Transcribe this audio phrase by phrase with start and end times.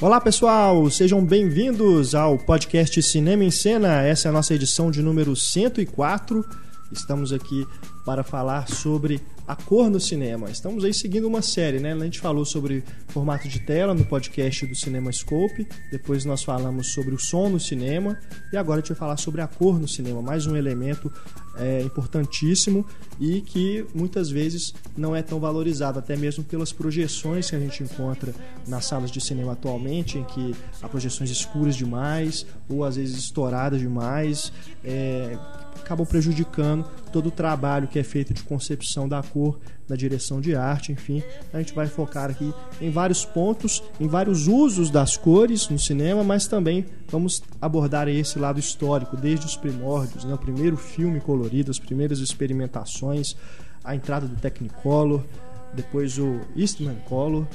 [0.00, 4.00] Olá pessoal, sejam bem-vindos ao podcast Cinema em Cena.
[4.00, 6.44] Essa é a nossa edição de número 104.
[6.92, 7.66] Estamos aqui
[8.06, 10.48] para falar sobre a cor no cinema.
[10.50, 11.94] Estamos aí seguindo uma série, né?
[11.94, 16.92] A gente falou sobre formato de tela no podcast do Cinema Scope, depois nós falamos
[16.92, 18.16] sobre o som no cinema
[18.52, 21.12] e agora a gente vai falar sobre a cor no cinema, mais um elemento
[21.58, 22.86] é, importantíssimo
[23.18, 27.82] e que muitas vezes não é tão valorizado, até mesmo pelas projeções que a gente
[27.82, 28.34] encontra
[28.66, 33.80] nas salas de cinema atualmente, em que há projeções escuras demais ou às vezes estouradas
[33.80, 34.52] demais.
[34.84, 35.36] É,
[35.88, 39.58] acabam prejudicando todo o trabalho que é feito de concepção da cor,
[39.88, 41.22] da direção de arte, enfim.
[41.52, 46.22] A gente vai focar aqui em vários pontos, em vários usos das cores no cinema,
[46.22, 50.34] mas também vamos abordar esse lado histórico, desde os primórdios, né?
[50.34, 53.34] o primeiro filme colorido, as primeiras experimentações,
[53.82, 55.22] a entrada do Technicolor,
[55.72, 57.46] depois o Eastman Color,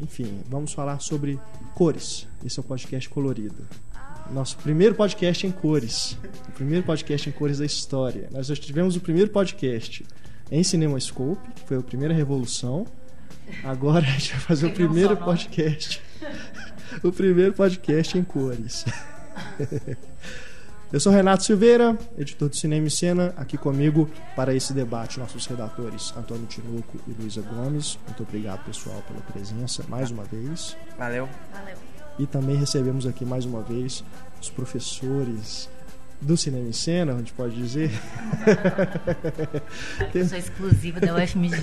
[0.00, 1.38] enfim, vamos falar sobre
[1.74, 2.26] cores.
[2.44, 3.64] Esse é o podcast colorido
[4.32, 6.16] nosso primeiro podcast em cores.
[6.48, 8.28] O primeiro podcast em cores da história.
[8.30, 10.04] Nós já tivemos o primeiro podcast
[10.54, 12.86] em CinemaScope, que foi a primeira revolução.
[13.64, 16.00] Agora a gente vai fazer o primeiro podcast.
[17.02, 18.84] o primeiro podcast em cores.
[20.92, 25.44] Eu sou Renato Silveira, editor do Cinema e Cena, aqui comigo para esse debate nossos
[25.46, 27.98] redatores Antônio Tinuco e Luísa Gomes.
[28.06, 30.76] Muito obrigado, pessoal, pela presença mais uma vez.
[30.96, 31.28] Valeu.
[31.52, 31.76] Valeu.
[32.16, 34.04] E também recebemos aqui mais uma vez
[34.40, 35.68] os professores
[36.24, 37.90] do cinema em cena, a gente pode dizer.
[40.28, 41.56] Sou exclusiva da UFMG.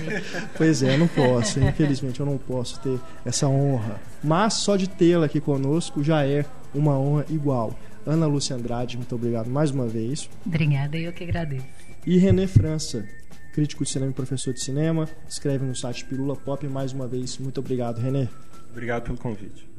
[0.56, 4.00] pois é, eu não posso, infelizmente eu não posso ter essa honra.
[4.22, 7.76] Mas só de tê-la aqui conosco já é uma honra igual.
[8.06, 10.28] Ana Lúcia Andrade, muito obrigado mais uma vez.
[10.44, 11.66] Obrigada, eu que agradeço.
[12.04, 13.06] E René França,
[13.54, 17.38] crítico de cinema e professor de cinema, escreve no site Pirula Pop mais uma vez.
[17.38, 18.28] Muito obrigado, René.
[18.70, 19.71] Obrigado pelo convite.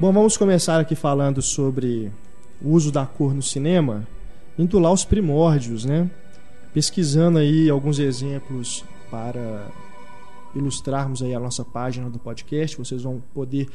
[0.00, 2.10] Bom, vamos começar aqui falando sobre
[2.62, 4.08] o uso da cor no cinema,
[4.58, 6.10] indo lá os primórdios, né?
[6.72, 9.70] Pesquisando aí alguns exemplos para
[10.54, 13.68] ilustrarmos aí a nossa página do podcast, vocês vão poder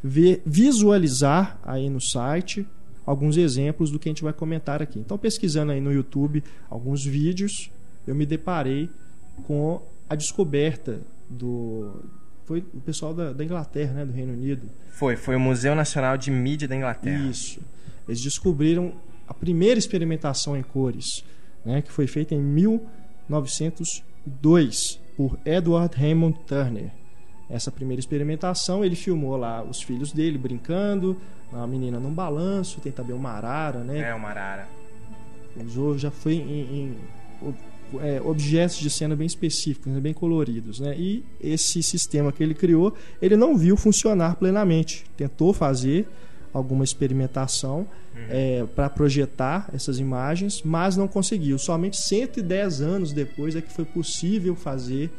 [0.00, 2.64] ver, visualizar aí no site
[3.04, 5.00] alguns exemplos do que a gente vai comentar aqui.
[5.00, 7.72] Então, pesquisando aí no YouTube alguns vídeos,
[8.06, 8.88] eu me deparei
[9.48, 12.04] com a descoberta do
[12.44, 16.16] foi o pessoal da, da Inglaterra, né, do Reino Unido, foi, foi o Museu Nacional
[16.16, 17.28] de Mídia da Inglaterra.
[17.28, 17.60] Isso.
[18.06, 18.92] Eles descobriram
[19.26, 21.24] a primeira experimentação em cores,
[21.64, 26.92] né, que foi feita em 1902 por Edward Raymond Turner.
[27.48, 31.16] Essa primeira experimentação, ele filmou lá os filhos dele brincando,
[31.52, 34.08] a menina num balanço, tem também uma arara, né?
[34.08, 34.66] É, uma arara.
[35.62, 36.96] Usou, já foi em,
[37.42, 37.54] em
[38.00, 40.80] é, objetos de cena bem específicos, né, bem coloridos.
[40.80, 40.94] Né?
[40.96, 45.04] E esse sistema que ele criou, ele não viu funcionar plenamente.
[45.16, 46.08] Tentou fazer
[46.52, 47.78] alguma experimentação
[48.14, 48.26] uhum.
[48.28, 51.58] é, para projetar essas imagens, mas não conseguiu.
[51.58, 55.10] Somente 110 anos depois é que foi possível fazer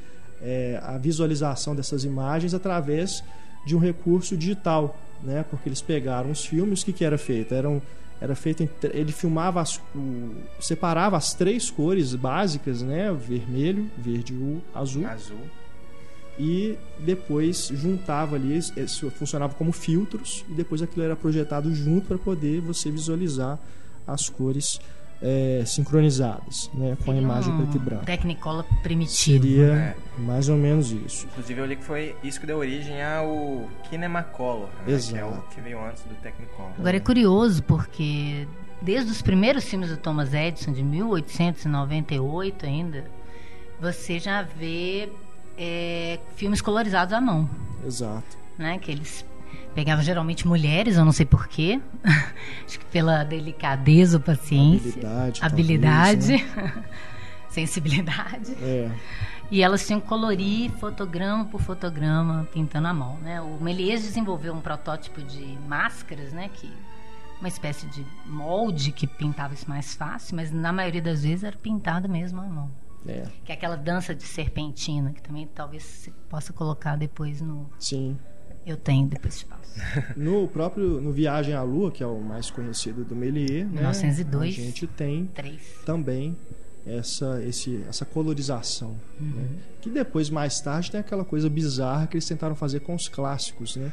[0.41, 3.23] é, a visualização dessas imagens através
[3.65, 5.45] de um recurso digital, né?
[5.49, 7.53] Porque eles pegaram os filmes, o que, que era feito?
[7.53, 7.81] Eram
[8.21, 13.11] era feito em, ele filmava as, o, separava as três cores básicas né?
[13.11, 15.05] Vermelho verde e azul.
[15.07, 15.37] Azul.
[16.39, 18.59] E depois juntava ali
[19.11, 23.59] funcionava como filtros e depois aquilo era projetado junto para poder você visualizar
[24.07, 24.79] as cores
[25.23, 28.05] é, sincronizadas, né, com a imagem um preto e branco.
[28.05, 29.45] Technicolor primitivo.
[29.45, 29.95] Seria é.
[30.17, 31.25] mais ou menos isso.
[31.27, 35.13] Inclusive eu li que foi isso que deu origem ao Kinemacolor, né, Exato.
[35.13, 36.71] que é o que veio antes do Technicolor.
[36.77, 38.45] Agora é curioso porque
[38.81, 43.05] desde os primeiros filmes do Thomas Edison de 1898 ainda,
[43.79, 45.09] você já vê
[45.57, 47.49] é, filmes colorizados à mão.
[47.85, 48.43] Exato.
[48.57, 49.25] Né, que eles
[49.73, 51.81] Pegava geralmente mulheres, eu não sei porquê.
[52.65, 54.91] Acho que pela delicadeza ou paciência.
[54.91, 55.39] Habilidade.
[55.43, 56.43] Habilidade.
[56.43, 56.83] Talvez, né?
[57.49, 58.53] sensibilidade.
[58.61, 58.91] É.
[59.51, 63.17] E elas tinham que colorir fotograma por fotograma, pintando à mão.
[63.19, 63.41] Né?
[63.41, 66.49] O Méliès desenvolveu um protótipo de máscaras, né?
[66.53, 66.71] que
[67.39, 71.57] uma espécie de molde que pintava isso mais fácil, mas na maioria das vezes era
[71.57, 72.71] pintado mesmo à mão.
[73.05, 73.23] É.
[73.43, 77.69] Que é aquela dança de serpentina, que também talvez se possa colocar depois no.
[77.77, 78.17] Sim.
[78.65, 79.63] Eu tenho, depois te passo.
[80.15, 83.81] No próprio no Viagem à Lua, que é o mais conhecido do Méliès, né?
[83.81, 84.53] 1902.
[84.57, 85.59] A gente tem Três.
[85.85, 86.37] também
[86.85, 89.25] essa esse essa colorização, Uhum.
[89.31, 89.47] né?
[89.81, 93.75] Que depois mais tarde tem aquela coisa bizarra que eles tentaram fazer com os clássicos,
[93.75, 93.91] né?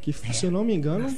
[0.00, 1.14] Que, se eu não me engano,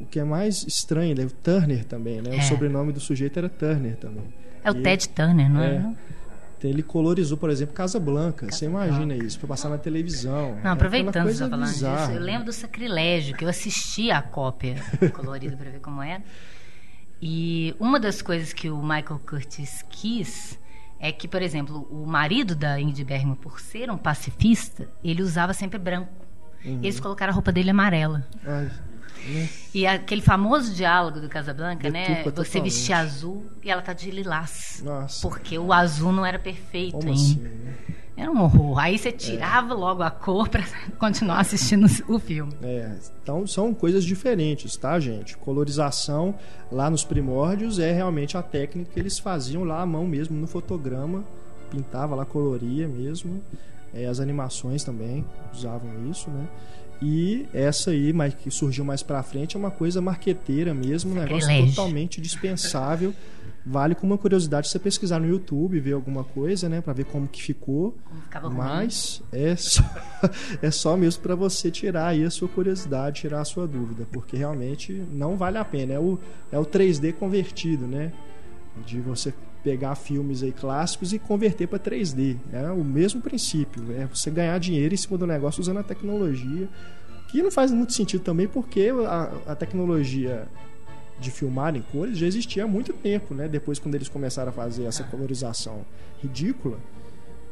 [0.00, 1.24] o que é mais estranho, né?
[1.26, 2.36] o Turner também, né?
[2.36, 2.38] É.
[2.38, 4.24] O sobrenome do sujeito era Turner também.
[4.64, 5.74] É o E- Ted Turner, não é?
[5.76, 5.92] É.
[6.58, 8.50] Então, ele colorizou, por exemplo, Casa Blanca.
[8.50, 10.58] Você imagina isso, foi passar na televisão.
[10.62, 14.10] Não, aproveitando você coisa tá falando bizarra, disso, eu lembro do sacrilégio, que eu assisti
[14.10, 14.76] a cópia
[15.14, 16.22] colorida para ver como era.
[17.22, 20.58] E uma das coisas que o Michael Curtis quis
[20.98, 25.54] é que, por exemplo, o marido da Ingrid Bergman, por ser um pacifista, ele usava
[25.54, 26.12] sempre branco.
[26.64, 26.80] Uhum.
[26.82, 28.26] Eles colocaram a roupa dele amarela.
[28.44, 28.68] Ai,
[29.26, 29.48] né?
[29.74, 32.22] E aquele famoso diálogo do Casablanca, né?
[32.22, 32.60] Você totalmente.
[32.62, 34.82] vestir azul e ela tá de lilás.
[34.84, 35.26] Nossa.
[35.26, 37.20] Porque o azul não era perfeito Como ainda.
[37.20, 37.38] assim?
[37.40, 37.74] né?
[38.16, 38.76] Era um horror.
[38.80, 40.64] Aí você tirava logo a cor pra
[40.98, 42.52] continuar assistindo o filme.
[42.62, 45.36] É, então são coisas diferentes, tá, gente?
[45.36, 46.34] Colorização
[46.72, 50.48] lá nos primórdios é realmente a técnica que eles faziam lá à mão mesmo no
[50.48, 51.24] fotograma,
[51.70, 53.40] pintava lá, coloria mesmo.
[53.94, 55.24] É, as animações também
[55.54, 56.46] usavam isso, né?
[57.00, 61.14] E essa aí, mas que surgiu mais pra frente, é uma coisa marqueteira mesmo, um
[61.14, 63.14] negócio totalmente dispensável.
[63.64, 67.28] Vale com uma curiosidade você pesquisar no YouTube, ver alguma coisa, né, Pra ver como
[67.28, 67.94] que ficou.
[68.32, 68.56] Como ruim.
[68.56, 69.82] Mas é só,
[70.62, 74.36] é só mesmo para você tirar aí a sua curiosidade, tirar a sua dúvida, porque
[74.36, 75.92] realmente não vale a pena.
[75.92, 76.18] É o,
[76.50, 78.12] é o 3D convertido, né?
[78.86, 82.36] De você pegar filmes aí clássicos e converter para 3D.
[82.52, 83.84] É o mesmo princípio.
[83.92, 86.68] É você ganhar dinheiro em cima do negócio usando a tecnologia.
[87.28, 90.48] Que não faz muito sentido também, porque a, a tecnologia
[91.20, 93.48] de filmar em cores já existia há muito tempo, né?
[93.48, 95.84] Depois, quando eles começaram a fazer essa colorização
[96.22, 96.78] ridícula,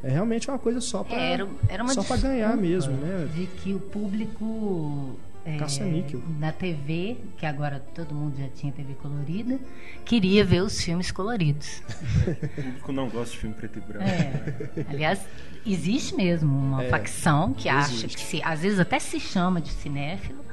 [0.02, 3.28] é realmente uma coisa só para É, era, era só para ganhar mesmo, né?
[3.34, 6.20] De que o público é, Caça-níquel.
[6.40, 9.58] da TV, que agora todo mundo já tinha TV colorida,
[10.04, 11.82] queria ver os filmes coloridos.
[12.26, 14.04] O público não gosta de filme preto e branco.
[14.04, 14.84] É.
[14.90, 15.20] Aliás,
[15.64, 18.16] existe mesmo uma É, facção que acha existe.
[18.16, 20.44] que se, às vezes até se chama de cinéfilo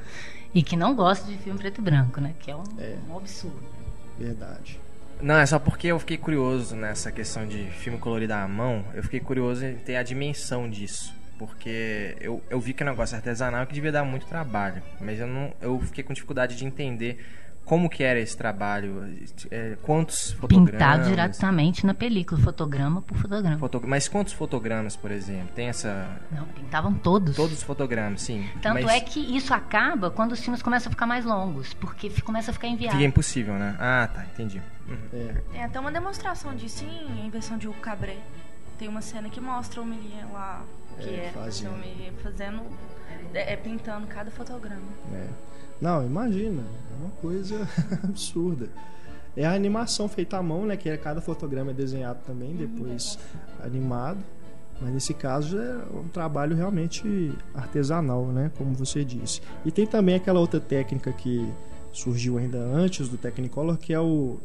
[0.54, 2.34] e que não gosta de filme preto e branco, né?
[2.40, 2.96] Que é um, É.
[3.10, 3.64] um absurdo.
[4.20, 4.80] Verdade.
[5.22, 8.84] Não, é só porque eu fiquei curioso nessa questão de filme colorido à mão.
[8.94, 11.14] Eu fiquei curioso em ter a dimensão disso.
[11.48, 14.82] Porque eu, eu vi que o negócio é artesanal que devia dar muito trabalho.
[15.00, 17.24] Mas eu não eu fiquei com dificuldade de entender
[17.66, 19.06] como que era esse trabalho.
[19.50, 20.72] é, quantos fotogramas.
[20.72, 23.58] Pintado diretamente na película, fotograma por fotograma.
[23.58, 25.48] foto- Mas quantos fotogramas, por exemplo?
[25.56, 26.20] Tem essa.
[26.30, 27.36] Não, pintavam todos.
[27.38, 28.50] Todos os fotogramas, sim.
[28.62, 32.10] Tanto mas é que isso acaba quando os filmes começam a ficar mais longos, porque
[32.22, 32.98] começa a ficar inviável.
[33.00, 33.78] Fica impossível, né?
[33.80, 34.62] Ah, tá, entendi.
[34.86, 34.98] Uhum.
[35.14, 38.18] É, Tem até uma demonstração disso em inversão de O Cabré.
[38.78, 40.64] Tem uma cena que mostra o Milian lá,
[41.00, 41.78] que É, é, fazendo.
[41.78, 42.62] Milian fazendo,
[43.34, 44.82] é, é, pintando cada fotograma.
[45.14, 45.28] é.
[45.82, 47.68] Não, imagina, é uma coisa
[48.04, 48.70] absurda.
[49.36, 50.78] É a animação feita à mão, né?
[50.78, 53.18] Que é cada fotograma é desenhado também, depois
[53.62, 54.20] animado.
[54.80, 58.52] Mas nesse caso é um trabalho realmente artesanal, né?
[58.58, 59.42] Como você disse.
[59.66, 61.52] E tem também aquela outra técnica que
[61.94, 64.40] surgiu ainda antes do Technicolor, que é o.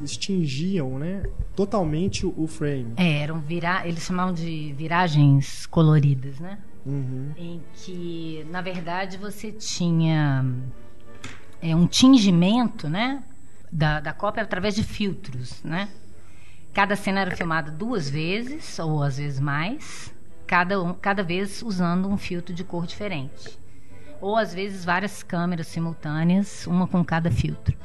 [0.00, 1.22] Eles tingiam, né?
[1.54, 2.94] Totalmente o frame.
[2.96, 3.86] É, eram vira...
[3.86, 6.58] eles chamavam de viragens coloridas, né?
[6.84, 7.30] Uhum.
[7.36, 10.44] Em que, na verdade, você tinha
[11.60, 13.22] é, um tingimento, né?
[13.70, 15.88] Da, da cópia através de filtros, né?
[16.72, 20.12] Cada cena era filmada duas vezes, ou às vezes mais,
[20.46, 23.61] cada, um, cada vez usando um filtro de cor diferente.
[24.22, 27.76] Ou às vezes várias câmeras simultâneas, uma com cada filtro.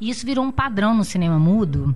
[0.00, 1.94] E isso virou um padrão no cinema mudo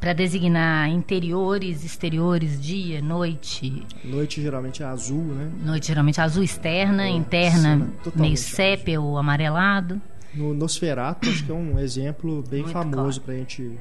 [0.00, 5.50] para designar interiores, exteriores, dia, noite, Noite geralmente é azul, né?
[5.64, 10.00] Noite geralmente azul externa, É, interna meio sépia ou amarelado.
[10.32, 13.20] No Nosferatu, acho que é um exemplo bem Muito famoso claro.
[13.20, 13.78] pra gente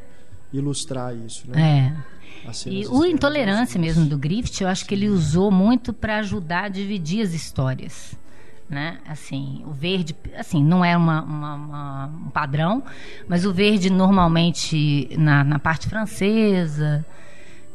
[0.52, 1.96] ilustrar isso, né?
[1.96, 2.22] É.
[2.68, 6.70] E o Intolerância mesmo do Griffith, eu acho que ele usou muito para ajudar a
[6.70, 8.16] dividir as histórias.
[8.72, 9.00] Né?
[9.06, 12.82] Assim, o verde, assim, não é uma, uma- uma- um padrão,
[13.28, 17.06] mas o verde normalmente na, na parte francesa,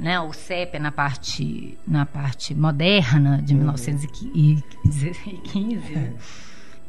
[0.01, 0.19] né?
[0.21, 4.65] O sépia na parte na parte moderna de 1915.
[5.95, 6.15] né?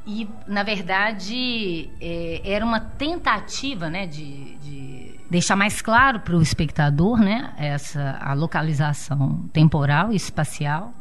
[0.05, 6.41] E, na verdade, é, era uma tentativa né, de, de deixar mais claro para o
[6.41, 10.93] espectador né, essa, a localização temporal e espacial,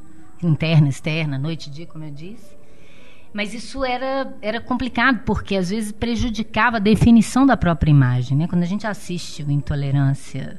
[0.42, 2.55] interna, externa, noite e dia, como eu disse.
[3.36, 8.36] Mas isso era, era complicado, porque às vezes prejudicava a definição da própria imagem.
[8.38, 8.46] Né?
[8.48, 10.58] Quando a gente assiste o Intolerância,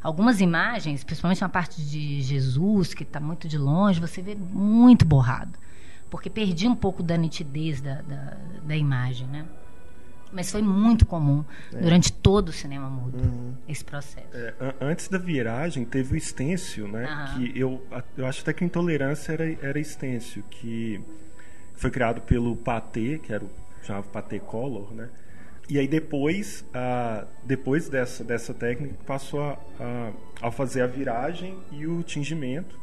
[0.00, 5.04] algumas imagens, principalmente na parte de Jesus, que está muito de longe, você vê muito
[5.04, 5.58] borrado
[6.08, 9.46] porque perdi um pouco da nitidez da, da, da imagem, né?
[10.30, 13.18] Mas foi muito comum durante todo o cinema mudo
[13.66, 14.26] esse processo.
[14.34, 17.04] É, an- antes da viragem teve o Estêncio, né?
[17.06, 17.34] Aham.
[17.38, 21.00] Que eu, a- eu acho até que a intolerância era, era Estêncio, que
[21.82, 23.50] foi criado pelo Pathé, que era o
[23.82, 25.08] chamava Pathé Color, né?
[25.68, 26.64] E aí depois,
[27.42, 30.12] depois dessa, dessa técnica, passou a, a,
[30.42, 32.78] a fazer a viragem e o tingimento,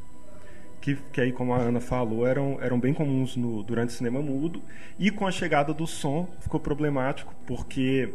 [0.82, 4.22] que, que aí, como a Ana falou, eram, eram bem comuns no, durante o cinema
[4.22, 4.62] mudo.
[4.98, 8.13] E com a chegada do som, ficou problemático, porque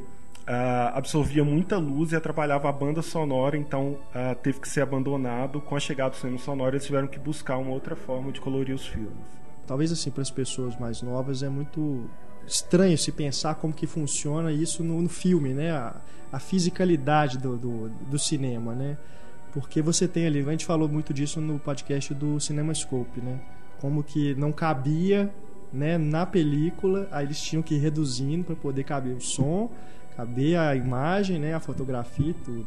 [0.93, 3.99] absorvia muita luz e atrapalhava a banda sonora, então
[4.43, 5.61] teve que ser abandonado.
[5.61, 8.75] Com a chegada do cinema sonoro, eles tiveram que buscar uma outra forma de colorir
[8.75, 9.44] os filmes.
[9.67, 12.09] Talvez assim, para as pessoas mais novas é muito
[12.47, 15.71] estranho se pensar como que funciona isso no, no filme, né?
[15.71, 15.97] A,
[16.33, 18.99] a fisicalidade do, do, do, cinema, né?
[19.53, 23.41] Porque você tem ali, a gente falou muito disso no podcast do CinemaScope, né?
[23.81, 25.33] Como que não cabia
[25.73, 29.71] né, na película, aí eles tinham que ir reduzindo para poder caber o som,
[30.17, 32.67] caber a imagem, né, a fotografia e tudo.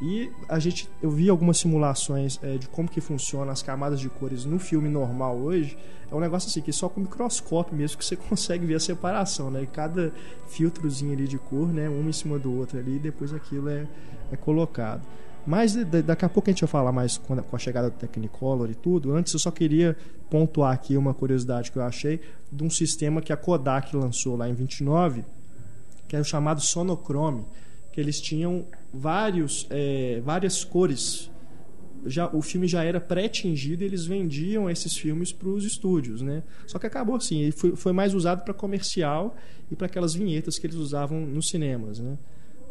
[0.00, 4.08] E a gente, eu vi algumas simulações é, de como que funciona as camadas de
[4.08, 5.76] cores no filme normal hoje.
[6.10, 9.50] É um negócio assim que só com microscópio mesmo que você consegue ver a separação,
[9.50, 9.66] né?
[9.72, 10.12] Cada
[10.46, 11.88] filtrozinho ali de cor, né?
[11.88, 13.86] Um em cima do outro ali, e depois aquilo é,
[14.30, 15.02] é colocado.
[15.44, 18.74] Mas daqui a pouco a gente vai falar mais com a chegada do Technicolor e
[18.74, 19.14] tudo.
[19.14, 19.96] Antes eu só queria
[20.28, 22.20] pontuar aqui uma curiosidade que eu achei
[22.52, 25.24] de um sistema que a Kodak lançou lá em 29,
[26.06, 27.46] que é o chamado Sonochrome
[27.98, 31.30] que eles tinham vários, é, várias cores.
[32.06, 36.44] Já, o filme já era pré-tingido e eles vendiam esses filmes para os estúdios, né?
[36.66, 39.36] Só que acabou assim, ele foi, foi mais usado para comercial
[39.70, 42.16] e para aquelas vinhetas que eles usavam nos cinemas, né?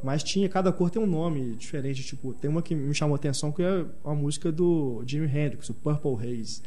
[0.04, 3.18] Mas tinha, cada cor tem um nome diferente, tipo, tem uma que me chamou a
[3.18, 6.62] atenção que é a música do Jimi Hendrix, o Purple Haze.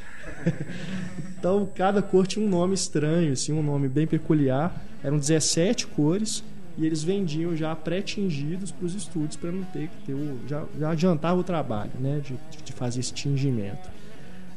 [1.39, 4.85] então, cada cor tinha um nome estranho, assim, um nome bem peculiar.
[5.03, 6.43] Eram 17 cores
[6.81, 10.65] e eles vendiam já pré-tingidos para os estúdios para não ter que ter o, já,
[10.79, 12.35] já adiantava o trabalho né, de,
[12.65, 13.91] de fazer esse tingimento.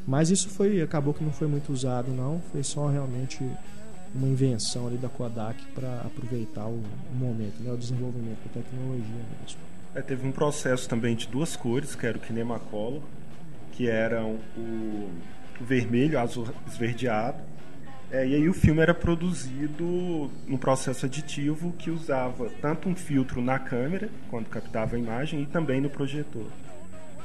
[0.06, 3.46] Mas isso foi acabou que não foi muito usado não, foi só realmente
[4.14, 9.22] uma invenção ali da Kodak para aproveitar o, o, momento, né, o desenvolvimento da tecnologia
[9.40, 9.60] mesmo.
[9.94, 13.02] É, teve um processo também de duas cores, que era o Kinemacolor,
[13.72, 15.10] que eram o
[15.60, 17.53] vermelho, azul esverdeado
[18.14, 23.42] é, e aí o filme era produzido num processo aditivo que usava tanto um filtro
[23.42, 26.46] na câmera, quando captava a imagem, e também no projetor.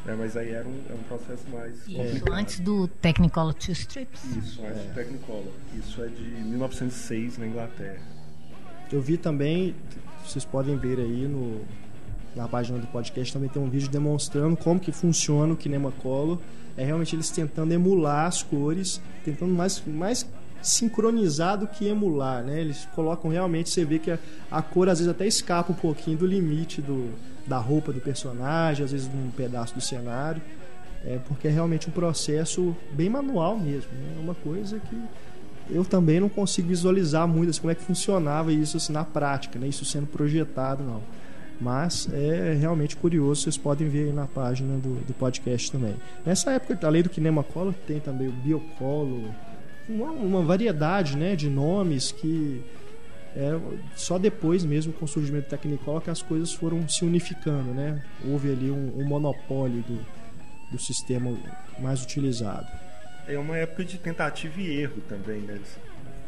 [0.07, 2.33] É, mas aí era um, era um processo mais Isso, complicado.
[2.33, 4.23] antes do Technicolor Two Strips?
[4.35, 4.87] Isso, antes é.
[4.87, 5.53] do Technicolor.
[5.77, 8.01] Isso é de 1906 na Inglaterra.
[8.91, 9.75] Eu vi também,
[10.25, 11.61] vocês podem ver aí no,
[12.35, 16.39] na página do podcast, também tem um vídeo demonstrando como que funciona o Kinemacolor.
[16.75, 20.25] É realmente eles tentando emular as cores, tentando mais, mais
[20.61, 22.59] sincronizado que emular, né?
[22.59, 24.19] Eles colocam realmente, você vê que a,
[24.51, 27.13] a, cor às vezes até escapa um pouquinho do limite do,
[27.47, 30.41] da roupa do personagem, às vezes de um pedaço do cenário,
[31.05, 34.15] é porque é realmente um processo bem manual mesmo, né?
[34.17, 35.01] É uma coisa que
[35.69, 39.57] eu também não consigo visualizar muito assim, como é que funcionava isso assim, na prática,
[39.59, 39.67] né?
[39.67, 41.01] Isso sendo projetado, não.
[41.61, 45.95] Mas é realmente curioso, vocês podem ver aí na página do, do podcast também.
[46.25, 49.29] Nessa época, além do Kinema Color, tem também o Biocolor,
[49.89, 52.63] uma, uma variedade né, de nomes que
[53.35, 53.59] é,
[53.95, 58.03] só depois mesmo com o surgimento do Technicolor que as coisas foram se unificando, né?
[58.25, 60.05] Houve ali um, um monopólio do,
[60.71, 61.35] do sistema
[61.79, 62.67] mais utilizado.
[63.27, 65.53] É uma época de tentativa e erro também, né?
[65.55, 65.77] Eles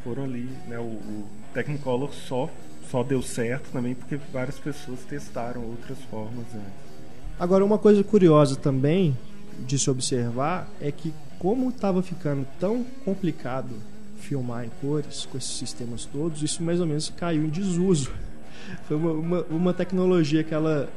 [0.03, 0.77] foram ali, né?
[0.77, 2.49] O, o Technicolor só,
[2.89, 6.91] só deu certo também porque várias pessoas testaram outras formas antes.
[7.39, 9.17] Agora, uma coisa curiosa também
[9.59, 13.73] de se observar é que como estava ficando tão complicado
[14.19, 18.11] filmar em cores com esses sistemas todos, isso mais ou menos caiu em desuso.
[18.87, 20.87] Foi uma, uma, uma tecnologia que ela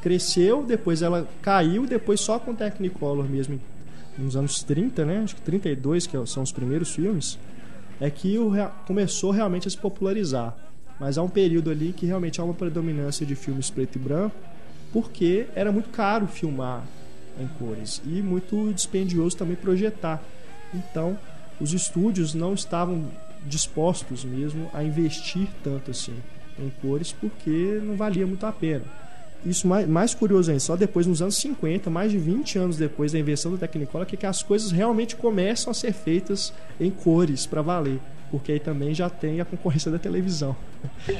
[0.00, 3.60] cresceu, depois ela caiu, depois só com Technicolor mesmo,
[4.16, 5.22] nos anos 30, né?
[5.24, 7.38] Acho que 32, que são os primeiros filmes,
[8.00, 8.52] é que o,
[8.86, 10.56] começou realmente a se popularizar.
[11.00, 14.36] Mas há um período ali que realmente há uma predominância de filmes preto e branco,
[14.92, 16.84] porque era muito caro filmar
[17.40, 20.22] em cores e muito dispendioso também projetar.
[20.74, 21.18] Então,
[21.60, 23.04] os estúdios não estavam
[23.46, 26.14] dispostos mesmo a investir tanto assim
[26.58, 28.84] em cores porque não valia muito a pena.
[29.46, 33.12] Isso mais, mais curioso ainda, só depois, nos anos 50, mais de 20 anos depois
[33.12, 37.46] da invenção do Technicolor, que, que as coisas realmente começam a ser feitas em cores
[37.46, 40.54] para valer porque aí também já tem a concorrência da televisão.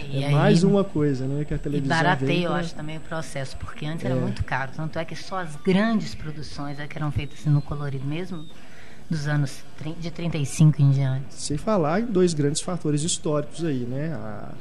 [0.09, 2.61] E é aí, mais uma coisa, né, que a televisão e barateia, eu pra...
[2.61, 4.09] acho, também o processo, porque antes é.
[4.09, 4.73] era muito caro.
[4.75, 8.45] Tanto é que só as grandes produções é que eram feitas no colorido mesmo,
[9.09, 9.65] dos anos
[9.99, 11.35] de 35 em diante.
[11.35, 14.13] Sem falar em dois grandes fatores históricos aí, né?
[14.15, 14.53] A,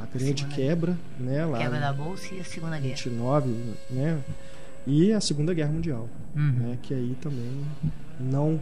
[0.00, 1.46] a grande segunda, quebra, né?
[1.46, 2.94] Lá quebra da Bolsa e a Segunda Guerra.
[2.94, 3.54] 29,
[3.90, 4.18] né?
[4.86, 6.52] E a Segunda Guerra Mundial, uhum.
[6.52, 6.78] né?
[6.82, 7.64] Que aí também
[8.20, 8.60] não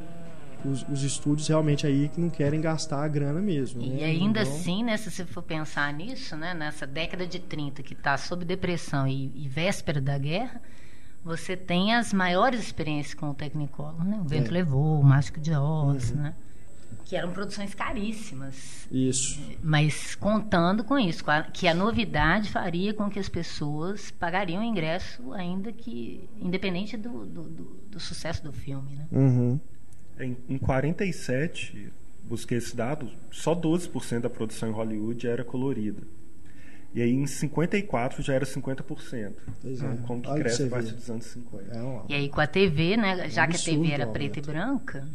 [0.65, 3.83] os, os estúdios realmente aí que não querem gastar a grana mesmo.
[3.83, 4.05] E né?
[4.05, 7.93] ainda Então, assim, né, se você for pensar nisso, né, nessa década de 30 que
[7.95, 10.61] está sob depressão e, e véspera da guerra,
[11.25, 14.21] você tem as maiores experiências com o Technicolor, né?
[14.21, 14.53] O Vento É.
[14.53, 16.35] Levou, o Mágico de Oz, né?
[17.07, 18.87] Que eram produções caríssimas.
[18.91, 19.41] Isso.
[19.63, 25.33] Mas contando com isso, que a novidade faria com que as pessoas pagariam o ingresso,
[25.35, 29.07] ainda que independente do, do, do- do sucesso do filme, né?
[29.13, 29.61] Uhum.
[30.19, 31.93] Em, em 47,
[32.23, 36.03] busquei esse dado, só 12% da produção em Hollywood era colorida.
[36.95, 39.33] E aí em 54 já era 50%.
[39.61, 39.85] Pois é.
[39.85, 41.77] Então, como que Olha cresce a partir dos anos 50.
[41.77, 44.43] É um, E aí com a TV, né, já que a TV era preta e
[44.43, 44.47] aumento.
[44.47, 45.09] branca,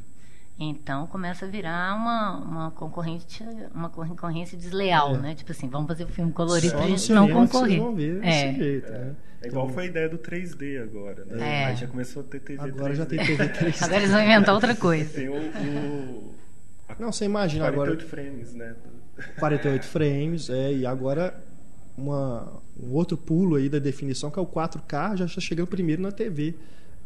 [0.60, 5.18] então começa a virar uma, uma concorrente, uma concorrência desleal, É.
[5.20, 5.36] né?
[5.36, 7.82] Tipo assim, vamos fazer o filme colorido pra no gente não concorrer.
[8.22, 8.52] É.
[8.52, 9.16] desse jeito, né?
[9.42, 11.62] É igual foi a ideia do 3D agora, né?
[11.62, 11.66] É.
[11.68, 12.98] Aí já começou a ter TV Agora 3D.
[12.98, 13.76] já tem TV 3D.
[13.84, 15.14] Agora eles vão inventar outra coisa.
[15.14, 16.34] Tem o, o
[16.90, 18.76] a Não, você imagina 48 agora frames, né?
[19.40, 21.42] 48 frames, é, e agora
[21.98, 22.52] uma,
[22.82, 26.12] um outro pulo aí da definição que é o 4K, já está chegando primeiro na
[26.12, 26.56] TV.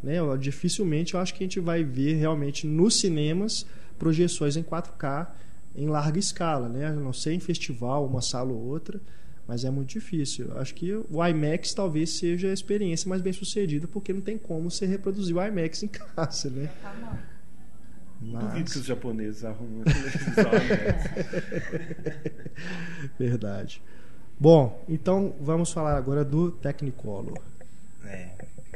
[0.04, 0.18] Né?
[0.18, 3.66] Eu- Dificilmente eu acho que a gente vai ver realmente nos cinemas
[3.98, 5.28] projeções em 4K
[5.74, 6.86] em larga escala, né?
[6.86, 9.00] A não sei em festival, uma sala ou outra,
[9.48, 10.46] mas é muito difícil.
[10.50, 14.36] Eu Acho que o IMAX talvez seja a experiência mais bem sucedida, porque não tem
[14.38, 16.70] como você reproduzir o IMAX em casa, né?
[18.20, 20.52] Duvido que Mas, os japoneses arrumam televisão.
[20.52, 22.24] né?
[23.18, 23.82] verdade.
[24.38, 27.38] Bom, então vamos falar agora do Technicolor.
[28.04, 28.30] É.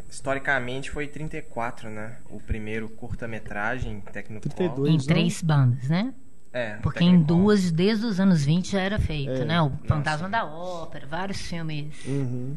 [0.09, 2.17] Historicamente foi 34, né?
[2.31, 4.55] O primeiro curta-metragem Technicolor.
[4.55, 4.89] 32.
[4.89, 6.13] Em Dois, três bandas, né?
[6.53, 9.45] É, Porque em duas, desde os anos 20 já era feito, É.
[9.45, 9.61] né?
[9.61, 11.95] O Fantasma da Ópera, vários filmes.
[12.07, 12.57] Uhum.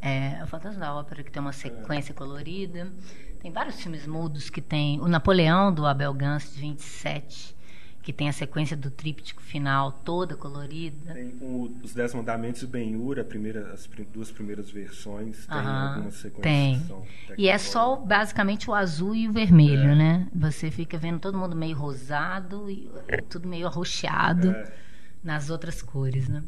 [0.00, 2.92] É, o Fantasma da Ópera que tem uma sequência colorida.
[3.40, 5.00] Tem vários filmes mudos que tem.
[5.00, 7.56] O Napoleão do Abel Gance, de 27,
[8.04, 11.14] que tem a sequência do tríptico final toda colorida.
[11.14, 13.18] Tem o- os Dez Mandamentos o Ben-Hur,
[13.72, 15.46] as prim- duas primeiras versões.
[15.46, 16.80] Tem Aham, algumas sequências tem.
[16.80, 17.02] que são
[17.38, 19.94] E é só basicamente o azul e o vermelho, É.
[19.94, 20.28] né?
[20.34, 22.90] Você fica vendo todo mundo meio rosado e
[23.30, 24.72] tudo meio arroxeado É.
[25.22, 26.42] nas outras cores, né?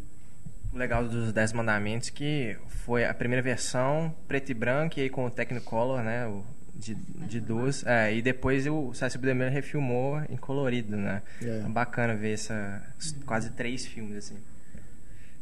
[0.75, 5.09] O legal dos Dez Mandamentos que foi a primeira versão preto e branco e aí
[5.09, 6.27] com o Technicolor, né?
[6.27, 6.45] O,
[6.77, 7.85] de, de duas.
[7.87, 9.29] É, e depois o Cecil B.
[9.29, 11.23] DeMille refilmou em colorido, né?
[11.43, 11.61] É.
[11.69, 12.83] bacana ver essa
[13.25, 14.37] quase três filmes assim.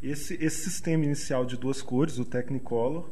[0.03, 3.11] Esse, esse sistema inicial de duas cores, o Technicolor,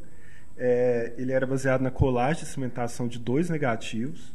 [0.58, 4.34] é, ele era baseado na colagem de cimentação de dois negativos,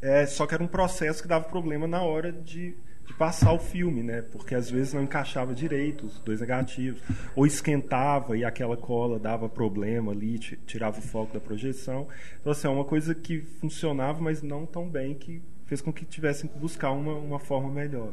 [0.00, 2.74] é, só que era um processo que dava problema na hora de,
[3.06, 4.22] de passar o filme, né?
[4.22, 7.02] Porque às vezes não encaixava direito os dois negativos,
[7.36, 12.08] ou esquentava e aquela cola dava problema ali, ti- tirava o foco da projeção.
[12.40, 16.04] Então, assim, é uma coisa que funcionava, mas não tão bem, que fez com que
[16.04, 18.12] tivessem que buscar uma, uma forma melhor.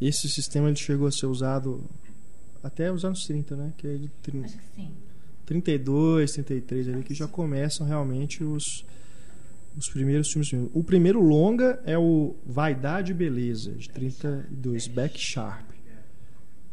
[0.00, 1.84] Esse sistema ele chegou a ser usado
[2.62, 3.72] até os anos 30, né?
[3.76, 4.90] Que é de 30, Acho que sim.
[5.46, 8.84] 32, 33 ali que já começam realmente os
[9.76, 10.52] os primeiros filmes.
[10.74, 15.68] O primeiro longa é o Vaidade e Beleza, de 32, Beck Sharp.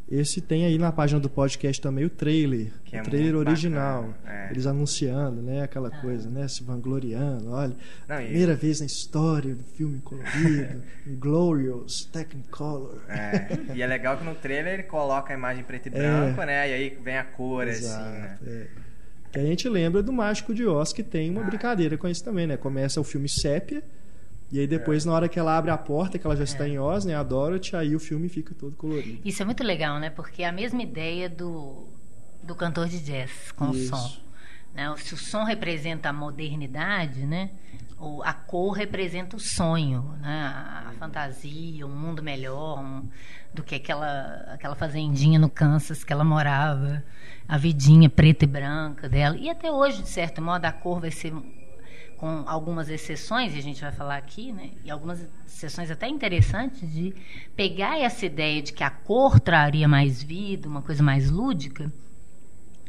[0.10, 4.13] Esse tem aí na página do podcast também o trailer, Que o é trailer original.
[4.25, 4.47] é.
[4.51, 5.63] Eles anunciando, né?
[5.63, 6.47] Aquela coisa, né?
[6.47, 7.49] Se vangloriando.
[7.51, 7.75] Olha,
[8.07, 10.81] Não, primeira vez na história do filme colorido,
[11.19, 13.01] Glorious Technicolor.
[13.10, 15.91] É, e é legal que no trailer ele coloca a imagem preto e É.
[15.91, 16.69] branco, né?
[16.69, 18.38] E aí vem a cor, assim, né?
[18.41, 18.67] Exato, é.
[19.32, 22.48] Que a gente lembra do Mágico de Oz, que tem uma brincadeira com isso também,
[22.48, 22.58] né?
[22.58, 23.84] Começa o filme Sépia,
[24.52, 26.80] e aí depois, na hora que ela abre a porta, que ela já está em
[26.80, 27.16] Oz, né?
[27.16, 29.20] A Dorothy, aí o filme fica todo colorido.
[29.26, 30.10] Isso é muito legal, né?
[30.10, 31.86] Porque é a mesma ideia do,
[32.42, 33.94] do cantor de jazz com Isso.
[33.94, 34.18] o som.
[34.74, 34.96] Né?
[34.98, 37.52] Se o som representa a modernidade, né?
[37.99, 40.51] O, a cor representa o sonho, né?
[40.53, 43.07] a, a fantasia, um mundo melhor um-
[43.53, 47.03] do que aquela, aquela fazendinha no Kansas que ela morava,
[47.47, 49.36] a vidinha preta e branca dela.
[49.36, 51.33] E até hoje, de certo modo, a cor vai ser
[52.17, 54.71] com algumas exceções, e a gente vai falar aqui, né?
[54.83, 57.13] E algumas exceções até interessantes de
[57.55, 61.91] pegar essa ideia de que a cor traria mais vida, uma coisa mais lúdica,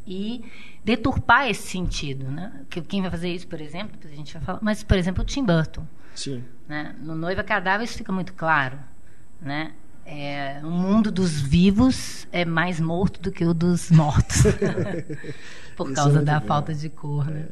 [0.06, 0.42] e
[0.88, 2.64] deturpar esse sentido, né?
[2.70, 5.27] Que quem vai fazer isso, por exemplo, a gente vai falar, mas por exemplo, o
[5.27, 6.42] Tim Burton, Sim.
[6.66, 6.96] né?
[7.03, 8.79] No Noiva Cadáver isso fica muito claro,
[9.38, 9.74] né?
[10.07, 14.44] É, o mundo dos vivos é mais morto do que o dos mortos,
[15.77, 16.46] por Isso causa é da bom.
[16.46, 17.48] falta de cor, né?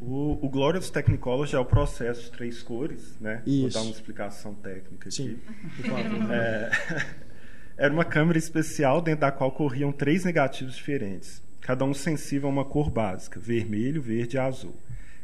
[0.00, 3.42] O, o Glorious Technicolor já é o processo de três cores, né?
[3.44, 3.60] Isso.
[3.60, 5.38] Vou dar uma explicação técnica Sim,
[5.78, 5.90] aqui.
[6.32, 6.70] É,
[7.76, 12.52] era uma câmera especial dentro da qual corriam três negativos diferentes, cada um sensível a
[12.52, 14.74] uma cor básica, vermelho, verde e azul.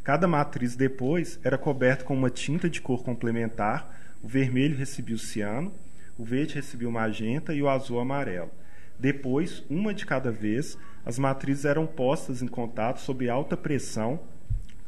[0.02, 3.98] Cada matriz depois era coberta com uma tinta de cor complementar.
[4.22, 5.72] O vermelho recebia o ciano,
[6.18, 8.50] o verde recebia o magenta e o azul amarelo.
[8.98, 14.20] Depois, uma de cada vez, as matrizes eram postas em contato sob alta pressão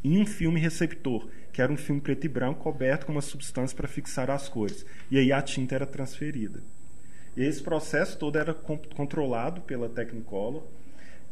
[0.04, 3.74] em um filme receptor, que era um filme preto e branco coberto com uma substância
[3.74, 4.84] para fixar as cores.
[5.10, 6.62] E aí a tinta era transferida.
[7.34, 10.75] E esse processo todo era controlado pela Technicolor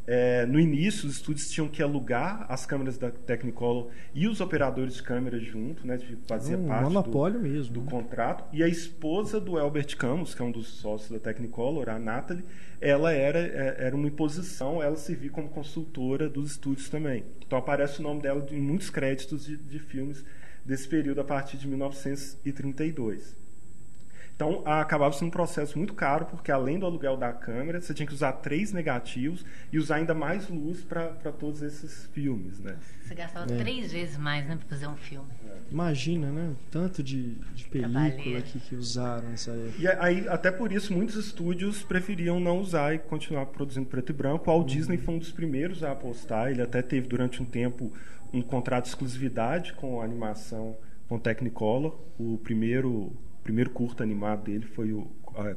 [0.06, 4.96] é, no início, os estúdios tinham que alugar as câmeras da Technicolor e os operadores
[4.96, 5.98] de câmera junto, né?
[6.26, 7.90] Fazia um parte monopólio do, mesmo, do né?
[7.90, 8.44] contrato.
[8.52, 12.44] E a esposa do Albert Camus, que é um dos sócios da Technicolor, a Natalie,
[12.80, 17.24] ela era, é, era uma imposição, ela servia como consultora dos estúdios também.
[17.46, 20.22] Então aparece o nome dela em muitos créditos de, de filmes
[20.66, 23.43] desse período a partir de 1932.
[24.34, 28.06] Então, acabava sendo um processo muito caro, porque além do aluguel da câmera, você tinha
[28.06, 31.06] que usar três negativos e usar ainda mais luz para
[31.38, 32.76] todos esses filmes, né?
[33.00, 33.56] Você gastava é.
[33.56, 35.28] três vezes mais, né, para fazer um filme.
[35.70, 36.52] Imagina, né?
[36.68, 39.80] Tanto de, de película que, que usaram nessa época.
[39.80, 44.12] E aí, até por isso, muitos estúdios preferiam não usar e continuar produzindo preto e
[44.12, 44.50] branco.
[44.50, 44.76] O Walt uhum.
[44.76, 46.50] Disney foi um dos primeiros a apostar.
[46.50, 47.92] Ele até teve, durante um tempo,
[48.32, 50.76] um contrato de exclusividade com a animação
[51.08, 51.96] com Technicolor.
[52.18, 53.12] O primeiro
[53.44, 55.08] primeiro curto animado dele foi o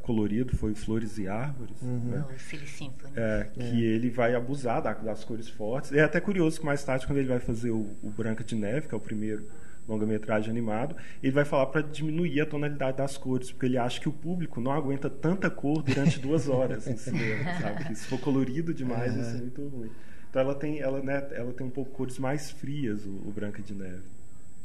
[0.01, 1.81] colorido, foi Flores e Árvores.
[1.81, 1.99] Uhum.
[1.99, 2.25] Né?
[2.29, 3.89] O é, que é.
[3.89, 5.91] ele vai abusar da, das cores fortes.
[5.93, 8.87] É até curioso que mais tarde, quando ele vai fazer o, o Branca de Neve,
[8.87, 9.47] que é o primeiro
[9.87, 14.09] longa-metragem animado, ele vai falar para diminuir a tonalidade das cores, porque ele acha que
[14.09, 17.95] o público não aguenta tanta cor durante duas horas em cinema, sabe?
[17.95, 19.21] se for colorido demais, uhum.
[19.21, 19.91] isso é muito ruim.
[20.29, 23.61] Então ela tem, ela, né, ela tem um pouco cores mais frias, o, o Branca
[23.61, 24.03] de Neve.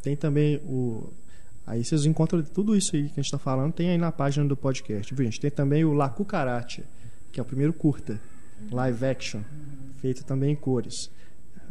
[0.03, 1.13] Tem também o
[1.67, 4.47] Aí vocês encontram tudo isso aí que a gente está falando, tem aí na página
[4.47, 5.15] do podcast.
[5.15, 5.41] Viu, gente?
[5.41, 6.83] Tem também o La Cucaracha,
[7.31, 8.21] que é o primeiro curta,
[8.71, 9.41] live action,
[10.01, 11.11] feito também em cores.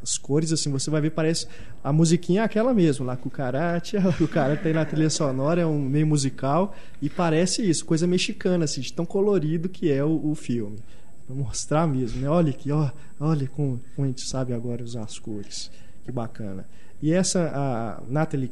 [0.02, 1.46] As cores, assim, você vai ver, parece.
[1.84, 5.80] A musiquinha é aquela mesmo, La Cucaracha, o cara tem na trilha sonora, é um
[5.80, 10.34] meio musical, e parece isso, coisa mexicana, assim, de tão colorido que é o, o
[10.34, 10.80] filme.
[11.28, 12.30] Pra mostrar mesmo, né?
[12.30, 15.70] Olha aqui, ó, olha como, como a gente sabe agora usar as cores.
[16.04, 16.66] Que bacana.
[17.02, 18.52] E essa, a Natalie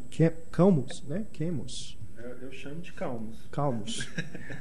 [0.52, 1.26] Calmus, né?
[1.38, 1.98] Calmus.
[2.18, 3.38] Eu, eu chamo de Calmus.
[3.52, 4.08] Calmus.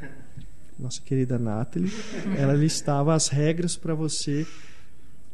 [0.79, 1.91] Nossa querida Natalie,
[2.39, 4.47] ela listava as regras para você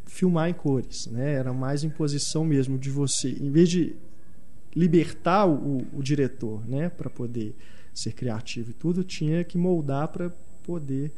[0.07, 1.35] filmar em cores, né?
[1.35, 3.95] Era mais imposição mesmo de você, em vez de
[4.75, 7.55] libertar o, o diretor, né, para poder
[7.93, 10.31] ser criativo e tudo, tinha que moldar para
[10.65, 11.13] poder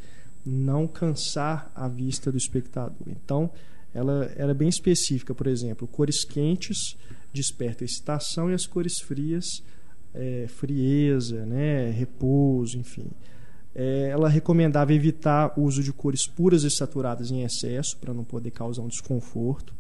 [0.44, 2.96] não cansar a vista do espectador.
[3.06, 3.50] Então,
[3.94, 6.96] ela era bem específica, por exemplo, cores quentes
[7.36, 9.62] desperta excitação e as cores frias,
[10.14, 13.10] é, frieza, né, repouso, enfim.
[13.74, 18.24] É, ela recomendava evitar o uso de cores puras e saturadas em excesso para não
[18.24, 19.74] poder causar um desconforto.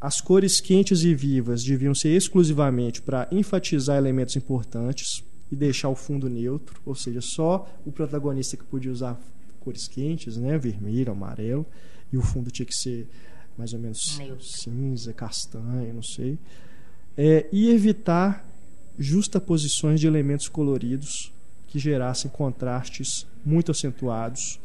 [0.00, 5.94] As cores quentes e vivas deviam ser exclusivamente para enfatizar elementos importantes e deixar o
[5.94, 9.20] fundo neutro, ou seja, só o protagonista que podia usar
[9.60, 11.66] cores quentes, né, vermelho, amarelo,
[12.12, 13.08] e o fundo tinha que ser
[13.56, 14.44] mais ou menos Neutro.
[14.44, 16.38] cinza, castanho, não sei.
[17.16, 18.44] É, e evitar
[18.96, 21.32] justaposições de elementos coloridos
[21.66, 24.60] que gerassem contrastes muito acentuados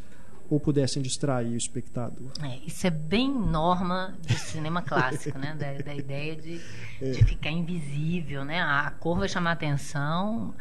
[0.50, 2.32] ou pudessem distrair o espectador.
[2.42, 5.56] É, isso é bem norma do cinema clássico, né?
[5.56, 6.62] Da, da ideia de,
[7.02, 7.12] é.
[7.12, 8.62] de, ficar invisível, né?
[8.62, 10.54] A cor vai chamar atenção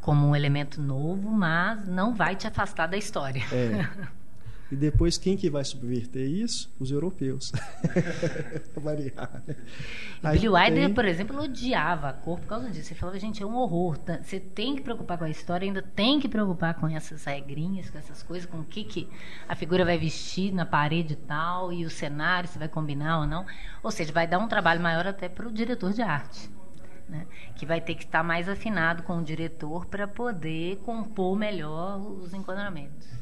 [0.00, 3.42] como um elemento novo, mas não vai te afastar da história.
[3.52, 4.08] É.
[4.70, 6.70] E depois quem que vai subverter isso?
[6.78, 7.50] Os europeus.
[8.76, 9.42] variar.
[10.30, 10.94] Billy Wilder, tem...
[10.94, 12.92] por exemplo, odiava a cor por causa disso.
[12.92, 13.96] Ele falava, gente, é um horror.
[13.96, 17.88] Tá, você tem que preocupar com a história, ainda tem que preocupar com essas regrinhas,
[17.88, 19.08] com essas coisas, com o que, que
[19.48, 23.26] a figura vai vestir na parede e tal, e o cenário, se vai combinar ou
[23.26, 23.46] não.
[23.82, 26.50] Ou seja, vai dar um trabalho maior até para o diretor de arte.
[27.08, 27.26] Né?
[27.56, 32.34] que vai ter que estar mais afinado com o diretor para poder compor melhor os
[32.34, 33.17] enquadramentos.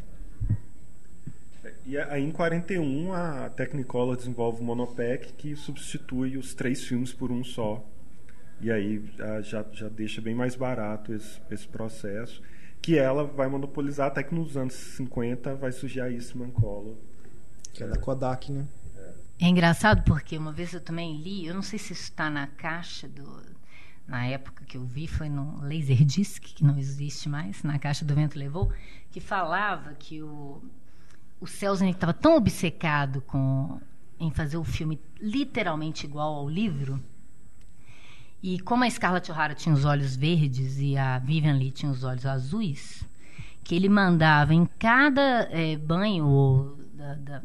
[1.87, 7.31] E aí, em 41, a Technicolor desenvolve o Monopack, que substitui os três filmes por
[7.31, 7.89] um só.
[8.61, 9.09] E aí
[9.43, 12.43] já, já deixa bem mais barato esse, esse processo.
[12.83, 16.97] Que ela vai monopolizar até que nos anos 50 vai surgir a Eastman Color.
[17.73, 18.67] Que é da Kodak, né?
[19.39, 22.49] É engraçado porque uma vez eu também li, eu não sei se isso está na
[22.49, 23.55] caixa do.
[24.09, 28.15] Na época que eu vi, foi no Laserdisc, que não existe mais, na caixa do
[28.15, 28.73] Vento Levou,
[29.11, 30.63] que falava que o,
[31.41, 33.81] o Selznick estava tão obcecado com
[34.19, 37.03] em fazer o filme literalmente igual ao livro.
[38.43, 42.05] E como a Scarlett O'Hara tinha os olhos verdes e a Vivian Lee tinha os
[42.05, 43.05] olhos azuis,
[43.63, 47.43] que ele mandava em cada é, banho da, da,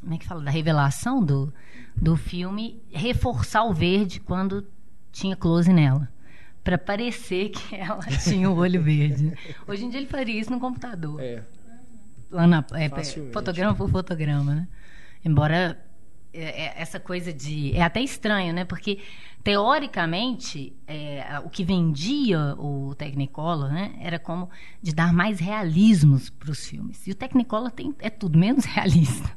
[0.00, 0.42] como é que fala?
[0.42, 1.52] Da revelação do,
[1.96, 4.66] do filme, reforçar o verde quando
[5.10, 6.08] tinha close nela.
[6.62, 9.32] Para parecer que ela tinha o olho verde.
[9.66, 11.20] Hoje em dia ele faria isso no computador.
[11.20, 11.42] É.
[12.34, 12.90] Lá na, é,
[13.32, 14.68] fotograma por fotograma, né?
[15.24, 15.78] Embora
[16.34, 17.74] é, é, essa coisa de.
[17.76, 18.64] É até estranho, né?
[18.64, 18.98] Porque,
[19.44, 24.50] teoricamente, é, o que vendia o Technicolor né, era como
[24.82, 27.06] de dar mais realismos para os filmes.
[27.06, 29.30] E o Technicolor tem, é tudo menos realista.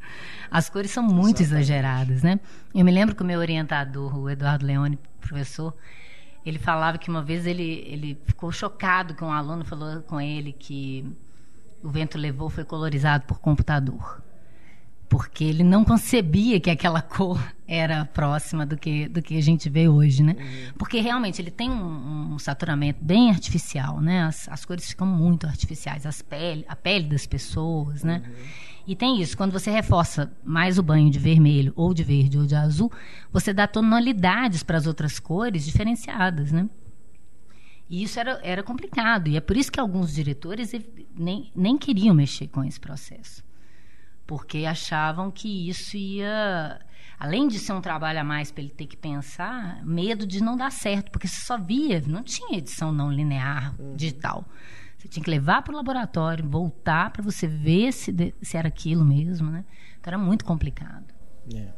[0.50, 1.72] As cores são muito Exatamente.
[1.72, 2.40] exageradas, né?
[2.74, 5.76] Eu me lembro que o meu orientador, o Eduardo Leone, professor,
[6.44, 10.52] ele falava que uma vez ele, ele ficou chocado que um aluno falou com ele
[10.52, 11.06] que
[11.88, 14.22] o vento levou foi colorizado por computador
[15.10, 19.70] porque ele não concebia que aquela cor era próxima do que, do que a gente
[19.70, 20.36] vê hoje, né?
[20.78, 24.24] Porque realmente ele tem um, um saturamento bem artificial, né?
[24.24, 28.22] As, as cores ficam muito artificiais, as pele, a pele das pessoas, né?
[28.86, 32.46] E tem isso, quando você reforça mais o banho de vermelho, ou de verde, ou
[32.46, 32.92] de azul,
[33.32, 36.70] você dá tonalidades para as outras cores diferenciadas, né?
[37.90, 39.30] E isso era, era complicado.
[39.30, 40.74] E é por isso que alguns diretores
[41.18, 43.48] nem, nem queriam mexer com esse processo
[44.28, 46.80] porque achavam que isso ia,
[47.18, 50.58] além de ser um trabalho a mais para ele ter que pensar, medo de não
[50.58, 54.46] dar certo, porque você só via, não tinha edição não linear digital.
[54.98, 59.06] Você tinha que levar para o laboratório, voltar para você ver se, se era aquilo
[59.06, 59.64] mesmo, né?
[60.00, 61.06] Então era muito complicado.
[61.54, 61.72] É.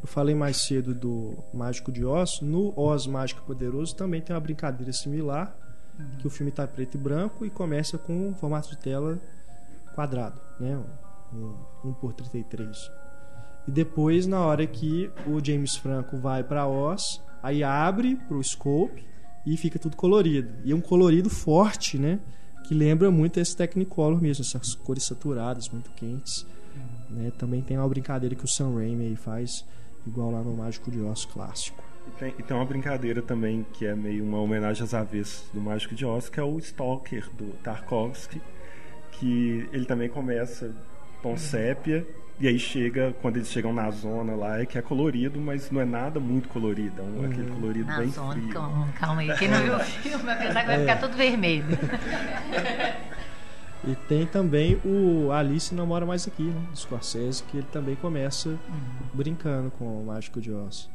[0.00, 2.40] Eu falei mais cedo do Mágico de Oz.
[2.40, 5.54] No Oz Mágico Poderoso também tem uma brincadeira similar,
[6.18, 9.20] que o filme está preto e branco e começa com um formato de tela
[9.94, 10.78] quadrado, né?
[11.32, 12.76] Um, um por 33.
[13.66, 19.04] E depois, na hora que o James Franco vai para Oz, aí abre pro scope
[19.44, 20.52] e fica tudo colorido.
[20.64, 22.20] E é um colorido forte, né?
[22.64, 26.46] Que lembra muito esse Technicolor mesmo, essas cores saturadas, muito quentes.
[27.08, 27.32] Né?
[27.38, 29.64] Também tem uma brincadeira que o Sam Raimi faz,
[30.06, 31.85] igual lá no Mágico de Oz clássico.
[32.06, 35.60] E tem, e tem uma brincadeira também que é meio uma homenagem às avessas do
[35.60, 38.40] Mágico de Oz, que é o Stalker do Tarkovsky,
[39.12, 40.74] que ele também começa
[41.22, 42.06] tom sépia
[42.38, 45.80] e aí chega quando eles chegam na zona lá é que é colorido, mas não
[45.80, 48.48] é nada muito colorido, é um, aquele colorido Na bem zona, frio.
[48.52, 49.34] calma, calma aí.
[49.38, 51.64] Quem não viu o filme vai pensar que vai ficar tudo vermelho.
[53.86, 56.60] E tem também o Alice Namora Mais Aqui, né?
[56.70, 58.58] Do Scorsese, que ele também começa
[59.14, 60.90] brincando com o Mágico de Oz.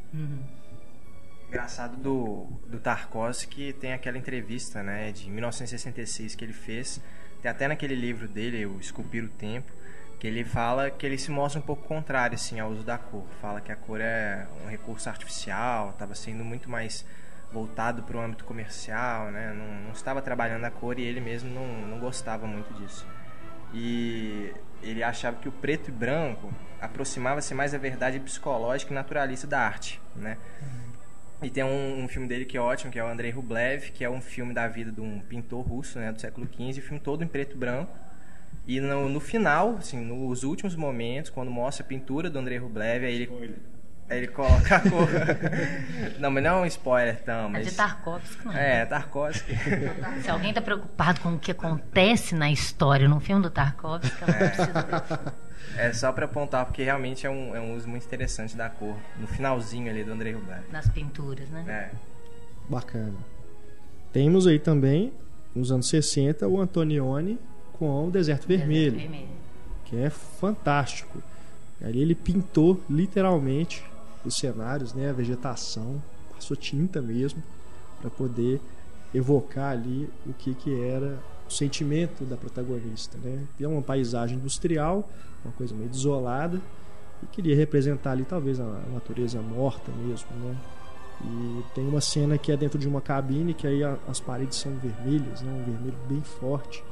[1.51, 7.01] Engraçado do, do Tarkovsky tem aquela entrevista, né, de 1966 que ele fez.
[7.41, 9.69] Tem até naquele livro dele, o Esculpir o Tempo,
[10.17, 13.25] que ele fala que ele se mostra um pouco contrário assim ao uso da cor.
[13.41, 17.05] Fala que a cor é um recurso artificial, estava sendo muito mais
[17.51, 19.53] voltado para o âmbito comercial, né?
[19.53, 23.05] Não, não estava trabalhando a cor e ele mesmo não, não gostava muito disso.
[23.73, 29.45] E ele achava que o preto e branco aproximava-se mais da verdade psicológica e naturalista
[29.45, 30.37] da arte, né?
[31.41, 34.03] E tem um, um, filme dele que é ótimo, que é o Andrei Rublev, que
[34.03, 36.99] é um filme da vida de um pintor russo, né, do século XV, o filme
[36.99, 37.91] todo em preto e branco.
[38.67, 43.05] E no, no final, assim, nos últimos momentos, quando mostra a pintura do Andrei Rublev,
[43.05, 43.55] aí ele,
[44.07, 45.09] aí ele coloca a cor.
[46.19, 47.67] não, mas não é um spoiler, tão, É mas...
[47.67, 49.53] de Tarkovsky, não É, Tarkovsky.
[50.21, 54.33] Se alguém está preocupado com o que acontece na história no filme do Tarkovsky, não
[54.33, 54.81] precisa
[55.33, 55.50] ver.
[55.77, 58.95] É só para apontar, porque realmente é um, é um uso muito interessante da cor.
[59.19, 60.63] No finalzinho ali do Andrei Rublev.
[60.71, 61.63] nas pinturas, né?
[61.67, 61.91] É.
[62.69, 63.13] Bacana.
[64.11, 65.13] Temos aí também,
[65.55, 67.39] nos anos 60, o Antonioni
[67.73, 69.27] com o Deserto Vermelho, Vermelho.
[69.85, 71.21] que é fantástico.
[71.83, 73.83] Ali ele pintou literalmente
[74.23, 76.01] os cenários, né, a vegetação,
[76.35, 77.41] passou tinta mesmo
[77.99, 78.61] para poder
[79.13, 83.43] evocar ali o que que era o sentimento da protagonista, né?
[83.59, 85.09] É uma paisagem industrial,
[85.43, 86.61] uma coisa meio desolada
[87.23, 90.55] e queria representar ali talvez a natureza morta mesmo, né?
[91.23, 94.75] E tem uma cena que é dentro de uma cabine que aí as paredes são
[94.77, 95.51] vermelhas, né?
[95.51, 96.83] Um vermelho bem forte.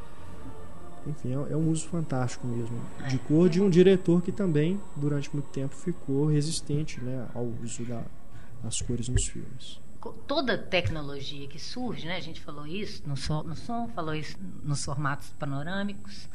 [1.07, 5.33] Enfim, é, é um uso fantástico mesmo de cor de um diretor que também durante
[5.33, 8.03] muito tempo ficou resistente, né, ao uso da-
[8.61, 9.79] das cores nos filmes.
[10.27, 12.17] Toda tecnologia que surge, né?
[12.17, 16.29] A gente falou isso no som, no som falou isso nos formatos panorâmicos,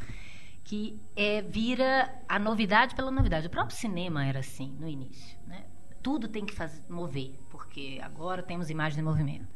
[0.64, 3.46] que é, vira a novidade pela novidade.
[3.46, 5.66] O próprio cinema era assim no início, né?
[6.02, 9.48] Tudo tem que fazer, mover, porque agora temos imagem em movimento.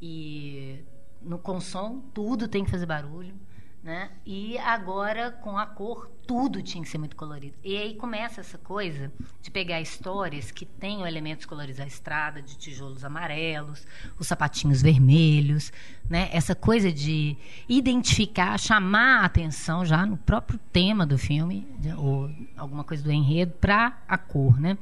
[0.00, 0.84] E
[1.20, 3.34] no com som, tudo tem que fazer barulho.
[3.82, 4.10] Né?
[4.24, 7.56] E agora, com a cor, tudo tinha que ser muito colorido.
[7.64, 12.56] E aí começa essa coisa de pegar histórias que tenham elementos coloridos a estrada, de
[12.56, 13.84] tijolos amarelos,
[14.20, 15.72] os sapatinhos vermelhos,
[16.08, 16.30] né?
[16.32, 17.36] essa coisa de
[17.68, 21.66] identificar, chamar a atenção já no próprio tema do filme,
[21.98, 24.60] ou alguma coisa do enredo, para a cor.
[24.60, 24.78] Né?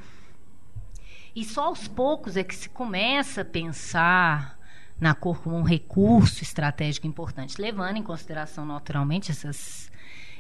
[1.35, 4.60] E só aos poucos é que se começa a pensar
[5.01, 9.91] na cor como um recurso estratégico importante, levando em consideração naturalmente essas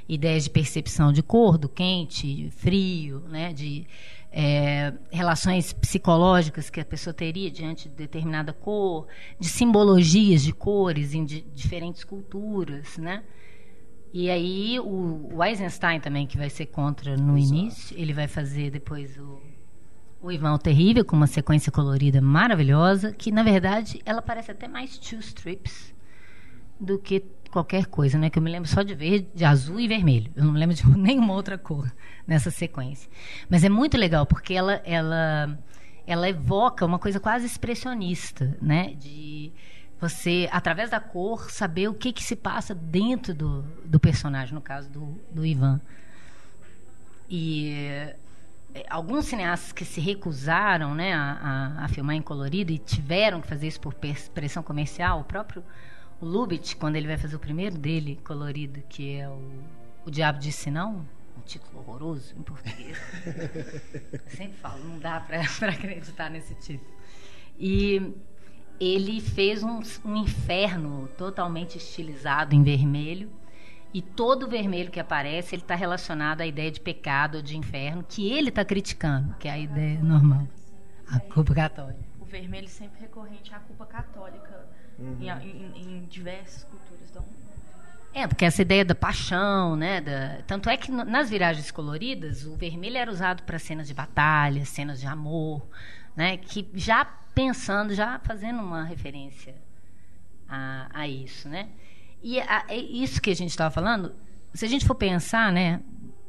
[0.08, 3.86] ideias de percepção de cor, do quente, frio, né, de
[4.32, 9.06] é, relações psicológicas que a pessoa teria diante de determinada cor,
[9.38, 13.22] de simbologias de cores em de, diferentes culturas, né?
[14.12, 17.54] E aí o, o Eisenstein também que vai ser contra no Exato.
[17.54, 19.40] início, ele vai fazer depois o
[20.22, 24.68] o Ivan o Terrível, com uma sequência colorida maravilhosa, que na verdade ela parece até
[24.68, 25.94] mais two strips
[26.78, 28.30] do que qualquer coisa, né?
[28.30, 30.30] Que eu me lembro só de ver de azul e vermelho.
[30.36, 31.90] Eu não me lembro de nenhuma outra cor
[32.26, 33.10] nessa sequência.
[33.48, 35.58] Mas é muito legal porque ela ela
[36.06, 38.94] ela evoca uma coisa quase expressionista, né?
[38.94, 39.52] De
[40.00, 44.60] você, através da cor, saber o que, que se passa dentro do, do personagem, no
[44.60, 45.80] caso do, do Ivan.
[47.28, 48.16] E é,
[48.88, 53.48] alguns cineastas que se recusaram né, a, a, a, filmar em colorido e tiveram que
[53.48, 55.64] fazer isso por pressão comercial, o próprio
[56.20, 59.40] o Lubitsch, quando ele vai fazer o primeiro dele colorido, que é o,
[60.04, 61.06] o Diabo Disse Não,
[61.36, 62.98] um título horroroso em português.
[64.28, 66.90] sempre falo, não dá para acreditar nesse título.
[67.58, 68.14] E
[68.78, 73.30] ele fez um, um inferno totalmente estilizado em vermelho
[73.92, 77.56] e todo o vermelho que aparece, ele está relacionado à ideia de pecado ou de
[77.56, 80.46] inferno, que ele está criticando, que é a ideia normal.
[81.08, 81.98] A culpa católica.
[82.20, 84.64] O vermelho sempre recorrente à culpa católica
[84.96, 85.16] uhum.
[85.20, 87.50] em, em, em, diversas culturas do mundo.
[88.12, 90.00] É, porque essa ideia da paixão, né?
[90.00, 90.42] Da...
[90.46, 95.00] Tanto é que nas viragens coloridas, o vermelho era usado para cenas de batalha, cenas
[95.00, 95.66] de amor,
[96.16, 96.36] né?
[96.36, 99.54] Que já pensando, já fazendo uma referência
[100.48, 101.68] a, a isso, né?
[102.22, 104.12] E a, é isso que a gente estava falando,
[104.52, 105.80] se a gente for pensar, né?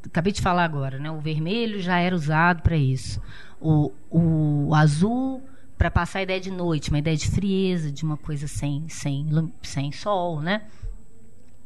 [0.06, 1.12] Acabei de falar agora, né?
[1.12, 3.22] O vermelho já era usado para isso.
[3.60, 5.44] O, o azul
[5.78, 9.28] para passar a ideia de noite, uma ideia de frieza, de uma coisa sem, sem,
[9.64, 10.64] sem sol, né?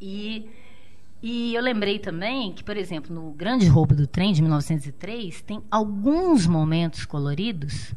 [0.00, 0.48] E,
[1.22, 5.62] e eu lembrei também que, por exemplo, no Grande Roubo do Trem, de 1903, tem
[5.70, 7.94] alguns momentos coloridos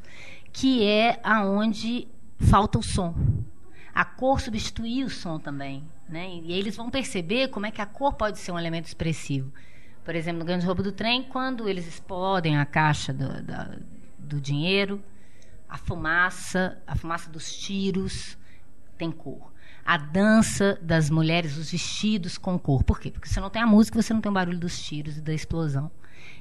[0.51, 3.13] que é aonde falta o som.
[3.93, 5.83] A cor substitui o som também.
[6.09, 6.27] Né?
[6.43, 9.53] E eles vão perceber como é que a cor pode ser um elemento expressivo.
[10.03, 13.77] Por exemplo, no Grande Roubo do Trem, quando eles explodem a caixa do, da,
[14.17, 15.03] do dinheiro,
[15.69, 18.35] a fumaça, a fumaça dos tiros
[18.97, 19.53] tem cor.
[19.85, 22.83] A dança das mulheres, os vestidos com cor.
[22.83, 23.11] Por quê?
[23.11, 25.33] Porque você não tem a música, você não tem o barulho dos tiros e da
[25.33, 25.91] explosão.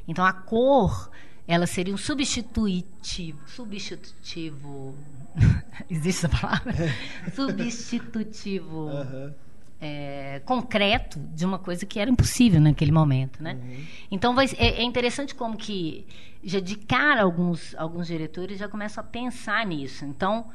[0.07, 1.11] Então a cor,
[1.47, 4.97] ela seria um substitutivo, substitutivo,
[5.91, 6.73] existe essa palavra?
[6.73, 7.31] É.
[7.33, 8.87] Substitutivo.
[8.87, 9.48] Uhum
[9.81, 13.55] é, concreto de uma coisa que era impossível naquele momento, né?
[13.55, 13.85] Uhum.
[14.11, 16.07] Então vai, é, é, interessante como que
[16.43, 20.05] já de cara alguns alguns diretores já começam a pensar nisso.
[20.05, 20.47] Então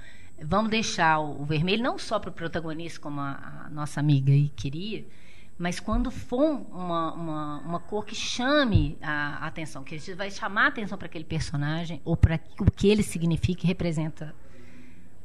[0.41, 4.31] vamos deixar o, o vermelho não só para o protagonista como a, a, nossa amiga
[4.31, 5.05] aí queria,
[5.57, 10.13] mas quando for uma, uma, uma cor que chame a, a atenção, que a gente
[10.15, 14.35] vai chamar a atenção para aquele personagem ou para o que ele significa e representa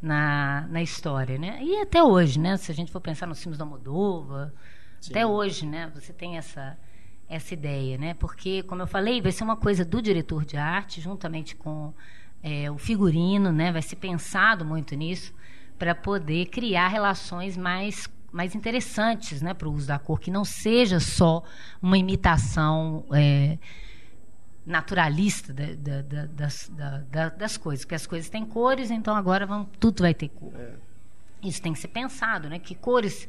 [0.01, 1.59] na, na história, né?
[1.63, 2.57] E até hoje, né?
[2.57, 4.53] Se a gente for pensar nos filmes da Moldova,
[5.09, 5.91] até hoje, né?
[5.95, 6.77] Você tem essa
[7.29, 8.15] essa ideia, né?
[8.15, 11.93] Porque, como eu falei, vai ser uma coisa do diretor de arte, juntamente com
[12.43, 13.71] é, o figurino, né?
[13.71, 15.35] Vai ser pensado muito nisso
[15.79, 20.45] para poder criar relações mais mais interessantes, né, para o uso da cor, que não
[20.45, 21.43] seja só
[21.81, 23.57] uma imitação é,
[24.69, 26.71] naturalista da, da, da, das,
[27.39, 30.53] das coisas, porque as coisas têm cores, então agora vão, tudo vai ter cor.
[30.55, 30.75] É.
[31.43, 32.59] Isso tem que ser pensado, né?
[32.59, 33.27] Que cores,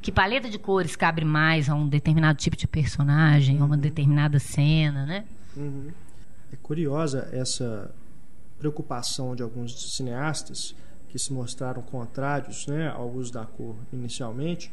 [0.00, 3.62] que paleta de cores cabe mais a um determinado tipo de personagem, uhum.
[3.62, 5.24] a uma determinada cena, né?
[5.56, 5.90] Uhum.
[6.52, 7.90] É curiosa essa
[8.58, 10.74] preocupação de alguns cineastas
[11.08, 14.72] que se mostraram contrários, né, ao uso da cor inicialmente,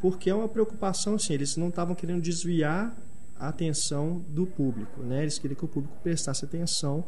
[0.00, 2.94] porque é uma preocupação assim, eles não estavam querendo desviar
[3.38, 5.02] a atenção do público.
[5.02, 5.22] Né?
[5.22, 7.04] Eles queriam que o público prestasse atenção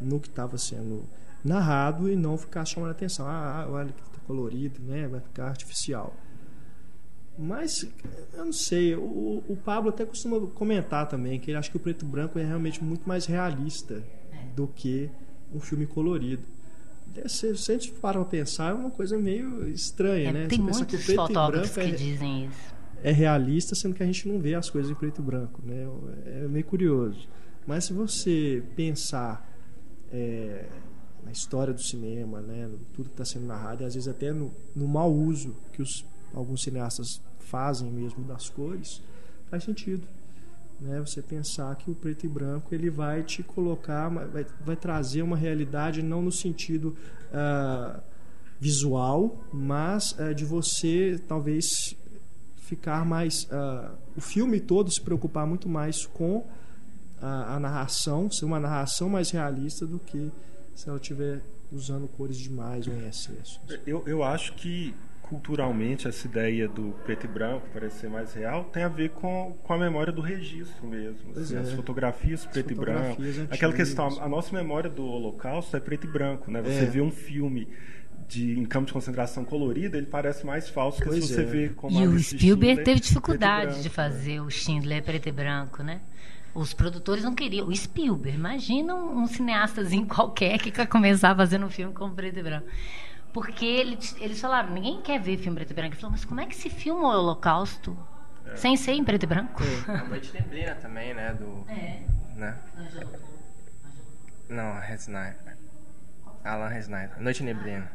[0.00, 1.04] no que estava sendo
[1.44, 3.26] narrado e não ficar chamando atenção.
[3.26, 5.06] Ah, ah olha que está colorido, né?
[5.06, 6.14] vai ficar artificial.
[7.36, 7.86] Mas,
[8.32, 11.80] eu não sei, o, o, Pablo até costuma comentar também que ele acha que o
[11.80, 14.04] preto e branco é realmente muito mais realista
[14.54, 15.10] do que
[15.52, 16.46] um filme colorido.
[17.26, 20.46] Se, se a gente para pensar, é uma coisa meio estranha, é, né?
[20.46, 22.73] Tem muitos fotógrafos que, que é, dizem isso
[23.04, 25.86] é realista, sendo que a gente não vê as coisas em preto e branco, né?
[26.24, 27.28] É meio curioso.
[27.66, 29.46] Mas se você pensar
[30.10, 30.66] é,
[31.22, 34.50] na história do cinema, né, tudo que está sendo narrado, e às vezes até no,
[34.74, 36.02] no mau uso que os,
[36.32, 39.02] alguns cineastas fazem mesmo das cores,
[39.50, 40.08] faz sentido.
[40.80, 40.98] Né?
[41.00, 45.36] Você pensar que o preto e branco ele vai te colocar, vai, vai trazer uma
[45.36, 46.96] realidade não no sentido
[47.28, 48.00] uh,
[48.58, 51.94] visual, mas uh, de você talvez
[52.64, 56.46] ficar mais uh, o filme todo se preocupar muito mais com
[57.20, 60.32] a, a narração, ser uma narração mais realista do que
[60.74, 63.60] se ela estiver usando cores demais ou em excesso.
[63.86, 68.82] Eu, eu acho que culturalmente essa ideia do preto e branco parecer mais real tem
[68.82, 71.32] a ver com, com a memória do registro mesmo.
[71.36, 71.60] Assim, é.
[71.60, 73.22] As fotografias preto as fotografias e branco.
[73.22, 73.52] Antigas.
[73.52, 76.62] Aquela questão, a nossa memória do Holocausto é preto e branco, né?
[76.62, 76.86] Você é.
[76.86, 77.68] vê um filme
[78.28, 81.44] de em campo de concentração colorida, ele parece mais falso que pois se você é.
[81.44, 86.00] vê como E o Spielberg teve dificuldade de fazer o Schindler preto e branco, né?
[86.54, 87.66] Os produtores não queriam.
[87.66, 92.38] O Spielberg, imagina um, um cineastazinho qualquer que quer começar fazendo um filme com preto
[92.38, 92.66] e branco.
[93.32, 95.94] Porque eles, eles falaram, ninguém quer ver filme preto e branco.
[95.94, 97.98] Ele falou, mas como é que se filma o Holocausto
[98.46, 98.56] é.
[98.56, 99.62] sem ser em preto e branco?
[99.88, 99.90] É.
[99.90, 101.34] A Noite Neblina também, né?
[101.34, 102.02] Do, é.
[102.36, 102.56] Né?
[104.48, 105.36] Não, Resnight.
[106.44, 107.20] Alan Resnight.
[107.20, 107.90] Noite Neblina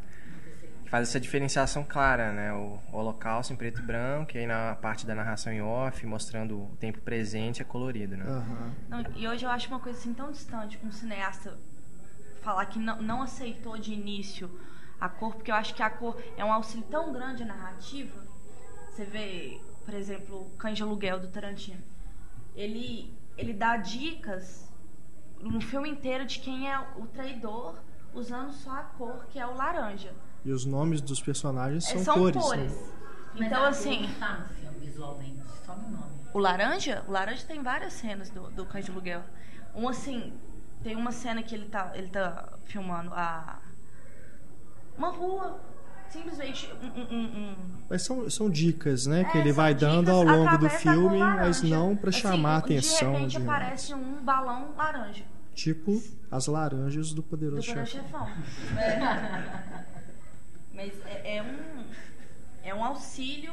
[0.90, 2.52] faz essa diferenciação clara, né?
[2.52, 6.64] O holocausto em preto e branco, e aí na parte da narração em off, mostrando
[6.64, 8.26] o tempo presente, é colorido, né?
[8.26, 8.72] Uhum.
[8.90, 11.58] Não, e hoje eu acho uma coisa assim tão distante um cineasta
[12.42, 14.50] falar que não, não aceitou de início
[15.00, 18.26] a cor, porque eu acho que a cor é um auxílio tão grande à narrativa.
[18.90, 21.82] Você vê, por exemplo, Cães de Aluguel do Tarantino.
[22.56, 24.70] Ele, ele dá dicas
[25.40, 27.80] no filme inteiro de quem é o traidor
[28.14, 30.14] usando só a cor que é o laranja.
[30.46, 32.42] E os nomes dos personagens são, são cores.
[32.42, 32.72] cores.
[32.72, 33.48] Né?
[33.48, 34.10] Então, assim.
[34.20, 36.20] Tá no filme, visualmente, só no nome.
[36.34, 37.04] O laranja?
[37.08, 39.24] O laranja tem várias cenas do, do Cães de Aluguel.
[39.76, 40.34] Um, assim,
[40.84, 43.60] tem uma cena que ele tá, ele tá filmando a.
[44.98, 45.60] Uma rua.
[46.10, 47.16] Simplesmente um.
[47.16, 47.56] um, um...
[47.88, 49.22] Mas são, são dicas, né?
[49.22, 52.58] É, que ele vai dando ao longo do filme, mas não para assim, chamar a
[52.58, 53.12] atenção.
[53.12, 55.24] De repente de aparece um balão laranja.
[55.54, 58.28] Tipo as laranjas do Poderoso, do poderoso Chefão.
[58.28, 58.80] chefão.
[58.80, 59.86] É.
[60.80, 61.84] Mas é, é, um,
[62.64, 63.52] é um auxílio,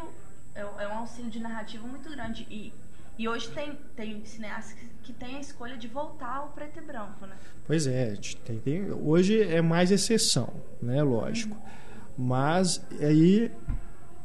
[0.54, 2.46] é, é, um auxílio de narrativa muito grande.
[2.48, 2.72] E,
[3.18, 7.26] e hoje tem, tem cineastas que, tem a escolha de voltar ao preto e branco,
[7.26, 7.34] né?
[7.66, 8.14] Pois é,
[8.44, 11.02] tem, tem, hoje é mais exceção, né?
[11.02, 11.56] Lógico.
[11.56, 12.26] Uhum.
[12.28, 13.50] Mas aí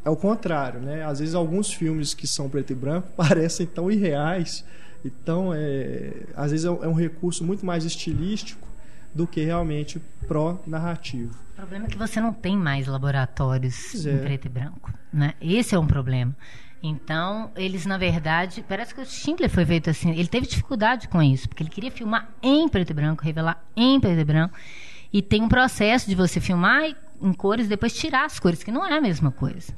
[0.05, 1.03] é o contrário, né?
[1.03, 4.63] Às vezes alguns filmes que são preto e branco parecem tão irreais.
[5.03, 8.67] Então, é, às vezes é um é recurso muito mais estilístico
[9.11, 11.35] do que realmente pró-narrativo.
[11.61, 14.11] O problema é que você não tem mais laboratórios é.
[14.11, 14.91] em preto e branco.
[15.13, 15.35] Né?
[15.39, 16.35] Esse é um problema.
[16.81, 20.09] Então, eles, na verdade, parece que o Schindler foi feito assim.
[20.09, 23.99] Ele teve dificuldade com isso, porque ele queria filmar em preto e branco, revelar em
[23.99, 24.57] preto e branco.
[25.13, 28.71] E tem um processo de você filmar em cores e depois tirar as cores, que
[28.71, 29.77] não é a mesma coisa.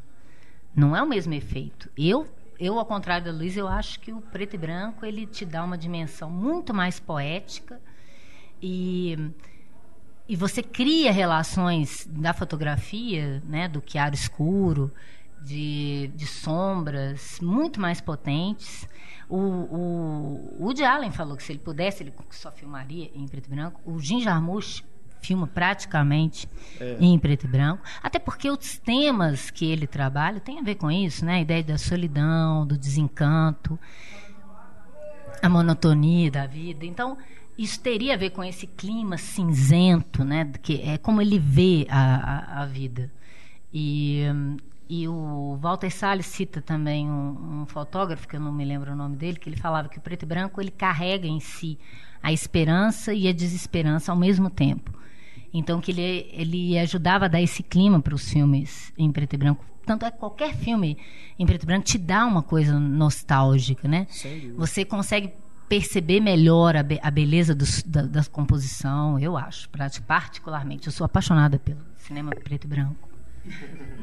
[0.73, 1.89] Não é o mesmo efeito.
[1.97, 2.25] Eu,
[2.57, 5.61] eu ao contrário da Luiz, eu acho que o preto e branco ele te dá
[5.61, 7.77] uma dimensão muito mais poética
[8.61, 9.17] e,
[10.33, 14.91] e você cria relações da fotografia, né, do chiaro escuro,
[15.43, 18.89] de, de sombras muito mais potentes.
[19.29, 23.45] O, o, o Woody Allen falou que se ele pudesse, ele só filmaria em preto
[23.45, 23.79] e branco.
[23.85, 24.83] O Jim Jarmusch
[25.21, 26.97] filma praticamente é.
[26.99, 27.83] em preto e branco.
[28.01, 31.35] Até porque os temas que ele trabalha têm a ver com isso, né?
[31.35, 33.79] A ideia da solidão, do desencanto,
[35.43, 36.87] a monotonia da vida.
[36.87, 37.19] Então,
[37.57, 40.51] isso teria a ver com esse clima cinzento, né?
[40.61, 43.11] Que é como ele vê a, a, a vida.
[43.73, 44.23] E,
[44.89, 48.95] e o Walter Salles cita também um, um, fotógrafo, que eu não me lembro o
[48.95, 51.77] nome dele, que ele falava que o preto e branco ele carrega em si
[52.21, 54.91] a esperança e a desesperança ao mesmo tempo.
[55.53, 59.37] Então que ele, ele ajudava a dar esse clima para os filmes em preto e
[59.37, 59.63] branco.
[59.85, 60.97] Tanto é que qualquer filme
[61.37, 64.07] em preto e branco te dá uma coisa nostálgica, né?
[64.57, 65.33] Você consegue
[65.67, 69.69] perceber melhor a, be a beleza do, da, da, composição, eu acho,
[70.05, 70.87] particularmente.
[70.87, 73.09] Eu sou apaixonada pelo cinema preto e branco.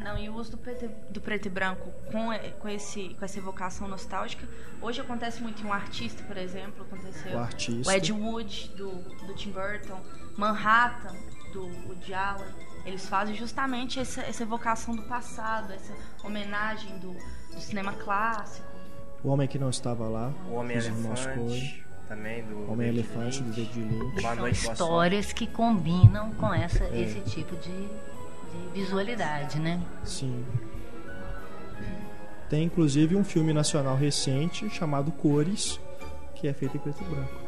[0.03, 3.39] Não, e o uso do preto, do preto e branco com, com, esse, com essa
[3.39, 4.47] evocação nostálgica,
[4.83, 7.91] hoje acontece muito em um artista, por exemplo, aconteceu o, artista.
[7.91, 8.91] o Ed Wood, do,
[9.27, 9.99] do Tim Burton,
[10.37, 11.17] Manhattan,
[11.53, 12.55] do Woody Allen,
[12.85, 18.70] eles fazem justamente essa, essa evocação do passado, essa homenagem do, do cinema clássico.
[19.23, 20.33] O Homem que Não Estava Lá.
[20.51, 21.85] O Homem Elefante.
[22.09, 24.23] Também do Homem Elefante do David Lynch.
[24.23, 27.03] São histórias que combinam com essa, é.
[27.03, 29.81] esse tipo de, de visualidade, né?
[30.05, 30.45] Sim.
[32.49, 35.79] Tem inclusive um filme nacional recente chamado Cores,
[36.35, 37.41] que é feito em preto e branco.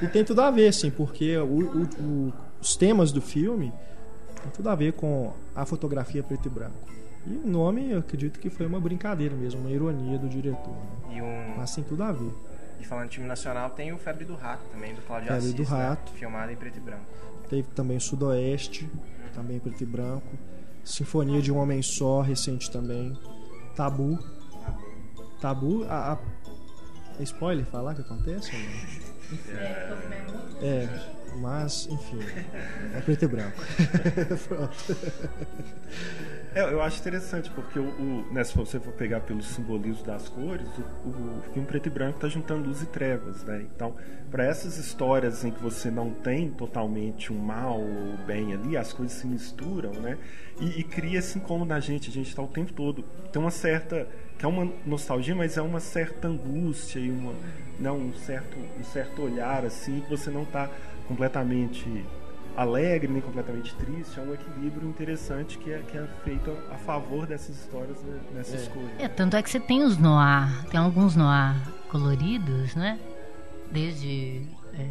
[0.00, 3.72] E tem tudo a ver, assim, porque o, o, o, os temas do filme
[4.42, 6.95] tem tudo a ver com a fotografia preto e branco.
[7.26, 10.74] E o nome, eu acredito que foi uma brincadeira mesmo, uma ironia do diretor.
[11.08, 11.16] Né?
[11.16, 11.56] E um...
[11.56, 12.32] Mas tem tudo a ver.
[12.78, 15.54] E falando de time nacional, tem o Febre do Rato também, do Cláudio Febre Assis,
[15.54, 15.68] do né?
[15.68, 16.12] Rato.
[16.12, 17.04] filmado em preto e branco.
[17.48, 18.88] Teve também o Sudoeste,
[19.34, 20.26] também em preto e branco.
[20.84, 23.18] Sinfonia de um Homem Só, recente também.
[23.74, 24.18] Tabu.
[25.40, 26.18] Tabu, a, a-
[27.18, 28.52] é spoiler falar que acontece?
[28.54, 28.70] ou não?
[30.62, 30.86] É,
[31.40, 32.20] mas, enfim,
[32.94, 33.60] é preto e branco.
[34.46, 34.96] Pronto.
[36.56, 40.26] É, eu acho interessante, porque o, o- né, se você for pegar pelo simbolismo das
[40.26, 40.66] cores,
[41.04, 43.66] o, o filme preto e branco está juntando luz e trevas, né?
[43.74, 43.94] Então,
[44.30, 48.90] para essas histórias em que você não tem totalmente um mal ou bem ali, as
[48.90, 50.16] coisas se misturam, né?
[50.58, 53.02] E, e cria esse incômodo na gente, a gente está o tempo todo.
[53.30, 57.34] Tem uma certa, que é uma nostalgia, mas é uma certa angústia e uma,
[57.78, 60.70] não, um certo, um certo olhar assim, que você não está
[61.06, 61.86] completamente
[62.56, 67.26] alegre nem completamente triste, é um equilíbrio interessante que é, que é feito a favor
[67.26, 68.90] dessas histórias né, nessa escolha.
[68.98, 71.54] É, tanto é que você tem os noir, tem alguns noir
[71.90, 72.98] coloridos, né?
[73.70, 74.42] Desde
[74.72, 74.88] é,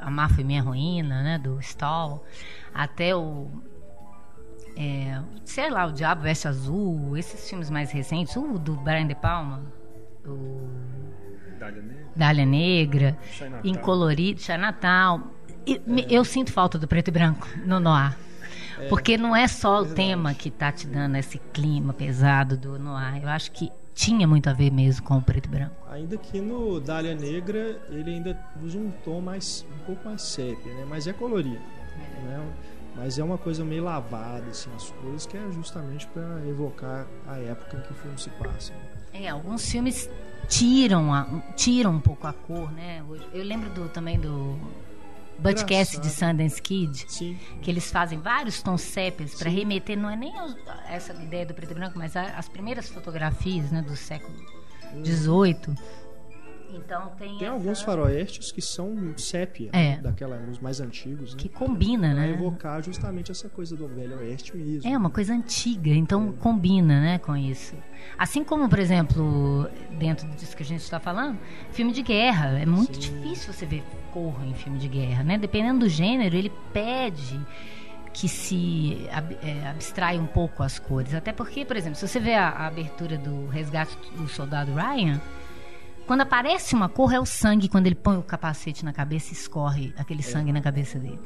[0.00, 1.38] A Má Foi Minha Ruína, né?
[1.38, 2.24] Do Stall,
[2.74, 3.48] até o.
[4.76, 9.14] é, sei lá, O Diabo Veste Azul, esses filmes mais recentes, o do Brian De
[9.14, 9.62] Palma,
[10.26, 10.68] o
[11.58, 13.18] Dália Negra, Dália Negra,
[13.64, 14.40] em colorido.
[14.40, 15.39] E me-
[16.08, 18.16] Eu sinto falta do preto e branco no noir.
[18.88, 23.22] Porque não é só o tema que tá te dando esse clima pesado do noir.
[23.22, 25.74] Eu acho que tinha muito a ver mesmo com o preto e branco.
[25.90, 30.72] Ainda que no Dália Negra ele ainda usa um tom mais um pouco mais sépia,
[30.72, 30.86] né?
[30.88, 31.60] Mas é colorido,
[32.24, 32.42] né?
[32.96, 37.36] Mas é uma coisa meio lavada assim as cores que é justamente para evocar a
[37.38, 38.72] época em que o filme se passa.
[38.72, 38.80] né?
[39.24, 40.08] É, alguns filmes
[40.48, 43.02] tiram, a- tiram um pouco a cor, né?
[43.34, 44.58] Eu lembro do, também do
[45.40, 46.10] Budcast de.
[46.10, 47.04] Sundance Kid.
[47.08, 50.54] Sim, que eles fazem vários tons sépias para remeter não é nem a
[50.88, 54.34] essa ideia do preto e branco, mas a- as primeiras fotografias, né, do século
[55.04, 55.74] XVIII.
[56.74, 59.96] Então tem, tem essa- alguns faroestes que são sépia, É.
[59.96, 61.40] daquela os mais antigos, né?
[61.40, 62.30] que combina, Pra né?
[62.30, 64.88] evocar justamente essa coisa do velho oeste mesmo.
[64.90, 67.74] É uma coisa antiga, então combina, né, com isso.
[68.18, 69.68] Assim como, por exemplo,
[69.98, 71.38] dentro disso que a gente está falando,
[71.70, 75.38] filme de guerra, é muito difícil você ver cor em filme de guerra, né?
[75.38, 77.38] Dependendo do gênero, ele pede
[78.12, 81.14] que se ab- é, abstrai um pouco as cores.
[81.14, 85.20] Até porque, por exemplo, se você vê a, a abertura do Resgate do Soldado Ryan,
[86.10, 89.94] quando aparece uma cor é o sangue, quando ele põe o capacete na cabeça, escorre
[89.96, 91.20] aquele sangue na cabeça dele.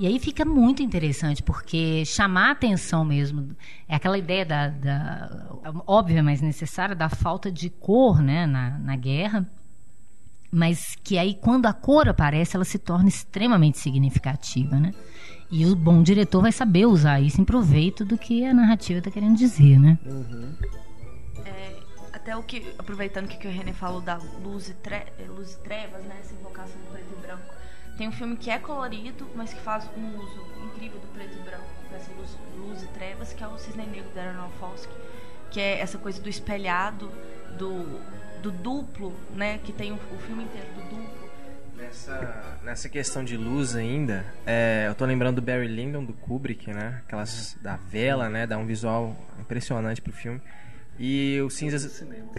[0.00, 3.54] E aí fica muito interessante, porque chamar a atenção mesmo
[3.86, 5.50] é aquela ideia da, da
[5.86, 9.46] óbvia, mas necessária, da falta de cor né, na, na guerra,
[10.50, 14.94] mas que aí quando a cor aparece, ela se torna extremamente significativa, né?
[15.50, 19.10] E o bom diretor vai saber usar isso em proveito do que a narrativa está
[19.10, 19.98] querendo dizer, né?
[21.44, 21.81] É,
[22.22, 25.54] até o que, aproveitando que, que o René falou da luz e, tre- eh, luz
[25.54, 26.16] e trevas, né?
[26.20, 27.54] Essa invocação do preto e branco.
[27.98, 31.42] Tem um filme que é colorido, mas que faz um uso incrível do preto e
[31.42, 34.92] branco, dessa luz, luz e trevas, que é o Cisne Negro da Aronofsky,
[35.50, 37.10] que é essa coisa do espelhado,
[37.58, 38.00] do,
[38.40, 39.58] do duplo, né?
[39.58, 41.22] Que tem o, o filme inteiro do duplo.
[41.76, 46.72] Nessa, nessa questão de luz ainda, é, eu tô lembrando do Barry Lyndon, do Kubrick,
[46.72, 47.02] né?
[47.04, 48.46] Aquelas da vela, né?
[48.46, 50.40] Dá um visual impressionante pro filme.
[50.98, 51.82] E o Cinzas...
[51.82, 52.30] Cinema.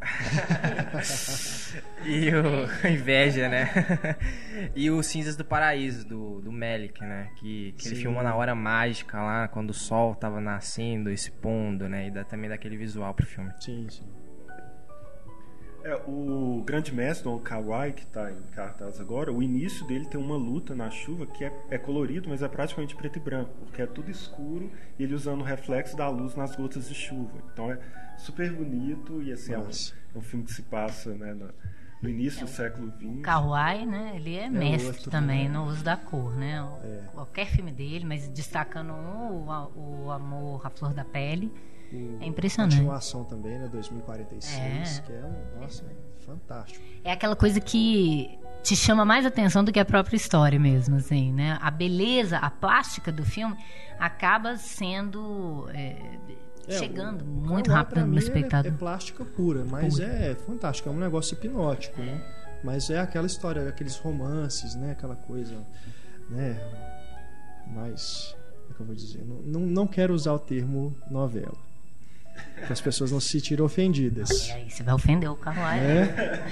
[2.04, 3.68] E o Inveja, né?
[4.74, 7.30] e o Cinzas do Paraíso, do, do Melick, né?
[7.36, 11.30] Que, que ele filmou na hora mágica lá, quando o sol tava nascendo e se
[11.30, 12.06] pondo, né?
[12.06, 13.52] E dá também daquele visual pro filme.
[13.60, 14.04] Sim, sim.
[15.82, 20.20] É, o grande mestre, Don Kawai, que está em cartaz agora, o início dele tem
[20.20, 23.80] uma luta na chuva que é, é colorido, mas é praticamente preto e branco, porque
[23.80, 27.32] é tudo escuro e ele usando o reflexo da luz nas gotas de chuva.
[27.52, 27.78] Então é
[28.18, 29.62] super bonito e assim, é um,
[30.14, 31.50] é um filme que se passa né, na-
[32.02, 33.20] no início do século XX.
[33.22, 34.12] Kawai, né?
[34.16, 36.62] Ele é, mestre outro, também no uso da cor, né?
[36.62, 37.00] O- É.
[37.12, 41.52] Qualquer filme dele, mas destacando um, o, o amor à flor da pele.
[42.20, 42.76] É impressionante.
[42.76, 43.68] Continuação também, né?
[43.68, 45.02] 2046, É.
[45.02, 45.60] que é um.
[45.60, 46.84] Nossa, é fantástico.
[47.04, 51.32] É aquela coisa que te chama mais atenção do que a própria história mesmo, assim,
[51.32, 51.58] né?
[51.60, 53.56] A beleza, a plástica do filme
[53.98, 55.96] acaba sendo é,
[56.68, 58.70] É, chegando o muito rápido no mim, é- espectador.
[58.72, 60.06] É, plástica pura, mas Pura.
[60.06, 62.22] é fantástico, é um negócio hipnótico, né?
[62.62, 64.90] Mas é aquela história, aqueles romances, né?
[64.92, 65.66] Aquela coisa,
[66.28, 66.60] né?
[67.66, 69.24] Mas, como é que eu vou dizer?
[69.24, 71.56] Não, não, não quero usar o termo novela.
[72.66, 74.48] Que as pessoas não se sentirem ofendidas.
[74.48, 75.84] E aí você vai ofender o Carlyle.
[75.84, 76.42] né?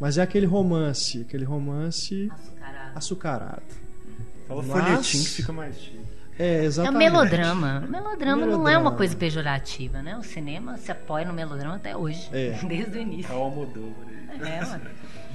[0.00, 2.92] Mas é aquele romance, aquele romance Açucarado.
[2.98, 3.62] açucarado.
[4.46, 6.00] Fala Mas- folhetim que fica mais chique.
[6.38, 6.98] É, É o exatamente.
[6.98, 7.82] melodrama.
[7.86, 8.80] O melodrama não é Melodrama.
[8.90, 10.18] uma coisa pejorativa, né?
[10.18, 12.28] O cinema se apoia no melodrama até hoje.
[12.30, 12.50] É.
[12.68, 13.34] Desde o É início.
[13.34, 14.42] o Almodóvar aí.
[14.52, 14.84] É, mano.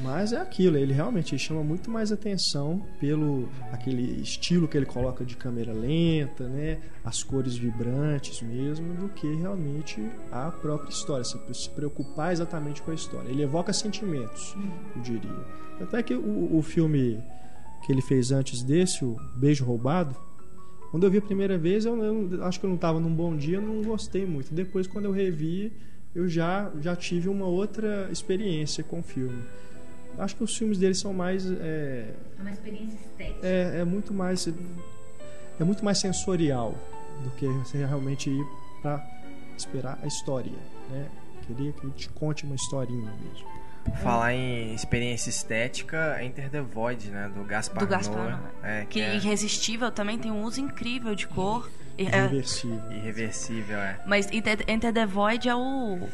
[0.01, 5.23] Mas é aquilo, ele realmente chama muito mais atenção pelo aquele estilo que ele coloca
[5.23, 6.79] de câmera lenta, né?
[7.03, 12.95] As cores vibrantes mesmo, do que realmente a própria história, se preocupar exatamente com a
[12.95, 13.29] história.
[13.29, 14.55] Ele evoca sentimentos,
[14.95, 15.45] eu diria.
[15.79, 17.21] Até que o, o filme
[17.85, 20.15] que ele fez antes desse, o Beijo Roubado,
[20.89, 23.35] quando eu vi a primeira vez, eu, eu acho que eu não estava num bom
[23.35, 24.53] dia, não gostei muito.
[24.53, 25.71] Depois, quando eu revi,
[26.13, 29.41] eu já, já tive uma outra experiência com o filme.
[30.17, 31.45] Acho que os filmes dele são mais.
[31.49, 33.47] É, É uma experiência estética.
[33.47, 34.47] é, é muito mais.
[35.59, 36.75] É muito mais sensorial
[37.23, 38.45] do que você realmente ir
[38.81, 39.05] para
[39.57, 40.51] esperar a história.
[40.89, 41.07] Né?
[41.45, 43.47] Queria que ele te conte uma historinha mesmo.
[44.03, 47.31] Falar em experiência estética, Enter the Void, né?
[47.35, 48.81] Do Gaspar Do Gaspar Noé.
[48.81, 51.69] É, Que é Irresistível também tem um uso incrível de cor.
[51.97, 52.91] É, Irreversível.
[52.91, 53.99] irreversível, é.
[54.05, 56.07] mas Enter the Void é o.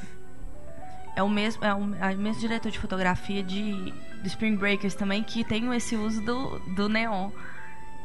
[1.17, 3.91] É o mesmo, é o, é o mesmo diretor de fotografia de,
[4.21, 7.31] de Spring Breakers também, que tem esse uso do, do neon.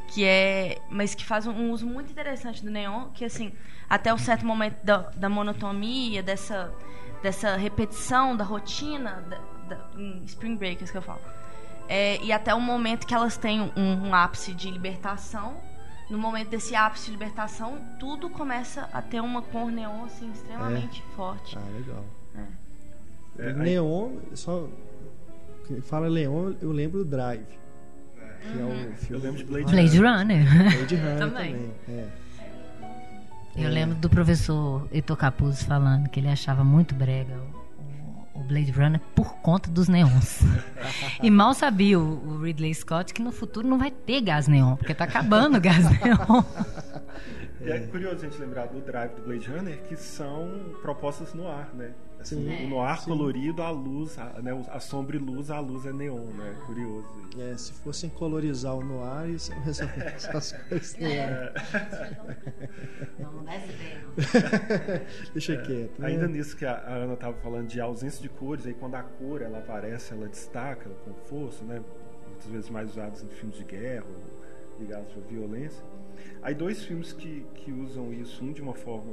[0.09, 0.79] Que é.
[0.89, 3.53] Mas que faz um, uso muito interessante do neon, que assim,
[3.89, 6.73] até um certo momento da, da monotonia, dessa,
[7.23, 9.37] dessa repetição da rotina, da,
[9.69, 9.91] da-
[10.25, 11.21] Spring Breakers que eu falo.
[11.89, 15.61] É, e até o momento que elas têm um, um ápice de libertação.
[16.09, 21.03] No momento desse ápice de libertação, tudo começa a ter uma cor neon assim, extremamente
[21.15, 21.59] forte.
[21.59, 22.05] Ah, legal.
[22.35, 22.62] É,
[23.39, 24.69] aí- Neon, só.
[25.67, 27.45] que Fala Leon, eu lembro do Drive.
[28.43, 29.07] Que é o filme.
[29.11, 30.45] Eu lembro de Blade, Blade Runner.
[30.77, 31.53] Blade Runner Também.
[31.55, 31.71] também.
[31.89, 32.07] É.
[33.55, 37.39] Eu lembro do professor Eto Capuzzi falando que ele achava muito brega
[38.35, 40.41] o, o Blade Runner por conta dos neons.
[41.23, 44.75] e mal sabia o, o Ridley Scott que no futuro não vai ter gás neon,
[44.77, 46.43] porque tá acabando o gás neon.
[47.61, 50.49] E é curioso a gente lembrar do Drive do Blade Runner, que são
[50.81, 51.91] propostas no ar, né?
[52.23, 52.67] Assim, Sim.
[52.67, 53.05] o noir Sim.
[53.11, 56.57] colorido, a luz, a, né, a sombra e luz, a luz é neon, né?
[56.67, 57.07] Curioso.
[57.31, 57.41] isso.
[57.43, 60.97] É, se fossem colorizar o noir, isso resolver essas coisas.
[60.97, 61.53] né?
[63.19, 64.13] Não, não essa ideia, não.
[65.33, 66.01] Deixa quieto.
[66.01, 66.09] né?
[66.09, 69.03] Ainda nisso que a a Ana estava falando de ausência de cores, aí quando a
[69.03, 71.83] cor ela aparece, ela destaca ela com força, né?
[72.29, 75.83] Muitas vezes mais usados em filmes de guerra ou ligados à violência.
[76.43, 79.13] Aí dois filmes que, que usam isso, um de uma forma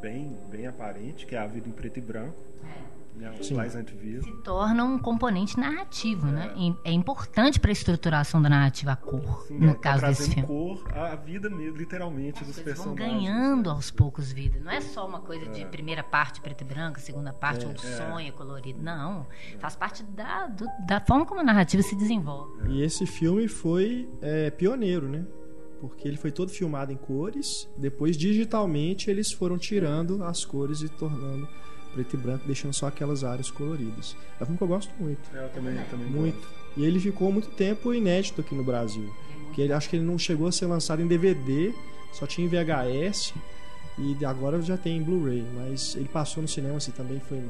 [0.00, 2.40] bem, bem aparente, que é A Vida em Preto e Branco,
[3.16, 3.30] né?
[3.38, 3.54] O Sim.
[3.54, 4.22] Pleasant View.
[4.22, 6.52] Se torna um componente narrativo, né?
[6.56, 10.30] E É importante para a estruturação da narrativa a cor, Sim, no é, caso desse
[10.30, 10.46] filme.
[10.46, 13.22] cor à vida mesmo, literalmente, dos Eles vão personagens.
[13.24, 14.58] ganhando aos poucos vida.
[14.60, 17.68] Não é só uma coisa de primeira parte preto e branco, segunda parte É.
[17.68, 18.80] um sonho colorido.
[18.82, 19.26] Não.
[19.58, 22.70] Faz parte da, do- da forma como a narrativa se desenvolve.
[22.70, 25.26] E esse filme foi é, pioneiro, né?
[25.80, 27.68] Porque ele foi todo filmado em cores.
[27.76, 31.48] Depois, digitalmente, eles foram tirando as cores e tornando
[31.94, 34.16] preto e branco, deixando só aquelas áreas coloridas.
[34.38, 35.20] É um filme que eu gosto muito.
[35.34, 36.36] É, eu também, eu também Muito.
[36.36, 36.60] gosto.
[36.76, 39.12] E ele ficou muito tempo inédito aqui no Brasil.
[39.46, 41.74] Porque ele acho que ele não chegou a ser lançado em DVD,
[42.12, 43.34] só tinha em VHS
[43.98, 45.44] e agora já tem em Blu-ray.
[45.56, 47.42] Mas ele passou no cinema assim também foi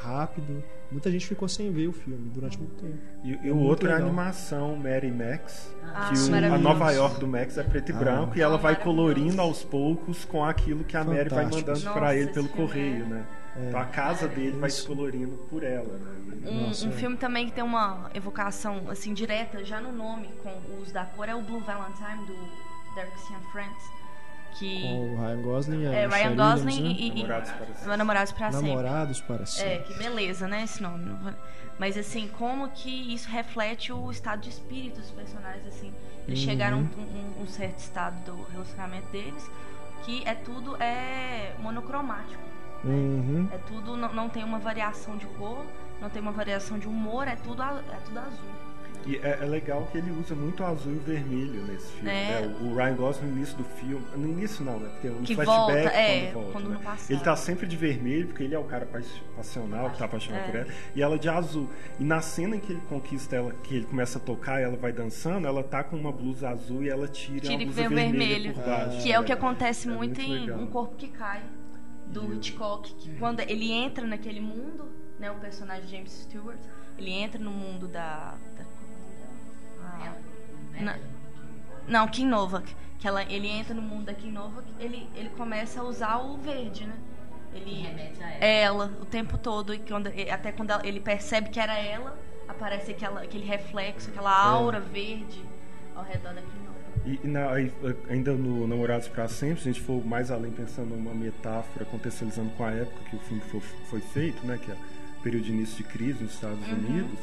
[0.00, 0.62] rápido.
[0.90, 2.96] Muita gente ficou sem ver o filme durante muito tempo.
[3.22, 4.08] E, e É o outro é a legal.
[4.08, 6.62] animação Mary Max, Ah, que o- a maravilhoso.
[6.62, 7.98] Nova York do Max é preto e Ah.
[7.98, 11.70] branco e ela vai colorindo aos poucos com aquilo que a Mary vai Fantástico.
[11.70, 13.26] mandando pra ele pelo correio, é- né?
[13.68, 16.48] Então a casa dele vai se colorindo por ela, né?
[16.48, 16.92] Um, Nossa, um é.
[16.92, 21.04] filme também que tem uma evocação assim direta já no nome com o uso da
[21.04, 22.36] cor é o Blue Valentine do
[22.94, 23.82] Derek Cian Friends
[24.52, 27.04] que Com o Ryan Gosling e a é Ryan Gosling Williams, né?
[27.04, 27.22] e, e,
[27.96, 28.68] Namorados para sempre.
[28.68, 29.72] Namorados para sempre.
[29.72, 31.16] É, que beleza, né, esse nome.
[31.78, 35.92] Mas assim, como que isso reflete o estado de espírito dos personagens, assim.
[36.26, 36.44] Eles Uhum.
[36.44, 39.48] chegaram a um, um- certo estado do relacionamento deles
[40.04, 42.42] que é tudo é monocromático.
[42.84, 43.48] Uhum.
[43.52, 45.64] É tudo, não, não tem uma variação de cor,
[46.00, 48.50] não tem uma variação de humor, é tudo, é tudo azul.
[49.06, 52.10] E é, é legal que ele usa muito azul e vermelho nesse filme.
[52.10, 52.42] É.
[52.42, 52.56] né?
[52.60, 54.04] O, Ryan Gosling no início do filme.
[54.16, 54.88] No início não, né?
[54.90, 56.52] Porque no Que flashback volta, é, quando volta.
[56.52, 56.96] quando né?
[57.10, 59.00] Ele tá sempre de vermelho, porque ele é o cara pa-
[59.36, 60.46] passional, que tá apaixonado É.
[60.46, 61.68] por ela, e ela de azul.
[61.98, 64.76] E na cena em que ele conquista ela, que ele começa a tocar e ela
[64.76, 68.10] vai dançando, ela tá com uma blusa azul e ela tira, Tira e blusa vermelha
[68.10, 68.54] vermelho.
[68.54, 69.02] por baixo.
[69.02, 70.58] Que é o que acontece É muito, muito em legal.
[70.58, 71.42] Um Corpo que Cai,
[72.06, 72.92] do Hitchcock.
[72.94, 74.88] Que quando ele entra naquele mundo,
[75.18, 76.58] né, o personagem James Stewart,
[76.96, 78.34] ele entra no mundo da.
[78.56, 78.64] da
[80.80, 80.98] Na-
[81.86, 82.74] não, Kim Novak.
[82.98, 86.36] Que ela, ele entra no mundo da Kim Novak, ele, ele começa a usar o
[86.38, 86.94] verde, né?
[87.54, 88.44] ele Remete a ela.
[88.44, 92.18] ela o tempo todo e quando, até quando ela- ele percebe que era ela,
[92.48, 95.42] aparece aquela, aquele reflexo, aquela aura verde
[95.94, 96.78] ao redor daquele nome.
[97.06, 97.50] E, e na-
[98.10, 102.50] ainda no Namorados para Sempre, se a gente for mais além pensando numa metáfora contextualizando
[102.50, 105.52] com a época que o filme foi, foi feito, né, que é o período de
[105.52, 107.18] início de crise nos Estados Unidos,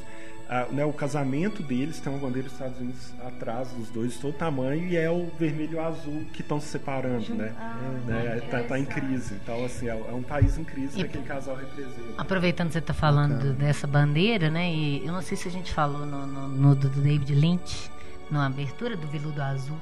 [0.50, 4.20] ah, né, o casamento deles tem uma bandeira dos Estados Unidos atrás dos dois de
[4.20, 7.54] todo tamanho e é o vermelho e o azul que estão se separando, né?
[7.60, 7.76] Ah,
[8.06, 8.41] né?
[8.52, 9.34] Tá, tá em crise.
[9.43, 11.96] Então, assim, é, é um país em crise que E- aquele casal representa.
[12.18, 13.54] Aproveitando que você está falando Bacana.
[13.54, 14.72] dessa bandeira, né?
[14.72, 17.89] E eu não sei se a gente falou no, no, no do David Lynch,
[18.30, 19.78] na abertura do Veludo Azul,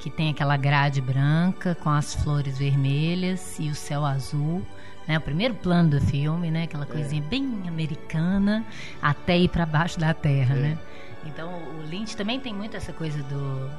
[0.00, 4.64] que tem aquela grade branca com as flores vermelhas e o céu azul.
[5.06, 8.64] Né, o primeiro plano do filme, né, aquela coisinha bem americana,
[9.02, 10.60] até ir para baixo da terra, É.
[10.60, 10.78] né?
[11.26, 13.70] Então o Lynch também tem muito essa coisa do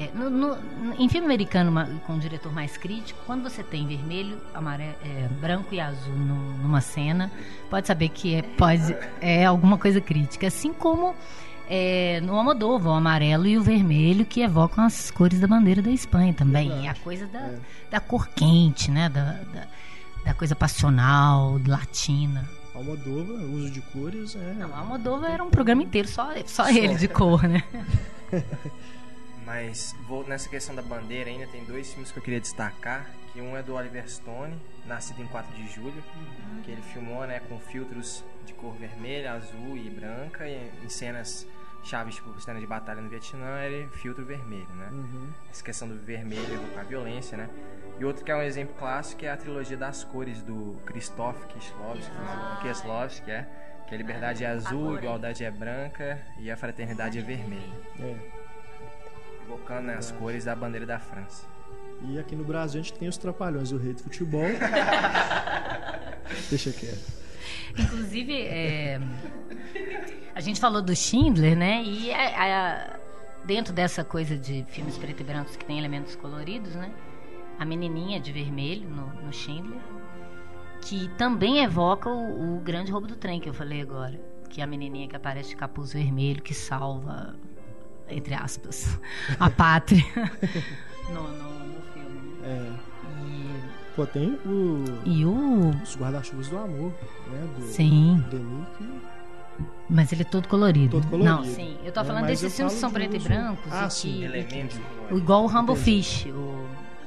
[0.00, 0.56] é, no- no-
[0.96, 5.26] em filme americano uma- com um diretor mais crítico, quando você tem vermelho, amarelo, é,
[5.40, 7.32] branco e azul num- numa cena,
[7.68, 10.46] pode saber que é, pode, é alguma coisa crítica.
[10.46, 11.16] Assim como
[11.68, 15.90] é, no Almodóvar, o amarelo e o vermelho, que evocam as cores da bandeira da
[15.90, 16.68] Espanha também.
[16.68, 16.86] Verdade.
[16.86, 17.58] E a coisa da, É.
[17.90, 19.08] da cor quente, né?
[19.08, 19.66] Da, da,
[20.28, 22.46] da coisa passional, latina.
[22.74, 24.52] Almodóvar, uso de cores é.
[24.52, 27.64] Não, o Almodóvar era um programa inteiro, só, só ele de cor, né?
[29.46, 33.40] Mas vou nessa questão da bandeira ainda tem dois filmes que eu queria destacar, que
[33.40, 34.54] um é do Oliver Stone,
[34.86, 36.04] nascido em 4 de julho,
[36.62, 41.46] que ele filmou, né, com filtros de cor vermelha, azul e branca e em cenas
[41.88, 44.88] chaves tipo cena de batalha no Vietnã, ele filtro vermelho, né?
[44.92, 45.28] Uhum.
[45.50, 47.48] Essa questão do vermelho evocar violência, né?
[47.98, 52.12] E outro que é um exemplo clássico é a trilogia das cores do Krzysztof Kieslowski,
[52.62, 53.46] Kieslowski, é,
[53.88, 58.14] que a liberdade é azul, a igualdade é branca e a fraternidade é vermelha É.
[59.44, 61.44] evocando né, as cores da bandeira da França.
[62.02, 64.44] E aqui no Brasil a gente tem os Trapalhões, o rei do futebol.
[66.50, 67.17] Deixa quieto.
[67.78, 69.00] Inclusive, é,
[70.34, 71.82] a gente falou do Schindler, né?
[71.84, 72.98] E a- a-
[73.44, 76.90] dentro dessa coisa de filmes preto e brancos que tem elementos coloridos, né?
[77.58, 79.80] A menininha de vermelho no, no Schindler,
[80.82, 84.18] que também evoca o, o grande roubo do trem que eu falei agora.
[84.48, 87.34] Que é a menininha que aparece de capuz vermelho, que salva,
[88.08, 88.98] entre aspas,
[89.38, 90.02] a pátria
[91.10, 92.38] no, no, no filme.
[92.44, 92.87] É.
[93.98, 95.70] E, Pô, tem o, e o.
[95.82, 96.92] os guarda-chuvas do amor,
[97.30, 97.48] né?
[97.58, 98.24] Do Sim.
[98.30, 98.84] Denis, que
[99.90, 101.00] Mas ele é todo colorido.
[101.00, 101.36] Todo colorido.
[101.36, 101.76] Não, sim.
[101.84, 103.72] Eu tô É, falando mas desses filmes que são preto e brancos.
[103.72, 104.18] Ah, e sim.
[104.18, 104.80] que, Elementos
[105.10, 106.02] igual o Rumble Entendi.
[106.02, 106.66] Fish, o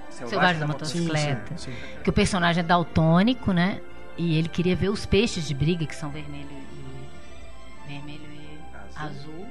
[0.09, 1.57] Selvagem da Motocicleta.
[1.57, 1.77] sim, sim.
[2.03, 3.79] Que o personagem é daltônico, né?
[4.17, 8.59] E ele queria ver os peixes de briga, que são vermelho e, vermelho e
[8.97, 9.33] Azul.
[9.33, 9.47] azul.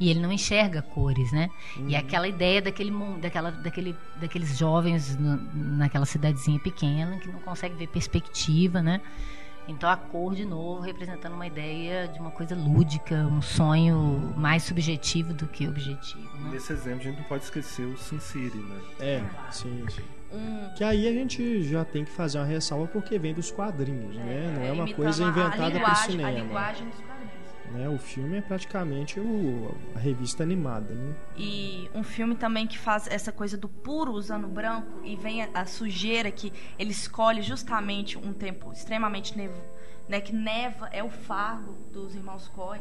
[0.00, 1.50] E ele não enxerga cores, né?
[1.76, 1.88] Uhum.
[1.88, 5.36] E aquela ideia daquele mundo, daquela, daquele, daqueles jovens no-
[5.76, 9.00] naquela cidadezinha pequena que não consegue ver perspectiva, né?
[9.66, 14.62] Então a cor, de novo, representando uma ideia de uma coisa lúdica, um sonho mais
[14.62, 16.22] subjetivo do que objetivo.
[16.38, 16.50] Né?
[16.52, 18.80] Nesse exemplo, a gente não pode esquecer o Sin City, né?
[18.98, 20.02] É, sim, sim.
[20.32, 24.14] Um, Que aí a gente já tem que fazer uma ressalva porque vem dos quadrinhos,
[24.16, 24.54] né?
[24.56, 26.30] Não é uma imitando coisa a- a inventada pro linguagem- A cinema.
[26.30, 27.37] linguagem dos quadrinhos.
[27.72, 27.88] Né?
[27.88, 31.14] O filme é praticamente o, a revista animada, né?
[31.36, 35.48] E um filme também que faz essa coisa do puro usando branco e vem a,
[35.54, 39.60] a sujeira que ele escolhe justamente um tempo extremamente nevo,
[40.08, 42.80] né, que neva é o fargo dos irmãos Coen,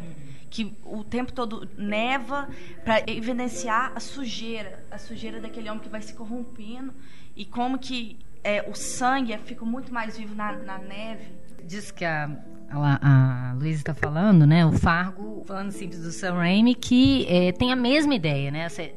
[0.50, 2.48] que o tempo todo neva
[2.86, 6.94] para evidenciar a sujeira, a sujeira daquele homem que vai se corrompendo
[7.36, 11.37] e como que é, o sangue fica muito mais vivo na, na neve.
[11.68, 12.30] Diz que a,
[12.72, 14.66] a, a Luísa está falando, né?
[14.66, 18.70] O Fargo, falando simples do Sam Raimi, que é, tem a mesma ideia, né?
[18.70, 18.96] Você,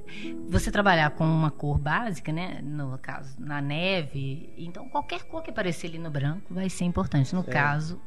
[0.48, 2.60] você trabalhar com uma cor básica, né?
[2.62, 4.54] No caso, na neve.
[4.56, 7.34] Então, qualquer cor que aparecer ali no branco vai ser importante.
[7.34, 8.00] No caso,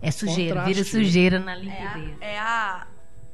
[0.00, 0.90] é sujeira, Contraste, vira né?
[0.90, 2.16] sujeira na É a, limpidez.
[2.20, 2.86] é a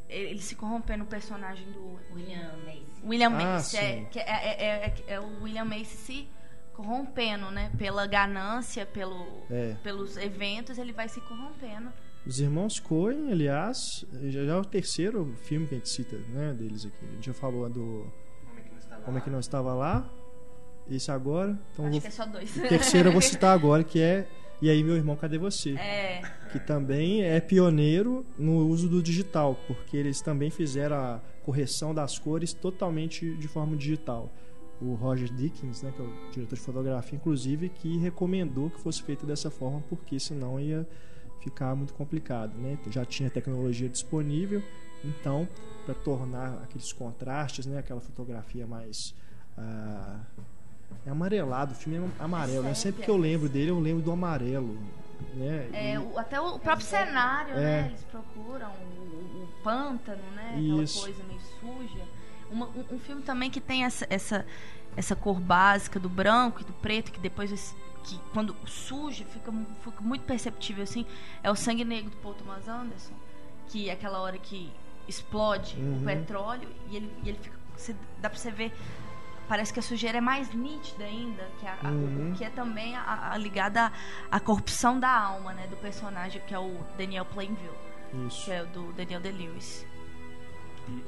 [0.09, 2.83] ele se corrompendo o personagem do William Macy.
[3.05, 4.65] William Ah, Macy, é, que é, é-
[5.09, 6.29] é- é o William Macy se
[6.81, 7.71] corrompendo, né?
[7.79, 9.77] Pela ganância, pelo, É.
[9.83, 11.91] pelos eventos, ele vai se corrompendo.
[12.27, 16.53] Os irmãos Coen, aliás, já, já é o terceiro filme que a gente cita, né,
[16.53, 17.07] deles aqui.
[17.09, 18.07] A gente já falou do
[19.05, 20.09] Como é que não estava lá?
[20.91, 21.59] Esse agora.
[21.73, 22.57] Então Acho vou, que é só dois.
[22.57, 24.27] o terceiro eu vou citar agora, que é
[24.61, 25.75] E aí meu irmão, cadê você?
[25.77, 26.21] É,
[26.53, 32.19] que também é pioneiro no uso do digital, porque eles também fizeram a correção das
[32.19, 34.31] cores totalmente de forma digital.
[34.81, 39.03] O Roger Dickens, né, que é o diretor de fotografia, inclusive, que recomendou que fosse
[39.03, 40.89] feito dessa forma, porque senão ia
[41.41, 42.79] ficar muito complicado, né?
[42.91, 44.63] Já tinha tecnologia disponível,
[45.05, 45.47] então
[45.85, 49.15] para tornar aqueles contrastes, né, aquela fotografia mais
[49.59, 50.21] ah,
[51.07, 52.63] É amarelado, o filme é amarelo.
[52.63, 52.71] né?
[52.71, 53.05] É Sempre sépia.
[53.05, 54.79] que eu lembro dele, eu lembro do amarelo.
[55.35, 55.69] Né?
[55.73, 57.61] É, E- até o próprio cenário, É.
[57.83, 57.87] né?
[57.89, 60.55] Eles procuram o, o pântano, né?
[60.59, 61.03] Aquela Isso.
[61.03, 62.05] coisa meio suja.
[62.51, 64.47] Uma- um, um filme também que tem essa, essa,
[64.97, 67.75] essa cor básica do branco e do preto, que depois
[68.05, 69.53] que quando suja fica,
[69.85, 71.07] fica muito perceptível assim,
[71.43, 73.13] é o Sangue Negro do Paul Thomas Anderson,
[73.69, 74.73] que é aquela hora que
[75.07, 76.01] explode Uhum.
[76.03, 77.59] o petróleo e ele, e ele fica.
[77.77, 78.73] você- dá pra você ver.
[79.49, 82.35] Parece que a sujeira é mais nítida ainda, que, a, a- Uhum.
[82.37, 83.91] que é também a, a ligada
[84.31, 85.67] à, corrupção da alma, né?
[85.67, 87.71] Do personagem que é o Daniel Plainville,
[88.29, 88.45] Isso.
[88.45, 89.85] que é o do Daniel Day-Lewis.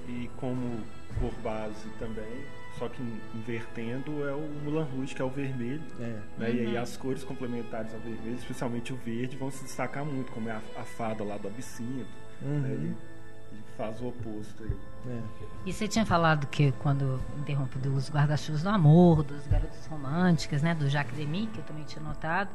[0.08, 0.80] E, e como
[1.18, 2.44] cor base também,
[2.78, 3.02] só que
[3.34, 5.82] invertendo, é o Mulan Rouge, que é o vermelho.
[6.00, 6.18] É.
[6.38, 6.50] Né?
[6.52, 6.68] E Uhum.
[6.70, 10.52] aí as cores complementares ao vermelho, especialmente o verde, vão se destacar muito, como é
[10.52, 12.06] a, a fada lá do absinto.
[12.42, 12.60] Uhum.
[12.60, 12.70] Né?
[12.72, 12.86] Ele,
[13.52, 14.76] ele faz o oposto aí.
[15.08, 15.20] É.
[15.66, 20.74] E você tinha falado que quando interrompe dos guarda-chuvas do amor, dos garotos românticas, né,
[20.74, 22.50] do Jacques Demy, que eu também tinha notado,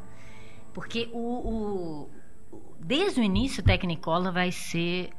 [0.74, 2.10] porque o, o-
[2.52, 5.10] o- desde o início o Technicolor vai ser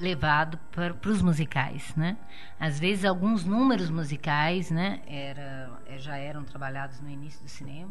[0.00, 2.16] levado para, para os musicais, né?
[2.58, 7.90] Às vezes alguns números musicais, né, era, eh, já eram trabalhados no início do cinema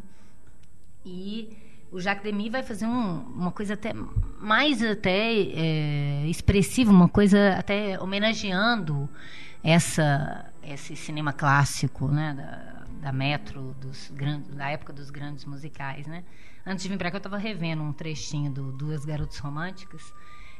[1.05, 1.55] e
[1.91, 3.93] o Jacques Demy vai fazer um- uma coisa até
[4.39, 9.09] mais até é, expressiva, uma coisa até homenageando
[9.63, 16.05] essa esse cinema clássico, né, da, da Metro, dos grandes, da época dos grandes musicais,
[16.07, 16.25] né?
[16.65, 20.13] Antes de vir para cá eu estava revendo um trechinho do Duas Garotas Românticas.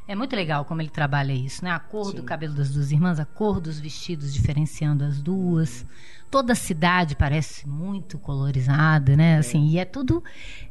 [0.07, 1.71] É muito legal como ele trabalha isso, né?
[1.71, 2.25] A cor do Sim.
[2.25, 5.85] cabelo das duas irmãs, a cor dos vestidos diferenciando as duas.
[6.31, 9.37] Toda a cidade parece muito colorizada, né?
[9.37, 10.23] Assim, e é tudo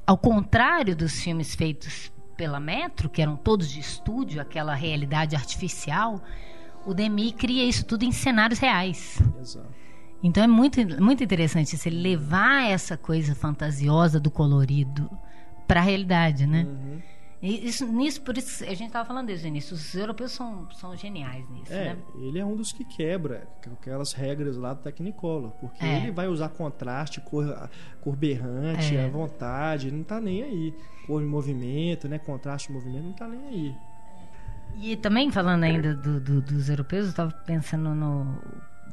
[0.06, 6.22] ao contrário dos filmes feitos pela Metro, que eram todos de estúdio, aquela realidade artificial.
[6.86, 9.20] O Demi cria isso tudo em cenários reais.
[9.40, 9.68] Exato.
[10.22, 15.10] Então é muito, muito interessante isso, ele levar essa coisa fantasiosa do colorido
[15.68, 16.64] para a realidade, né?
[16.64, 17.02] Uhum.
[17.42, 20.96] Isso, nisso, por isso a gente estava falando desde o início, os europeus são, são
[20.96, 21.98] geniais nisso, É, né?
[22.18, 25.98] ele é um dos que quebra aquelas regras lá do Technicolor, porque É.
[25.98, 27.68] ele vai usar contraste, cor,
[28.00, 29.04] cor berrante, É.
[29.04, 30.74] à vontade, ele não tá nem aí.
[31.06, 32.18] Cor em movimento, né?
[32.18, 33.74] Contraste movimento, não tá nem aí.
[34.78, 38.38] E também falando ainda do- do- dos europeus, eu estava pensando no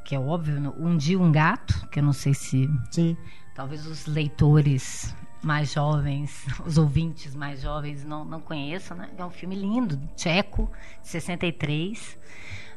[0.05, 3.15] que é óbvio, no Um Dia um Gato, que eu não sei se Sim.
[3.55, 9.09] talvez os leitores mais jovens, os ouvintes mais jovens não, não conheçam, né?
[9.17, 10.69] É um filme lindo, tcheco,
[11.01, 12.17] de 63,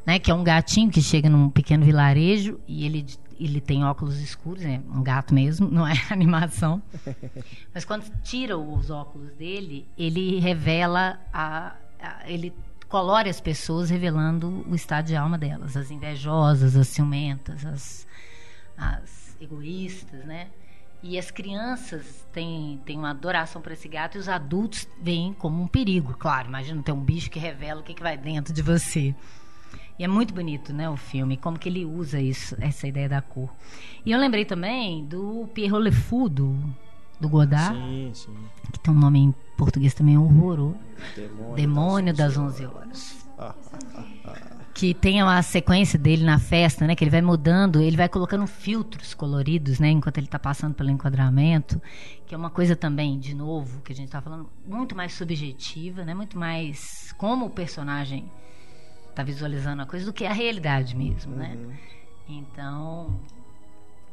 [0.05, 0.19] né?
[0.19, 3.05] Que é um gatinho que chega num pequeno vilarejo e ele,
[3.39, 6.81] ele tem óculos escuros, é um gato mesmo, não é animação.
[7.73, 12.53] Mas quando tira os óculos dele, ele revela a, a- ele
[12.89, 18.07] colore as pessoas revelando o estado de alma delas, as invejosas, as ciumentas, as,
[18.77, 20.47] as egoístas, né?
[21.03, 25.61] E as crianças têm, têm uma adoração por esse gato e os adultos veem como
[25.61, 26.15] um perigo.
[26.17, 29.15] Claro, imagina ter um bicho que revela o que, que vai dentro de você.
[29.99, 33.21] E é muito bonito, né, o filme, como que ele usa isso, essa ideia da
[33.21, 33.49] cor.
[34.05, 36.55] E eu lembrei também do Pierrot Le Fou, do,
[37.19, 38.37] do Godard, Sim, sim.
[38.71, 40.77] que tem um nome em português também horroroso.
[41.15, 43.27] Demônio, Demônio das das Onze 11 horas.
[43.39, 44.46] Ah, ah, ah, ah.
[44.77, 46.95] Que tem a sequência dele na festa, né?
[46.95, 49.89] Que ele vai mudando, ele vai colocando filtros coloridos, né?
[49.89, 51.81] Enquanto ele está passando pelo enquadramento.
[52.27, 56.05] Que é uma coisa também, de novo, que a gente está falando, muito mais subjetiva,
[56.05, 56.13] né?
[56.13, 58.29] Muito mais como o personagem
[59.09, 61.57] está visualizando a coisa do que a realidade mesmo, né?
[61.57, 61.73] Uhum.
[62.29, 63.19] Então,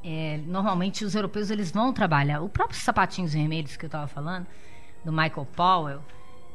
[0.02, 2.40] é, normalmente os europeus eles vão trabalhar.
[2.40, 4.46] O próprio sapatinhos vermelhos que eu estava falando,
[5.04, 6.00] do Michael Powell,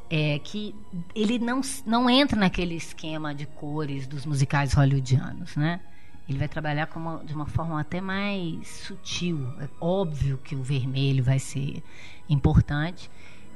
[0.10, 0.76] é que
[1.14, 5.80] ele não, não entra naquele esquema de cores dos musicais hollywoodianos, né?
[6.28, 6.88] Ele vai trabalhar
[7.26, 9.52] de uma forma até mais sutil.
[9.60, 11.84] É óbvio que o vermelho vai ser
[12.30, 13.10] importante,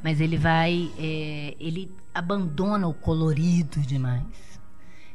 [0.04, 4.54] mas ele vai, é, ele abandona o colorido demais.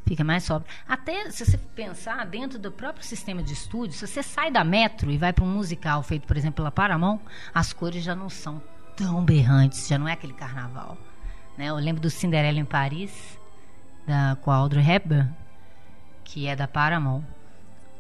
[0.07, 0.73] Fica mais sóbrio.
[0.87, 5.11] Até se você pensar dentro do próprio sistema de estúdio, se você sai da Metro
[5.11, 7.21] e vai para um musical feito, por exemplo, pela Paramount,
[7.53, 8.63] as cores já não são
[8.97, 10.97] tão berrantes, já não é aquele carnaval.
[11.59, 11.67] Né?
[11.67, 13.37] Eu lembro do Cinderela em Paris,
[14.07, 15.29] da, com a Audrey Hepburn,
[16.23, 17.25] que é da Paramount.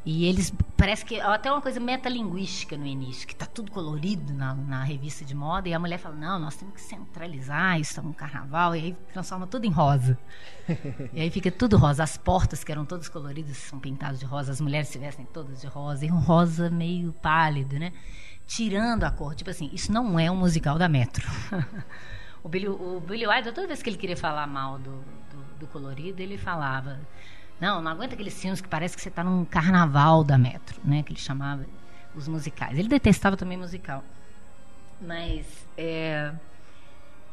[0.04, 4.54] E eles, parece que até uma coisa metalinguística no início, que tá tudo colorido na,
[4.54, 8.14] na revista de moda, e a mulher fala, não, nós temos que centralizar isso no
[8.14, 10.16] carnaval, e aí transforma tudo em rosa.
[11.12, 12.04] e aí fica tudo rosa.
[12.04, 15.61] As portas, que eram todas coloridas, são pintadas de rosa, as mulheres se vestem todas
[15.61, 17.92] de rosa, e um rosa meio pálido, né?
[18.46, 21.28] Tirando a cor, tipo assim, isso não é um musical da Metro.
[22.43, 25.66] o Billy, o Billy Wilder, toda vez que ele queria falar mal do, do, do
[25.66, 26.99] colorido, ele falava...
[27.61, 31.03] Não, não aguenta aqueles filmes que parece que você está num carnaval da Metro, né?
[31.03, 31.66] Que ele chamava
[32.14, 32.78] os musicais.
[32.78, 34.05] Ele detestava também musical.
[35.01, 35.66] Mas.
[35.76, 36.32] É...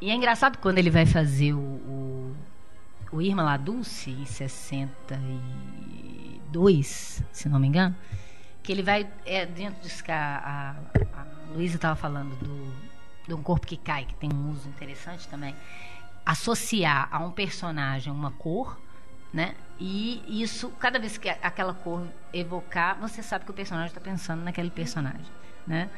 [0.02, 2.36] E é engraçado quando ele vai fazer o, o,
[3.12, 7.96] o Irma La Dulce, em 62, se não me engano,
[8.62, 9.10] que ele vai.
[9.26, 10.72] É, dentro disso que a, a,
[11.20, 12.74] a Luísa estava falando do,
[13.28, 15.56] de um corpo que cai, que tem um uso interessante também.
[16.26, 18.78] Associar a um personagem uma cor
[19.36, 19.54] né?
[19.78, 24.42] E isso, cada vez que aquela cor evocar, você sabe que o personagem está pensando
[24.42, 25.26] naquele personagem,
[25.68, 25.90] né?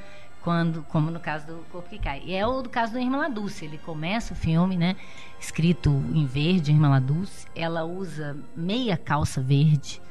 [0.41, 2.23] Quando, como no caso do Corpo que Cai.
[2.25, 3.63] E é o do caso do Irmã Laduce.
[3.63, 4.95] Ele começa o filme, né?
[5.39, 7.45] Escrito em verde, Irmã Laduce.
[7.53, 10.01] Ela usa meia calça verde,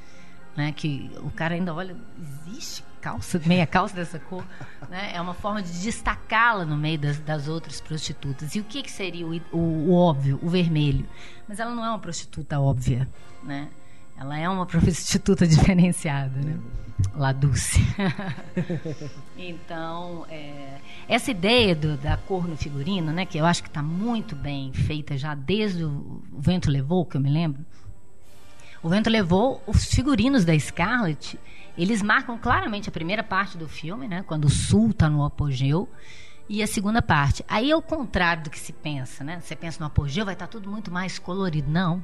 [0.57, 0.71] né?
[0.71, 4.45] Que o cara ainda olha, existe calça, meia calça dessa cor,
[4.89, 5.13] né?
[5.15, 8.55] É uma forma de destacá-la no meio das, das, outras prostitutas.
[8.55, 11.07] E o que, que seria o, o, o, óbvio, o vermelho?
[11.49, 13.09] Mas ela não é uma prostituta óbvia,
[13.43, 13.69] né?
[14.19, 16.59] Ela é uma prostituta diferenciada, né?
[17.15, 17.81] La Dulce.
[19.37, 23.27] então, é, essa ideia do, da cor no figurino, né?
[23.27, 27.17] Que eu acho que está muito bem feita já desde o, o Vento Levou, que
[27.17, 27.65] eu me lembro.
[28.83, 31.39] O Vento Levou, os figurinos da Scarlett
[31.77, 34.23] eles marcam claramente a primeira parte do filme, né?
[34.27, 35.89] Quando o Sul está no apogeu.
[36.49, 37.45] E a segunda parte.
[37.49, 39.41] Aí é o contrário do que se pensa, né?
[39.41, 41.69] Você pensa no apogeu, vai estar tá tudo muito mais colorido.
[41.69, 42.03] Não.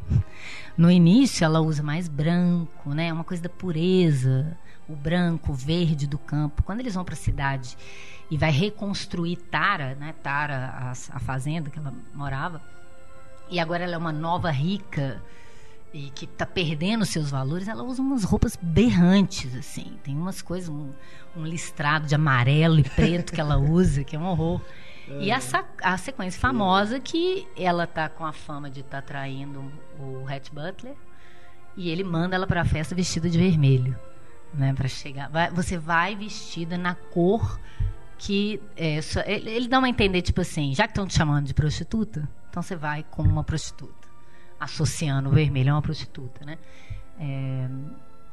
[0.76, 3.06] No início, ela usa mais branco, né?
[3.06, 4.58] É uma coisa da pureza.
[4.88, 6.64] O branco, o verde do campo.
[6.64, 7.76] Quando eles vão para a cidade
[8.28, 10.12] e vai reconstruir Tara, né?
[10.24, 12.60] Tara, a, a fazenda que ela morava.
[13.48, 15.22] E agora ela é uma nova rica
[15.92, 19.98] e que está perdendo seus valores, ela usa umas roupas berrantes, assim.
[20.02, 20.90] Tem umas coisas, um,
[21.36, 24.60] um listrado de amarelo e preto que ela usa, que é um horror.
[25.08, 25.24] É.
[25.24, 29.70] E essa, a sequência famosa que ela tá com a fama de estar tá traindo
[29.98, 30.94] o Hatch Butler
[31.76, 33.98] e ele manda ela para a festa vestida de vermelho,
[34.54, 35.28] né, para chegar.
[35.28, 37.60] Vai, você vai vestida na cor
[38.16, 41.54] que é, ele, ele dá uma entender tipo assim, já que estão te chamando de
[41.54, 44.01] prostituta, então você vai como uma prostituta
[44.62, 46.58] associando o vermelho a uma prostituta, né?
[47.18, 47.68] É,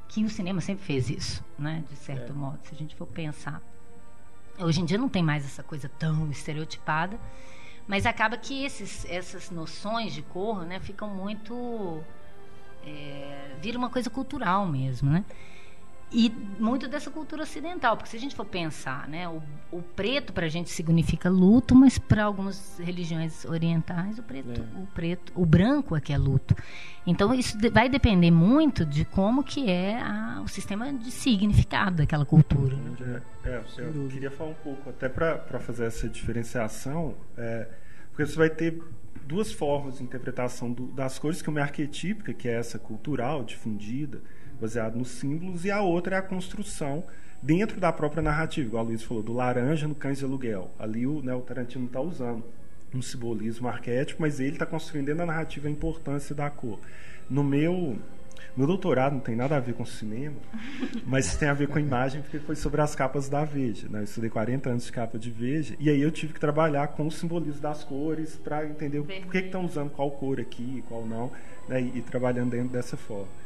[0.07, 1.83] que o cinema sempre fez isso, né?
[1.89, 2.35] De certo é.
[2.35, 3.61] modo, se a gente for pensar.
[4.59, 7.19] Hoje em dia não tem mais essa coisa tão estereotipada,
[7.87, 12.03] mas acaba que esses, essas noções de cor, né, ficam muito
[12.85, 15.23] é, vira uma coisa cultural mesmo, né?
[16.11, 16.29] E
[16.59, 20.47] muito dessa cultura ocidental, porque se a gente for pensar, né, o, o preto para
[20.47, 24.79] a gente significa luto, mas para algumas religiões orientais o preto, é.
[24.79, 26.55] o preto, o branco é que é luto.
[27.05, 31.97] Então isso de, vai depender muito de como que é a, o sistema de significado
[31.97, 32.75] daquela cultura.
[32.75, 33.21] Né?
[33.45, 37.69] É, é, eu queria falar um pouco até para fazer essa diferenciação, é,
[38.09, 38.81] porque você vai ter
[39.27, 43.43] duas formas de interpretação do, das cores, que uma é arquetípica, que é essa cultural,
[43.43, 44.23] difundida
[44.59, 47.03] baseado nos símbolos, e a outra é a construção
[47.41, 50.71] dentro da própria narrativa, igual a Luiz falou, do laranja no cães de aluguel.
[50.77, 52.43] Ali o, né, o Tarantino está usando
[52.93, 56.79] um simbolismo arquétipo, mas ele está construindo dentro da narrativa a importância da cor.
[57.29, 57.97] No meu
[58.55, 60.35] meu doutorado não tem nada a ver com cinema,
[61.05, 63.87] mas tem a ver com imagem, porque foi sobre as capas da Veja.
[63.87, 63.99] Né?
[63.99, 67.07] Eu estudei 40 anos de capa de Veja, e aí eu tive que trabalhar com
[67.07, 69.23] o simbolismo das cores para entender Vermelho.
[69.23, 71.31] por que estão usando qual cor aqui e qual não,
[71.67, 71.81] né?
[71.81, 73.38] e, e trabalhando dentro dessa forma.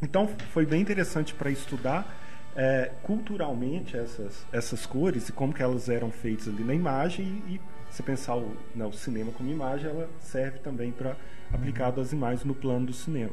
[0.00, 2.16] Então foi bem interessante para estudar
[2.56, 7.54] é, culturalmente essas, essas cores e como que elas eram feitas ali na imagem e,
[7.54, 11.16] e se pensar o, né, o cinema como imagem, ela serve também para
[11.52, 13.32] aplicar as imagens no plano do cinema.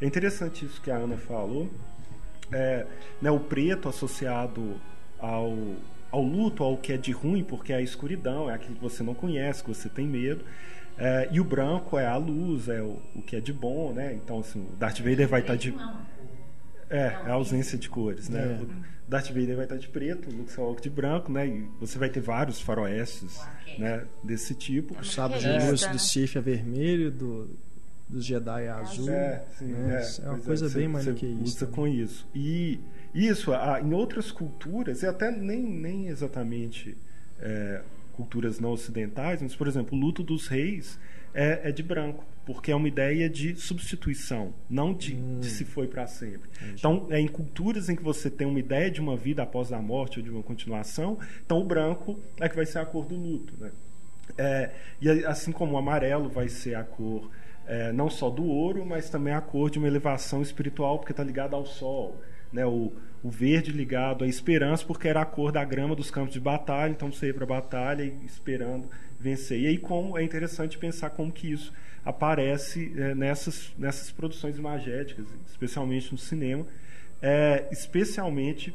[0.00, 1.68] É interessante isso que a Ana falou,
[2.52, 2.86] é,
[3.20, 4.80] né, o preto associado
[5.18, 5.52] ao,
[6.10, 9.02] ao luto, ao que é de ruim, porque é a escuridão, é aquilo que você
[9.02, 10.44] não conhece, que você tem medo.
[10.98, 14.14] É, e o branco é a luz, é o, o que é de bom, né?
[14.14, 15.74] Então, assim, o Darth Vader vai estar tá de.
[16.88, 18.58] É, é a ausência de cores, né?
[18.60, 18.62] É.
[18.62, 18.68] O
[19.06, 21.46] Darth Vader vai estar tá de preto, o Luke Skywalker de branco, né?
[21.46, 23.38] E você vai ter vários faroestes,
[23.78, 24.04] né?
[24.22, 24.98] Desse tipo.
[24.98, 27.50] O sábio de luz do Sith é vermelho, do,
[28.08, 29.10] dos Jedi é azul.
[29.10, 30.00] É, sim, né?
[30.00, 31.64] é, é uma coisa é, bem maniqueísta.
[31.64, 32.26] Usa com isso.
[32.34, 32.80] E
[33.14, 33.50] isso,
[33.82, 36.96] em outras culturas, e até nem, nem exatamente
[37.40, 37.82] é,
[38.16, 40.98] culturas não ocidentais, mas, por exemplo, o luto dos reis
[41.34, 45.38] é, é de branco, porque é uma ideia de substituição, não de, hum.
[45.40, 46.48] de se foi para sempre.
[46.56, 46.74] Entendi.
[46.78, 49.80] Então, é em culturas em que você tem uma ideia de uma vida após a
[49.80, 53.14] morte ou de uma continuação, então o branco é que vai ser a cor do
[53.14, 53.52] luto.
[53.60, 53.70] Né?
[54.38, 57.30] É, e assim como o amarelo vai ser a cor
[57.66, 61.24] é, não só do ouro, mas também a cor de uma elevação espiritual, porque está
[61.24, 62.20] ligada ao sol.
[62.52, 62.64] Né?
[62.64, 62.92] O,
[63.26, 66.92] o verde ligado à esperança, porque era a cor da grama dos campos de batalha,
[66.92, 69.60] então você ia para a batalha esperando vencer.
[69.60, 71.72] E aí como é interessante pensar como que isso
[72.04, 76.64] aparece é, nessas, nessas produções imagéticas, especialmente no cinema,
[77.20, 78.72] é, especialmente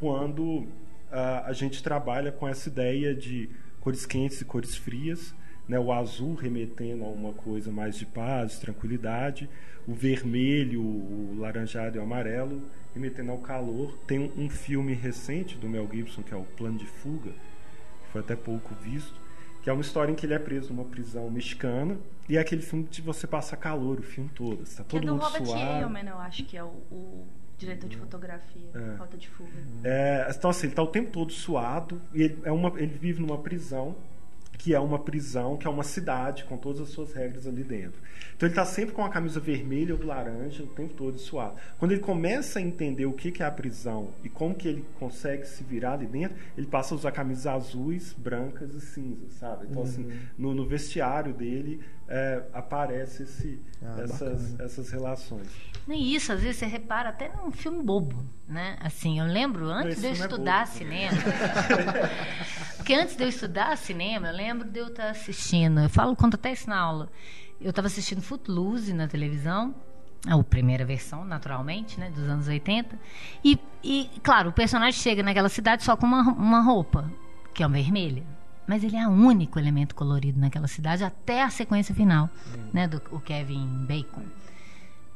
[0.00, 5.34] quando uh, a gente trabalha com essa ideia de cores quentes e cores frias,
[5.68, 5.78] né?
[5.78, 9.50] o azul remetendo a uma coisa mais de paz, de tranquilidade,
[9.86, 12.62] o vermelho, o laranjado e o amarelo
[12.94, 13.96] remetendo ao calor.
[14.06, 18.10] Tem um, um filme recente do Mel Gibson, que é o Plano de Fuga, que
[18.12, 19.20] foi até pouco visto,
[19.62, 21.96] que é uma história em que ele é preso numa prisão mexicana
[22.28, 24.62] e é aquele filme de você passar calor o filme todo.
[24.62, 25.76] Está todo que é do mundo Robert suado.
[25.76, 27.26] Edelman, eu acho que é o, o
[27.58, 28.96] diretor de fotografia, É.
[28.96, 29.50] Falta de Fuga.
[29.84, 33.20] É, então assim, ele está o tempo todo suado e ele, é uma, ele vive
[33.20, 33.96] numa prisão
[34.62, 38.00] que é uma prisão, que é uma cidade com todas as suas regras ali dentro.
[38.36, 41.56] Então ele está sempre com a camisa vermelha ou laranja o tempo todo suado.
[41.80, 44.84] Quando ele começa a entender o que que é a prisão e como que ele
[45.00, 49.66] consegue se virar ali dentro, ele passa a usar camisas azuis, brancas e cinzas, sabe?
[49.68, 50.08] Então assim,
[50.38, 54.64] no, no vestiário dele é, aparece esse, Ah, essas, bacana.
[54.64, 55.48] essas relações.
[55.88, 58.76] Nem isso, às vezes você repara até num filme bobo, né?
[58.80, 60.78] Assim, eu lembro antes esse de eu é estudar bobo.
[60.78, 61.16] cinema.
[62.76, 66.34] Porque antes de eu estudar cinema, eu lembro de eu estar assistindo, eu falo, conto
[66.34, 67.08] até isso na aula.
[67.60, 69.74] Eu estava assistindo Footloose na televisão,
[70.26, 72.98] a primeira versão, naturalmente, né, dos anos 80.
[73.44, 77.10] E, e, claro, o personagem chega naquela cidade só com uma, uma roupa,
[77.54, 78.24] que é uma vermelha.
[78.66, 82.30] Mas ele é o único elemento colorido naquela cidade até a sequência final,
[82.72, 84.24] né, do o Kevin Bacon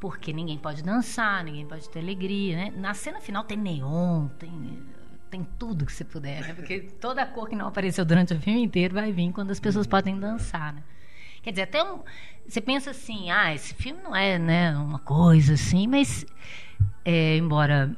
[0.01, 2.72] porque ninguém pode dançar, ninguém pode ter alegria, né?
[2.76, 4.78] Na cena final tem neon, tem,
[5.30, 6.54] tem tudo que você puder, né?
[6.54, 9.60] Porque toda a cor que não apareceu durante o filme inteiro vai vir quando as
[9.60, 10.82] pessoas podem dançar, né?
[11.42, 12.00] Quer dizer, até um,
[12.48, 16.26] você pensa assim, ah, esse filme não é, né, uma coisa assim, mas
[17.04, 17.96] é, embora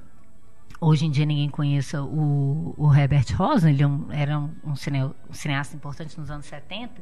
[0.80, 4.76] hoje em dia ninguém conheça o, o Herbert Rosen, ele é um- era um, um
[4.76, 6.92] cine- cineasta importante nos anos 70,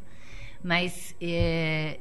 [0.62, 1.98] mas é,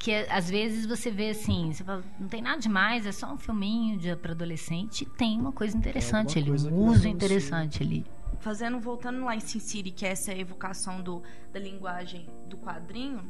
[0.00, 3.30] que é, às vezes você vê assim, você fala, não tem nada demais, é só
[3.30, 7.06] um filminho de para adolescente, e tem uma coisa interessante alguma ali, coisa um uso
[7.06, 8.06] interessante ali.
[8.40, 11.22] Fazendo, voltando lá em Sin City, que é essa evocação do,
[11.52, 13.22] da linguagem do quadrinho,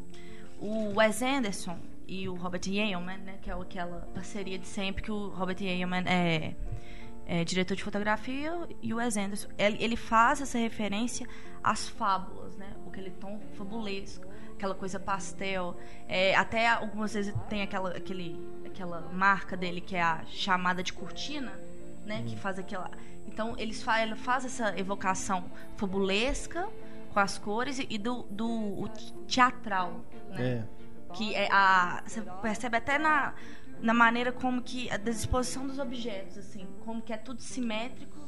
[0.60, 5.10] o Wes Anderson e o Robert Yeoman, né, que é aquela parceria de sempre que
[5.10, 6.54] o Robert Yeoman é,
[7.26, 11.26] é diretor de fotografia e o Wes Anderson, ele, ele faz essa referência
[11.64, 14.29] às fábulas, né, aquele tom fabulesco,
[14.60, 15.74] aquela coisa pastel,
[16.06, 20.92] é, até algumas vezes tem aquela, aquele, aquela marca dele que é a chamada de
[20.92, 21.58] cortina,
[22.04, 22.90] né, que faz aquela
[23.26, 26.68] então eles fa ele faz essa evocação fabulesca
[27.12, 28.88] com as cores e do, do
[29.26, 30.42] teatral, né?
[30.42, 31.14] É.
[31.14, 33.34] Que é a você percebe até na,
[33.80, 38.18] na maneira como que a disposição dos objetos assim, como que é tudo simétrico,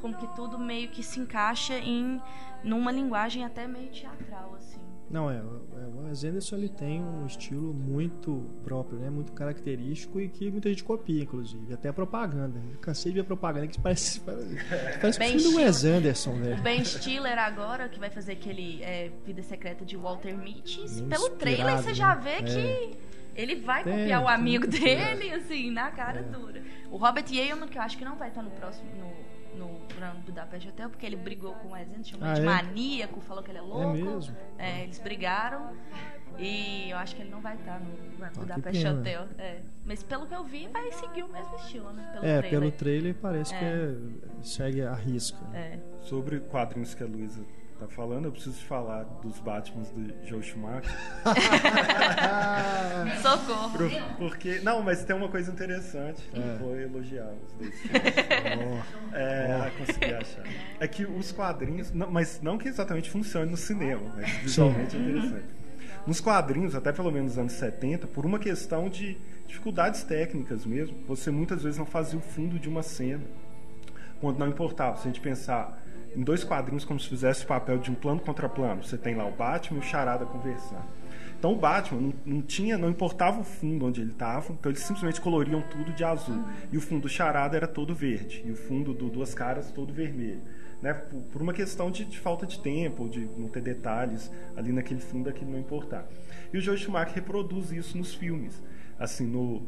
[0.00, 2.20] como que tudo meio que se encaixa em
[2.62, 4.77] numa linguagem até meio teatral assim.
[5.10, 9.08] Não, é, é, o Wes Anderson ele tem um estilo muito próprio, né?
[9.08, 11.72] Muito característico e que muita gente copia, inclusive.
[11.72, 12.60] Até a propaganda.
[12.70, 14.20] Eu cansei de ver propaganda que parece,
[15.00, 16.62] parece do Wes Anderson, O velho.
[16.62, 21.78] Ben Stiller agora, que vai fazer aquele é, Vida Secreta de Walter Mitty, pelo trailer
[21.78, 22.20] você já né?
[22.22, 22.42] vê É.
[22.42, 22.98] que
[23.34, 26.22] ele vai Tem, copiar o amigo dele, assim, na cara É.
[26.22, 26.60] dura.
[26.90, 29.06] O Robert Yeoman, que eu acho que não vai estar no próximo, no,
[29.58, 32.46] no Grand Budapest Hotel, porque ele brigou com o Wes Anderson, chamou Ah, ele de
[32.46, 32.50] é?
[32.50, 33.88] maníaco, falou que ele é louco.
[33.92, 34.36] mesmo?
[34.58, 35.72] É, eles brigaram.
[36.38, 39.00] E eu acho que ele não vai estar no Grand que Budapest pena.
[39.00, 39.28] Hotel.
[39.38, 39.60] É.
[39.84, 42.08] Mas pelo que eu vi, vai seguir o mesmo estilo, né?
[42.12, 42.50] Pelo É, trailer.
[42.60, 43.68] pelo trailer parece que É.
[44.38, 45.38] é, segue a risca.
[45.48, 45.80] né?
[45.80, 46.02] É.
[46.04, 47.44] Sobre quadrinhos que a Luísa
[47.78, 50.90] tá falando, eu preciso falar dos Batmans do Joe Schumacher.
[53.22, 53.70] Socorro.
[53.76, 56.56] Pro- Porque, não, mas tem uma coisa interessante que É.
[56.58, 58.02] foi elogiar os dois filmes.
[59.12, 60.42] É, consegui achar.
[60.80, 65.00] É que os quadrinhos, não- mas não que exatamente funcione no cinema, mas visualmente é
[65.00, 65.44] interessante.
[66.06, 70.96] Nos quadrinhos, até pelo menos nos anos 70, por uma questão de dificuldades técnicas mesmo,
[71.06, 73.22] você muitas vezes não fazia o fundo de uma cena,
[74.20, 74.96] quando não importava.
[74.96, 75.77] Se a gente pensar
[76.16, 79.14] em dois quadrinhos como se fizesse o papel de um plano contra plano, você tem
[79.14, 80.98] lá o Batman e o Charada conversando.
[81.38, 84.82] Então o Batman não, não tinha, não importava o fundo onde ele estava, então eles
[84.82, 86.42] simplesmente coloriam tudo de azul.
[86.72, 89.92] E o fundo do Charada era todo verde, e o fundo do Duas Caras todo
[89.92, 90.42] vermelho.
[90.82, 90.92] Né?
[90.94, 95.00] Por, por uma questão de, de falta de tempo, de não ter detalhes ali naquele
[95.00, 96.06] fundo, aquilo não importar.
[96.52, 98.60] E o Joe Schumacher reproduz isso nos filmes.
[98.98, 99.62] Assim, no,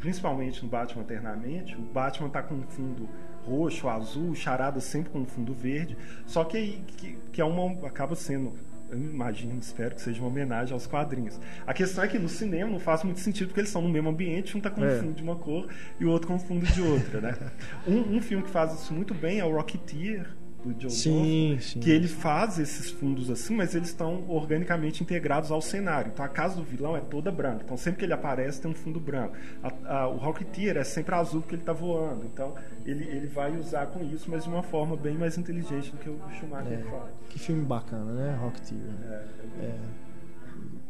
[0.00, 3.08] principalmente no Batman Eternamente, o Batman tá com um fundo
[3.46, 5.96] roxo, azul, charada sempre com um fundo verde,
[6.26, 8.52] só que aí que, que é uma acaba sendo
[8.90, 11.40] eu imagino, espero que seja uma homenagem aos quadrinhos.
[11.66, 14.10] A questão é que no cinema não faz muito sentido porque eles estão no mesmo
[14.10, 14.98] ambiente, um tá com É.
[14.98, 15.66] um fundo de uma cor
[15.98, 17.34] e o outro com um fundo de outra, né?
[17.88, 20.28] Um, um filme que faz isso muito bem é o Rocketeer,
[20.64, 21.80] do Joe Sim, sim.
[21.80, 26.10] que ele faz esses fundos assim, mas eles estão organicamente integrados ao cenário.
[26.12, 27.62] Então a casa do vilão é toda branca.
[27.64, 29.36] Então sempre que ele aparece tem um fundo branco.
[29.62, 32.24] A- a- o Rocketeer é sempre azul porque ele está voando.
[32.24, 32.54] Então
[32.84, 36.08] ele, ele vai usar com isso, mas de uma forma bem mais inteligente do que
[36.08, 36.90] o Schumacher É.
[36.90, 37.10] faz.
[37.28, 38.36] Que filme bacana, né?
[38.40, 38.80] Rocketeer.
[39.10, 39.24] É,
[39.66, 39.74] É.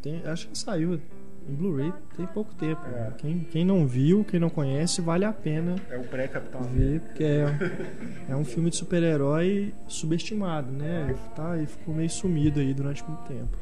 [0.02, 1.00] Tem, acho que saiu
[1.48, 2.80] em Blu-ray tem pouco tempo.
[2.86, 2.90] É.
[2.90, 3.12] né?
[3.18, 7.24] Quem, quem não viu, quem não conhece, vale a pena é o pré-Capitão ver, porque
[7.24, 7.46] é,
[8.30, 11.06] é um filme de super-herói subestimado, né?
[11.10, 13.56] Ele tá, ele ficou meio sumido aí durante muito tempo.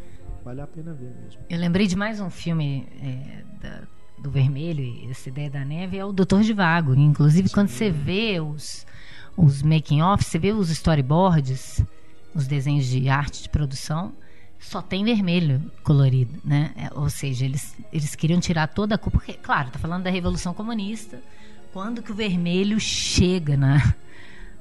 [0.45, 1.41] Vale a pena ver mesmo.
[1.49, 3.83] Eu lembrei de mais um filme é, da-
[4.21, 6.95] do Vermelho, e essa ideia da neve, é o Doutor de Vago.
[6.95, 8.87] Inclusive, quando você vê os,
[9.37, 11.85] os making-off, você vê os storyboards,
[12.35, 14.13] os desenhos de arte de produção,
[14.63, 16.71] só tem vermelho colorido, né?
[16.77, 19.11] É, ou seja, eles, eles queriam tirar toda a cor.
[19.11, 21.21] Porque, claro, tá falando da Revolução Comunista,
[21.73, 23.95] quando que o vermelho chega na,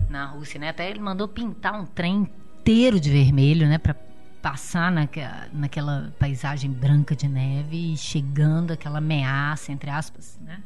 [0.10, 0.69] na Rússia, né?
[0.69, 2.28] Até ele mandou pintar um trem
[2.60, 3.78] inteiro de vermelho, né?
[3.78, 3.95] Pra
[4.41, 5.22] passar naque,
[5.53, 10.60] naquela paisagem branca de neve e chegando aquela ameaça, entre aspas, né?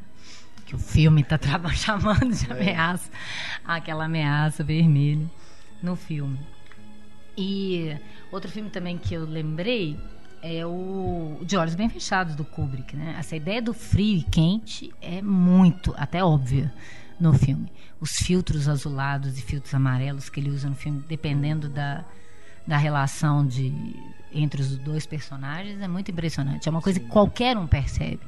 [0.66, 1.38] Que o filme está
[1.76, 3.12] chamando de ameaça,
[3.66, 5.30] aquela ameaça vermelha
[5.84, 6.40] no filme.
[7.38, 7.98] E
[8.32, 10.00] outro filme também que eu lembrei
[10.42, 13.16] é o De Olhos Bem Fechados, do Kubrick, né?
[13.18, 16.72] Essa ideia do frio e quente é muito, até óbvia
[17.20, 17.72] no filme.
[18.00, 22.06] Os filtros azulados e filtros amarelos que ele usa no filme, dependendo da,
[22.68, 23.74] da relação de
[24.32, 26.68] entre os dois personagens, é muito impressionante.
[26.68, 28.20] É uma coisa que qualquer um percebe.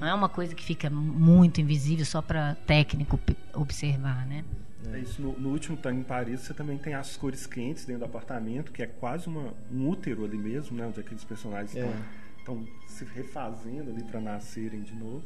[0.00, 3.18] Não é uma coisa que fica muito invisível só para técnico
[3.52, 4.44] observar, né?
[4.92, 8.00] É isso, no, no último Tango em Paris você também tem as cores quentes dentro
[8.00, 10.86] do apartamento, que é quase uma, um útero ali mesmo, né?
[10.86, 11.92] Onde aqueles personagens É.
[12.38, 15.22] estão se refazendo ali para nascerem de novo.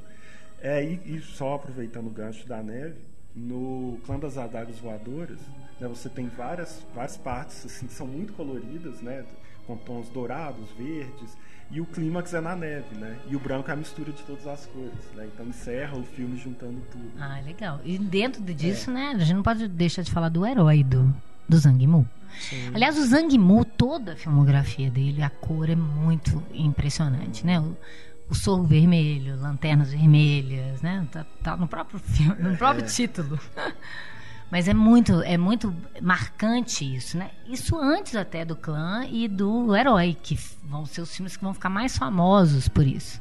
[0.61, 2.97] É, e, e só aproveitando o gancho da neve,
[3.35, 5.39] no Clã das Adagas Voadoras,
[5.79, 9.25] né, você tem várias, várias partes assim, que são muito coloridas, né?
[9.67, 11.37] Com tons dourados, verdes,
[11.71, 13.17] e o clímax é na neve, né?
[13.29, 15.29] E o branco é a mistura de todas as cores, né?
[15.33, 17.11] Então encerra o filme juntando tudo.
[17.21, 17.81] Ah, legal.
[17.85, 21.15] E dentro de- disso, né, a gente não pode deixar de falar do herói do,
[21.49, 22.07] do Zhang Mu.
[22.75, 27.59] Aliás, o Zhang Mu, toda a filmografia dele, a cor é muito impressionante, né?
[27.61, 27.77] O,
[28.29, 31.07] o Sorro Vermelho, Lanternas Vermelhas, né?
[31.11, 33.39] Tá, tá no próprio filme, no próprio título.
[34.51, 35.73] Mas é muito, é muito
[36.03, 37.31] marcante isso, né?
[37.49, 41.55] Isso antes até do clã e do herói, que vão ser os filmes que vão
[41.55, 43.21] ficar mais famosos por isso.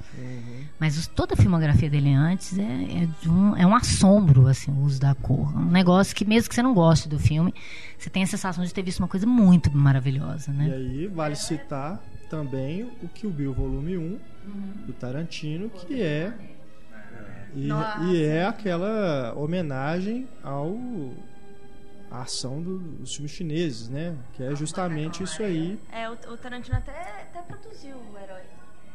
[0.80, 4.72] Mas os- toda a filmografia dele antes é, é, de um, é um assombro, assim,
[4.72, 5.56] o uso da cor.
[5.56, 7.54] Um negócio que, mesmo que você não goste do filme,
[7.98, 10.74] você tem a sensação de ter visto uma coisa muito maravilhosa, E né?
[10.74, 14.20] aí vale citar também o Kill Bill Volume 1
[14.88, 16.34] do Tarantino, que é
[17.56, 17.70] e,
[18.12, 20.76] e é aquela homenagem ao
[22.12, 24.16] à ação do- dos filmes chineses, né?
[24.34, 25.80] Que é justamente isso aí.
[25.92, 26.92] É, o, o Tarantino até,
[27.24, 28.42] até produziu o herói.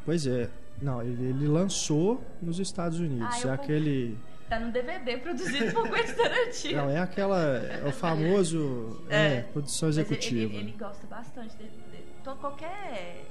[0.05, 0.51] Pois é.
[0.83, 3.45] Não, ele, ele lançou nos Estados Unidos.
[3.45, 4.19] Ah, é aquele.
[4.49, 6.77] Tá no DVD produzido por Quentin Tarantino.
[6.83, 7.41] Não, é aquela.
[7.41, 9.01] É o famoso.
[9.09, 9.41] É, É.
[9.53, 10.53] produção Mas ele- executiva.
[10.55, 13.25] Ele, ele gosta bastante de, de, to- qualquer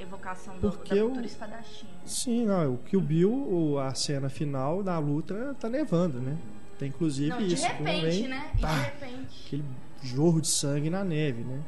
[0.00, 1.86] evocação do, Porque da cultura espadachim.
[2.04, 6.36] Sim, não, o Kill Bill, o- a cena final da luta tá nevando, né?
[6.78, 7.66] Tem inclusive Não, de isso.
[7.66, 8.50] repente, vem né?
[8.56, 8.72] E tá.
[8.74, 9.42] de repente.
[9.46, 9.64] Aquele
[10.02, 11.60] jorro de sangue na neve, né?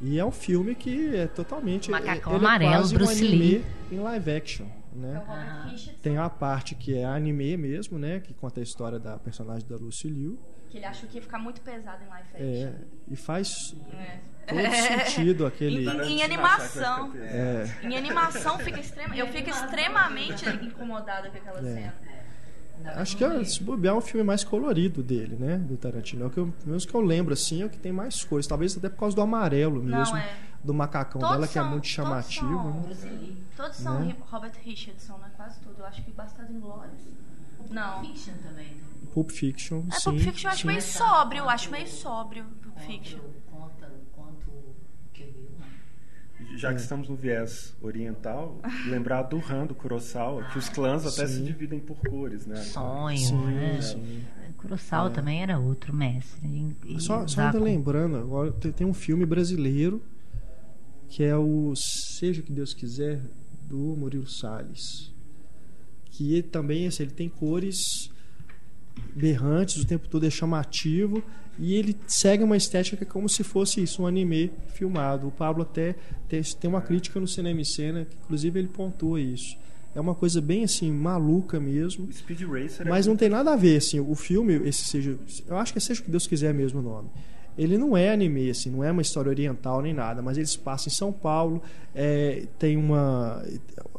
[0.00, 1.90] E é um filme que é totalmente.
[1.90, 3.64] Macacão ele é amarelo, quase Bruce um anime Lee.
[3.90, 5.18] em live action, É né?
[5.26, 8.20] Robert Richardson, Tem a parte que é anime mesmo, né?
[8.20, 10.38] Que conta a história da personagem da Lucy Liu.
[10.70, 12.80] que ele achou que ia ficar muito pesado em live É, action.
[13.08, 14.18] e faz É.
[14.48, 15.82] todo sentido aquele.
[15.82, 17.12] Em- Tarantino animação.
[17.16, 21.74] É, Em animação fica extrema, eu fico extremamente incomodada com aquela É.
[21.74, 21.94] cena.
[22.96, 25.56] acho que é, se bobear, é o filme mais colorido dele, né?
[25.58, 26.24] Do Tarantino.
[26.24, 28.46] É o que eu, menos que eu lembro, assim, é o que tem mais cores.
[28.46, 30.14] Talvez até por causa do amarelo mesmo.
[30.14, 30.36] Não, é.
[30.62, 32.48] Do macacão Todos dela, que é são- muito todos chamativo.
[32.94, 33.36] são- né?
[33.56, 34.16] Todos são Né?
[34.30, 35.30] Robert Richardson, né?
[35.36, 35.74] Quase tudo.
[35.80, 37.02] Eu acho que Bastardo Inglórios.
[37.70, 38.00] Não.
[38.04, 38.76] Fiction também.
[39.12, 40.10] Pulp Fiction, É, sim.
[40.10, 40.66] Pulp Fiction eu acho sim.
[40.68, 43.18] meio sóbrio, eu acho meio sóbrio Pulp Fiction.
[43.50, 44.50] Conta quanto
[45.12, 46.46] que eu vi, né?
[46.58, 51.26] Já que estamos no viés oriental, lembrar do Han, do Kurosawa, que os clãs até
[51.26, 51.34] Sim.
[51.36, 52.56] se dividem por cores, né?
[52.56, 53.80] Sonho, Sim, né?
[53.80, 54.24] sim.
[54.56, 56.46] Kurosawa também era outro mestre.
[56.84, 60.02] E- e Só, só ainda lembrando, agora tem, tem um filme brasileiro
[61.08, 63.22] que é o Seja o que Deus quiser
[63.62, 65.14] do Murilo Salles.
[66.06, 68.10] Que ele também assim, ele tem cores
[69.14, 71.22] berrantes, o tempo todo é chamativo
[71.58, 75.26] e ele segue uma estética que é como se fosse isso, um anime filmado.
[75.26, 75.96] O Pablo até
[76.28, 79.56] tem, uma crítica no Cinema e Cena, que inclusive ele pontua isso.
[79.94, 82.08] É uma coisa bem assim, maluca mesmo.
[82.12, 85.18] Speed Racer é Mas não tem nada a ver, assim, o filme, esse seja.
[85.48, 87.08] Eu acho que é Seja o que Deus quiser mesmo o nome.
[87.56, 90.92] ele não é anime, assim, não é uma história oriental nem nada, mas eles passam
[90.92, 91.60] em São Paulo,
[91.92, 93.44] é, tem uma...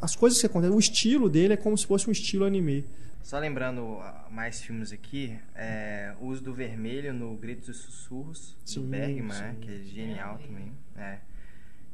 [0.02, 2.86] As coisas que acontecem, o estilo dele é como se fosse um estilo anime.
[3.22, 8.58] Só lembrando ah, mais filmes aqui, é, o uso do vermelho no Gritos e Sussurros,
[8.66, 9.42] Sim, do Bergman, sim.
[9.42, 10.72] né, que é genial também.
[10.98, 11.18] É.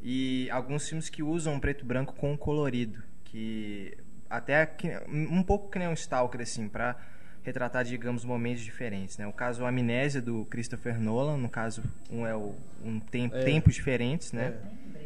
[0.01, 3.97] E alguns filmes que usam preto e branco com colorido, que
[4.29, 4.75] até
[5.07, 6.95] um pouco que nem um Stalker, assim, pra
[7.43, 9.27] retratar, digamos, momentos diferentes, né?
[9.27, 13.43] O caso Amnésia, do Christopher Nolan, no caso, um é o, um tem, É.
[13.43, 14.57] tempos diferentes, né?
[14.95, 15.05] É.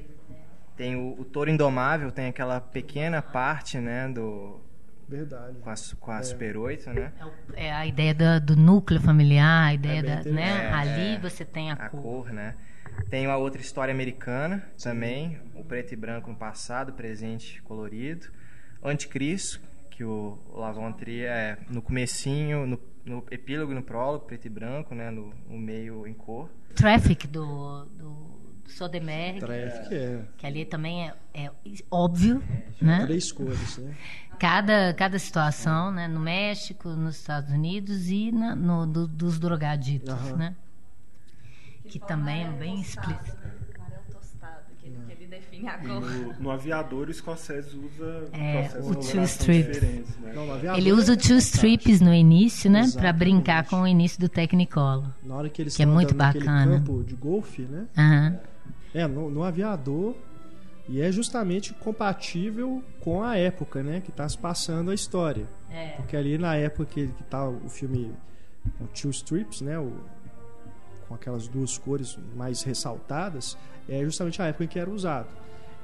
[0.78, 4.62] Tem o, o Touro Indomável, tem aquela pequena parte, né, do...
[5.10, 5.58] Verdade.
[5.60, 6.24] Com a, com a É.
[6.24, 7.12] Super 8, né?
[7.56, 10.22] É É a ideia da- do núcleo familiar, a ideia É da, né?
[10.22, 10.74] interessante.
[10.76, 12.02] Ali É, você tem a, a cor.
[12.02, 12.56] cor, né?
[13.10, 18.28] Tem uma outra história americana também, o preto e branco no passado, presente colorido.
[18.82, 19.60] O Anticristo,
[19.90, 24.94] que o Lavon é no comecinho, no, no epílogo e no prólogo, preto e branco,
[24.94, 25.10] né?
[25.10, 26.50] No, no meio em cor.
[26.76, 28.39] Traffic do, do,
[28.70, 30.20] do Soderbergh, Traffic é.
[30.38, 31.52] que ali também é, é
[31.92, 32.42] óbvio,
[32.82, 33.06] né?
[33.06, 33.94] Três cores, né?
[34.40, 36.08] Cada, cada situação, né?
[36.08, 40.56] No México, nos Estados Unidos e na- no, do- dos drogaditos, né?
[41.86, 43.36] Que também é bem explícito.
[43.76, 46.02] Amarelo tostado, que ele, que ele define a E cor.
[46.02, 49.82] no, no aviador, o Scorsese usa É, o two strips.
[49.82, 50.34] né?
[50.34, 51.56] Não, Ele usa o é two fantástico.
[51.58, 52.80] strips no início, né?
[52.82, 53.18] Pra Exatamente.
[53.18, 55.10] brincar com o início do Technicolor.
[55.24, 56.78] Na hora que eles Que é muito bacana.
[56.78, 57.88] campo de golfe, né?
[57.98, 58.40] Aham.
[58.46, 58.50] É,
[59.08, 60.16] no, no aviador.
[60.88, 64.02] E é justamente compatível com a época, né?
[64.02, 65.48] Que tá se passando a história.
[65.70, 65.90] É.
[65.90, 68.12] Porque ali na época que, que tá o filme
[68.82, 69.78] o Two Strips, né?
[69.78, 69.94] O,
[71.08, 73.56] com aquelas duas cores mais ressaltadas,
[73.88, 75.28] é justamente a época em que era usado.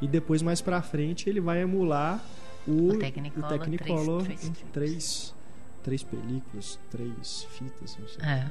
[0.01, 2.19] E depois, mais pra frente, ele vai emular
[2.67, 5.35] o, O Technicolor, o Technicolor três- três em três,
[5.83, 8.23] três películas, três fitas, não sei.
[8.25, 8.47] É.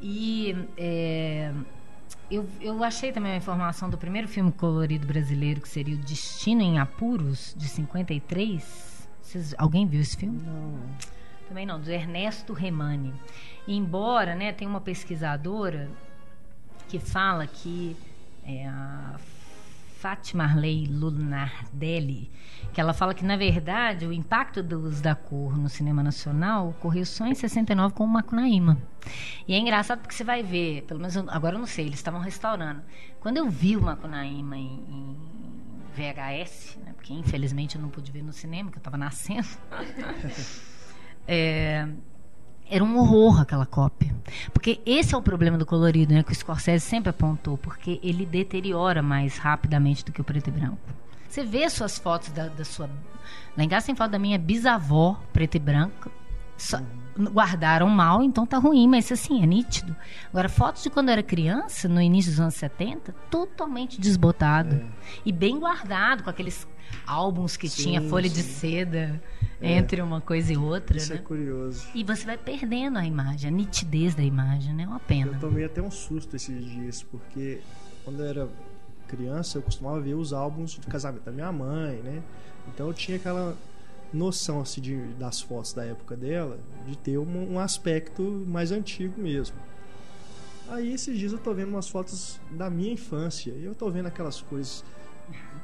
[0.00, 1.52] E é,
[2.30, 6.62] eu, eu achei também uma informação do primeiro filme colorido brasileiro, que seria o Destino
[6.62, 9.08] em Apuros, de 53.
[9.22, 10.40] Vocês, alguém viu esse filme?
[10.44, 10.78] Não,
[11.48, 13.14] Também não, do Ernesto Remani.
[13.66, 15.88] Embora, né, tem uma pesquisadora
[16.88, 17.96] que fala que
[18.44, 19.18] é a
[20.06, 22.30] Fátima Arley Lunardelli,
[22.72, 26.68] que ela fala que, na verdade, o impacto do uso da cor no cinema nacional
[26.68, 28.78] ocorreu só em 69 com o Macunaíma.
[29.48, 31.98] E é engraçado porque você vai ver, pelo menos eu- agora eu não sei, eles
[31.98, 32.82] estavam restaurando.
[33.18, 35.16] Quando eu vi o Macunaíma em, em
[35.96, 39.48] VHS, né, porque infelizmente eu não pude ver no cinema, que eu estava nascendo,
[41.26, 41.88] é,
[42.70, 44.14] era um horror aquela cópia.
[44.52, 46.22] Porque esse é o problema do colorido, né?
[46.22, 50.50] Que o Scorsese sempre apontou, porque ele deteriora mais rapidamente do que o preto e
[50.52, 50.78] branco.
[51.28, 52.88] Você vê suas fotos da, da sua.
[53.56, 56.10] Lá em casa tem foto da minha bisavó, preto e branco.
[56.56, 56.80] Só-
[57.18, 59.96] Guardaram mal, então tá ruim, mas assim, é nítido.
[60.28, 64.82] Agora, fotos de quando eu era criança, no início dos anos 70, totalmente desbotado.
[65.24, 66.66] E bem guardado, com aqueles
[67.06, 68.52] álbuns que Sim, tinha folha de sim.
[68.52, 69.22] seda
[69.60, 69.72] É.
[69.72, 71.18] entre uma coisa e outra, Isso né?
[71.18, 71.86] é curioso.
[71.94, 74.82] E você vai perdendo a imagem, a nitidez da imagem, né?
[74.82, 75.32] É uma pena.
[75.32, 77.60] Eu tomei até um susto esses dias, porque
[78.04, 78.48] quando eu era
[79.08, 82.22] criança eu costumava ver os álbuns de casamento da minha mãe, né?
[82.68, 83.56] Então eu tinha aquela
[84.12, 89.20] noção assim de, das fotos da época dela, de ter um, um aspecto mais antigo
[89.20, 89.56] mesmo.
[90.68, 94.06] Aí esses dias eu tô vendo umas fotos da minha infância e eu tô vendo
[94.06, 94.84] aquelas coisas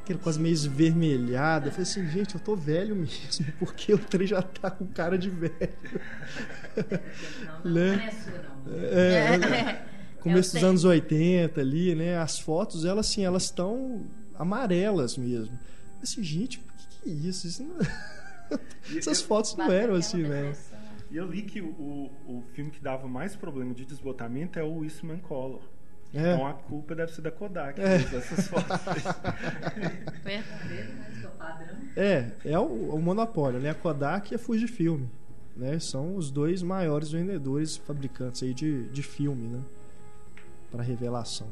[0.02, 1.68] aquela coisa meio esvermelhada.
[1.68, 5.16] Eu falei assim, gente, eu tô velho mesmo, porque o trem já tá com cara
[5.16, 5.52] de velho.
[7.64, 8.12] Né?
[8.68, 9.82] É,
[10.20, 12.16] começo dos anos 80 ali, né?
[12.18, 14.04] As fotos, elas assim, elas estão
[14.38, 15.58] amarelas mesmo.
[16.02, 17.46] Assim, gente, o que, que é isso?
[17.46, 17.76] Isso não-
[18.96, 20.52] Essas eu- fotos não eram assim, né?
[21.10, 24.62] E eu li que o, o, o filme que dava mais problema de desbotamento é
[24.64, 25.60] o Eastman Color.
[26.14, 26.34] É.
[26.34, 27.98] Então a culpa deve ser da Kodak É.
[27.98, 28.66] que usa essas fotos.
[30.22, 31.76] Verdadeiro, mas que é o padrão.
[31.96, 32.64] É, é o,
[32.94, 33.70] o monopólio, né?
[33.70, 35.04] A Kodak e a Fujifilm,
[35.56, 35.78] né?
[35.78, 39.62] São os dois maiores vendedores, fabricantes aí de, de filme, né?
[40.70, 41.48] Para revelação.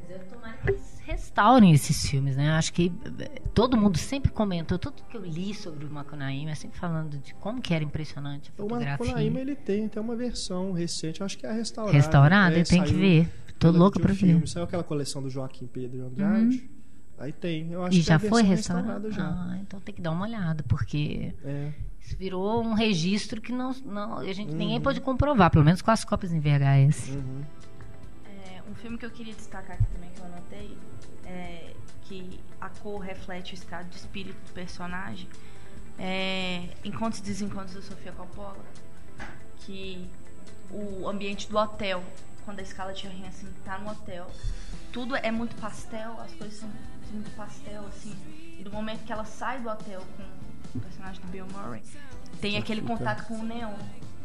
[0.00, 0.72] Mas eu tomara que
[1.06, 2.50] restaurem esses filmes, né?
[2.52, 6.54] Acho que eh, todo mundo sempre comentou, tudo que eu li sobre o Macunaíma, é
[6.54, 9.06] sempre falando de como que era impressionante a O fotografia.
[9.06, 11.96] Macunaíma, ele tem até uma versão recente, acho que é a restaurada.
[11.96, 13.28] Restaurada, É, tem que ver.
[13.58, 14.40] Tô louca pra Videofilme.
[14.40, 14.48] ver.
[14.48, 16.70] Saiu aquela coleção do Joaquim Pedro de Andrade.
[17.18, 19.12] Aí tem, eu acho E que já é a foi versão restaurado?
[19.12, 19.24] já.
[19.28, 21.70] Ah, então tem que dar uma olhada, porque É.
[22.00, 24.82] isso virou um registro que não, não a gente, ninguém Uhum.
[24.82, 27.10] pode comprovar, pelo menos com as cópias em VHS.
[27.10, 27.42] Uhum.
[28.66, 30.78] É, um filme que eu queria destacar aqui também que eu anotei
[31.24, 35.28] é que a cor reflete o estado de espírito do personagem.
[35.98, 38.64] É Encontros e Desencontros da Sofia Coppola,
[39.58, 40.10] que
[40.70, 42.02] o ambiente do hotel,
[42.44, 44.30] quando a Scarlett Johansson tá no hotel.
[44.90, 46.70] Tudo é muito pastel, as coisas são
[47.12, 48.14] muito pastel, assim.
[48.58, 51.82] E no momento que ela sai do hotel com o personagem do Bill Murray,
[52.40, 53.74] tem aquele contato com o neon.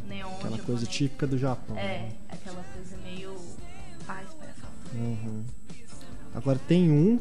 [0.07, 1.75] Neon Aquela coisa típica do Japão.
[1.75, 1.81] né?
[2.29, 3.35] É, aquela coisa meio
[4.07, 4.73] paz para falar.
[4.95, 5.43] Uhum.
[6.33, 7.19] Agora tem um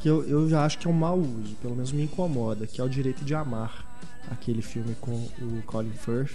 [0.00, 2.80] que eu, eu já acho que é um mau uso, pelo menos me incomoda, que
[2.80, 3.84] é o Direito de Amar,
[4.30, 6.32] aquele filme com o Colin Firth,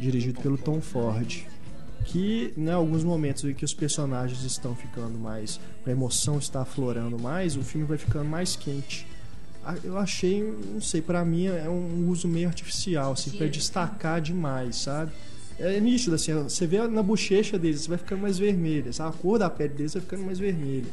[0.00, 1.44] dirigido pelo Tom Ford.
[2.04, 5.58] Que, em alguns momentos em que os personagens estão ficando mais.
[5.84, 9.04] a emoção está aflorando mais, o filme vai ficando mais quente.
[9.64, 10.40] Ah, Eu achei,
[10.72, 15.10] não sei, pra mim é um uso meio artificial, assim, pra destacar demais, sabe?
[15.58, 19.48] É nítido, assim, você vê na bochecha deles, vai ficando mais vermelha, a cor da
[19.48, 20.86] pele deles vai ficando mais vermelha.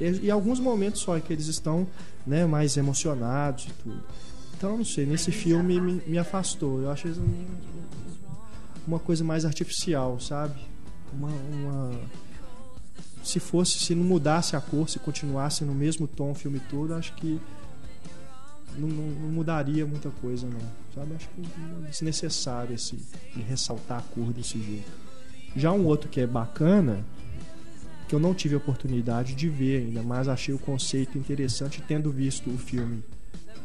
[0.00, 1.86] E, e alguns momentos só que eles estão
[2.26, 4.02] né, mais emocionados e tudo.
[4.56, 6.80] Então, não sei, nesse filme me, me afastou.
[6.82, 6.90] Eu
[7.22, 7.44] um-
[8.86, 10.58] uma coisa mais artificial, sabe?
[11.12, 12.00] Uma, uma-
[13.22, 16.94] Se fosse, se não mudasse a cor, se continuasse no mesmo tom o filme todo,
[16.94, 17.38] acho que
[18.76, 20.60] não, não- não mudaria muita coisa, não.
[20.94, 21.14] Sabe?
[21.14, 21.42] Acho que
[21.86, 22.98] é desnecessário esse,
[23.48, 24.90] ressaltar a cor desse jeito.
[25.56, 27.04] Já um outro que é bacana,
[28.08, 32.10] que eu não tive a oportunidade de ver ainda, mas achei o conceito interessante tendo
[32.10, 33.02] visto o filme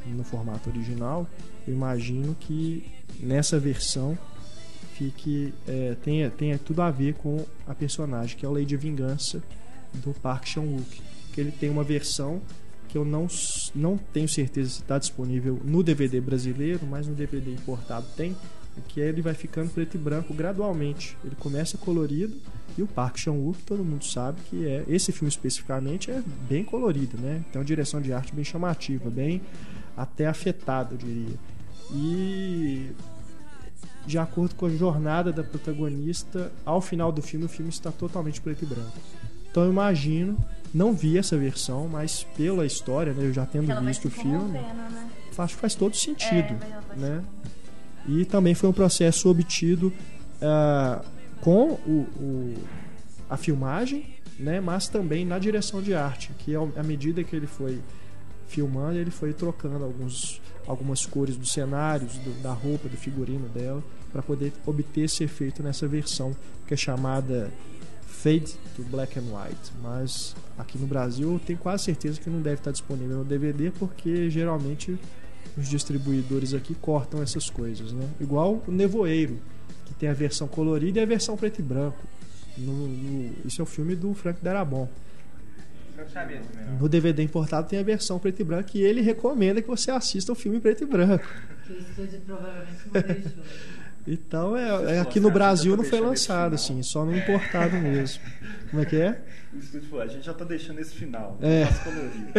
[0.07, 1.27] no formato original.
[1.67, 2.83] Eu imagino que
[3.19, 4.17] nessa versão
[4.95, 9.41] fique é, tenha, tenha tudo a ver com a personagem que é o Lady Vingança
[9.93, 11.01] do Park Chan-wook,
[11.33, 12.41] que ele tem uma versão
[12.93, 13.25] que eu não,
[13.73, 18.37] não tenho certeza se está disponível no DVD brasileiro, mas no DVD importado tem,
[18.87, 21.17] que ele vai ficando preto e branco gradualmente.
[21.25, 22.39] Ele começa colorido
[22.77, 27.17] e o Park Chan-wook, todo mundo sabe que é esse filme especificamente é bem colorido,
[27.17, 27.43] né?
[27.51, 29.41] Tem uma direção de arte bem chamativa, bem
[29.97, 31.35] até afetada, eu diria.
[31.95, 32.91] E
[34.05, 38.39] de acordo com a jornada da protagonista, ao final do filme o filme está totalmente
[38.39, 38.99] preto e branco.
[39.49, 40.37] Então eu imagino,
[40.73, 44.53] não vi essa versão, mas pela história, né, eu já tendo Ela visto o filme,
[44.53, 44.99] né?
[45.37, 47.23] acho que faz todo sentido, É, né?
[48.07, 49.93] E também foi um processo obtido
[50.41, 51.01] ah,
[51.41, 52.53] com o, o-
[53.29, 54.05] a filmagem,
[54.37, 54.59] né?
[54.59, 57.79] Mas também na direção de arte, que à medida que ele foi
[58.47, 63.81] filmando, ele foi trocando alguns, algumas cores dos cenários, do- da roupa, do figurino dela,
[64.11, 66.35] para poder obter esse efeito nessa versão
[66.67, 67.51] que é chamada
[68.23, 69.71] Fade to Black and White.
[69.81, 73.69] Mas aqui no Brasil eu tenho quase certeza que não deve estar disponível no DVD,
[73.71, 74.97] porque geralmente
[75.57, 78.07] os distribuidores aqui cortam essas coisas, né?
[78.21, 79.37] Igual o Nevoeiro,
[79.85, 81.99] que tem a versão colorida e a versão preto e branco.
[82.57, 84.89] No- no- isso é o filme do Frank Darabont.
[86.79, 90.31] No DVD importado tem a versão preto e branco e ele recomenda que você assista
[90.31, 91.25] o filme preto e branco.
[91.65, 93.43] Que o estúdio provavelmente não deixou.
[94.05, 98.21] Então é, é aqui no Brasil não foi lançado assim, só no importado mesmo.
[98.69, 99.23] Como é que é?
[100.01, 101.37] A gente já tá deixando esse final.
[101.41, 101.65] É.
[101.83, 102.31] Colorido.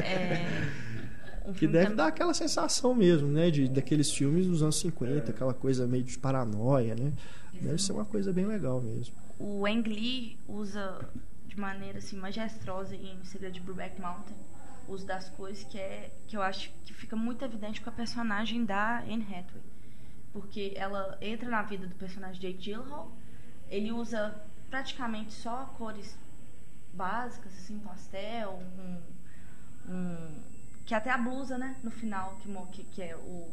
[0.00, 3.50] É, um Que deve dar aquela sensação mesmo, né?
[3.50, 7.12] De, daqueles filmes dos anos 50, aquela coisa meio de paranoia, né?
[7.60, 9.14] Deve ser uma coisa bem legal mesmo.
[9.38, 11.00] O Ang Lee usa
[11.46, 14.36] de maneira assim majestosa em Segredo de Brubeck Mountain
[14.86, 17.92] o uso das cores que é que eu acho que fica muito evidente com a
[17.92, 19.73] personagem da Anne Hathaway
[20.34, 23.12] porque ela entra na vida do personagem Jake Gyllenhaal
[23.70, 24.22] ele usa
[24.70, 26.18] praticamente só cores
[26.92, 29.02] básicas assim pastel um,
[29.92, 30.40] um-
[30.86, 32.36] que até a blusa né no final
[32.72, 33.50] que que, é o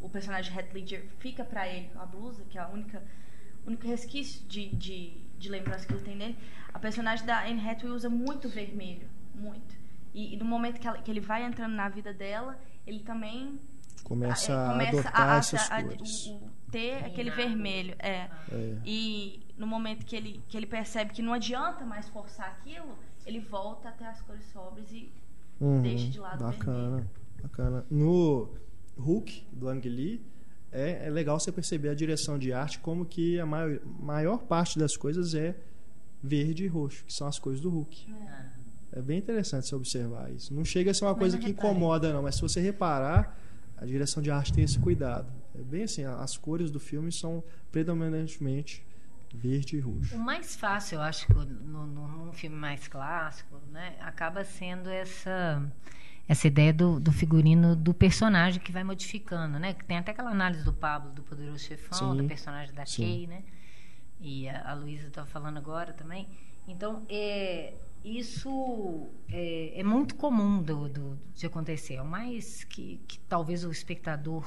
[0.00, 3.02] o personagem Heath Ledger fica pra ele a blusa que é a única
[3.66, 6.38] único resquício de, de, de lembrança que ele tem dele,
[6.74, 9.74] a personagem da Anne Hathaway usa muito vermelho, muito.
[10.12, 13.58] E, e no momento que, ela- que ele vai entrando na vida dela, ele também
[14.04, 16.26] Começa a começa adotar a, essas a- a- cores.
[16.26, 18.28] o- o- ter aquele vermelho, é.
[18.52, 18.76] É.
[18.84, 23.40] E no momento que ele, que ele percebe que não adianta mais forçar aquilo, ele
[23.40, 25.10] volta até as cores sóbrias e
[25.60, 27.10] Uhum, deixa de lado o Bacana, vermelho.
[27.42, 27.86] bacana.
[27.90, 28.50] No
[28.98, 30.20] Hulk, do Ang Lee,
[30.72, 34.78] é, é legal você perceber a direção de arte, como que a maior, maior parte
[34.78, 35.56] das coisas é
[36.22, 38.12] verde e roxo, que são as cores do Hulk.
[38.92, 40.52] É bem interessante você observar isso.
[40.52, 43.38] Não chega a ser uma Mas coisa que incomoda, não, mas se você reparar,
[43.84, 45.30] a direção de arte tem esse cuidado.
[45.54, 48.84] É bem assim, as cores do filme são predominantemente
[49.32, 50.16] verde e roxo.
[50.16, 55.62] O mais fácil, eu acho, no, num filme mais clássico, né, acaba sendo essa
[56.26, 59.74] essa ideia do, do figurino do personagem que vai modificando, né?
[59.86, 63.02] Tem até aquela análise do Pablo, do Poderoso Chefão, Sim, do personagem da sim.
[63.02, 63.42] Kay, né?
[64.18, 66.26] E a, a Luísa estava falando agora também.
[66.66, 67.74] Então, é,
[68.04, 71.94] isso é, é muito comum do, do- de acontecer.
[71.94, 74.46] É o mais que, que talvez o espectador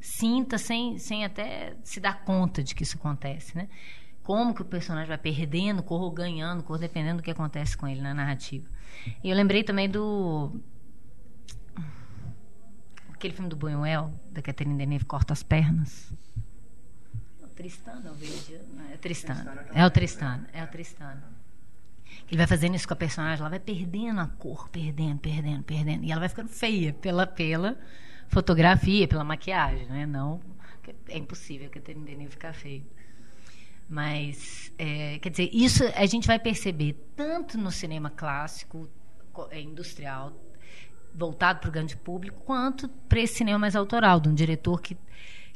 [0.00, 3.68] sinta sem, sem até se dar conta de que isso acontece, né?
[4.22, 7.86] Como que o personagem vai perdendo cor ou ganhando cor, dependendo do que acontece com
[7.86, 8.66] ele na narrativa.
[9.22, 10.58] E eu lembrei também do
[13.12, 16.12] aquele filme do Buñuel, da Catherine Deneuve, Corta as Pernas.
[17.42, 18.54] É o Tristano, eu vejo.
[18.92, 19.50] É Tristano.
[19.74, 20.46] É o Tristano.
[20.52, 21.22] É o Tristano.
[22.28, 26.04] Ele vai fazendo isso com a personagem, ela vai perdendo a cor, perdendo, perdendo, perdendo.
[26.04, 27.78] E ela vai ficando feia pela, pela
[28.28, 30.06] fotografia, pela maquiagem, né?
[30.06, 30.40] Não,
[31.08, 32.82] é impossível que a Deneuve ficar feia.
[33.88, 38.88] Mas, é, quer dizer, isso a gente vai perceber tanto no cinema clássico,
[39.50, 40.32] é, industrial,
[41.14, 44.96] voltado para o grande público, quanto para esse cinema mais autoral, de um diretor que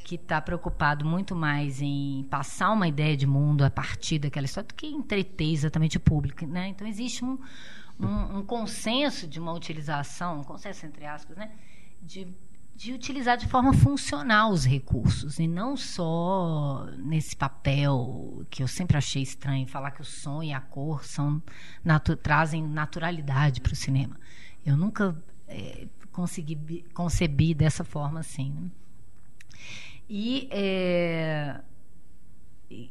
[0.09, 4.67] que está preocupado muito mais em passar uma ideia de mundo a partir daquela história
[4.67, 6.69] do que entreter exatamente o público, né?
[6.69, 7.39] Então existe um,
[8.01, 11.51] um, um consenso de uma utilização, um consenso entre aspas, né?
[12.01, 12.27] De,
[12.75, 18.97] de utilizar de forma funcional os recursos e não só nesse papel que eu sempre
[18.97, 21.43] achei estranho falar que o som e a cor são
[21.85, 24.19] natu trazem naturalidade para o cinema.
[24.65, 25.15] Eu nunca
[25.49, 28.51] é, consegui concebi dessa forma assim.
[28.51, 28.71] Né?
[30.09, 31.61] E é,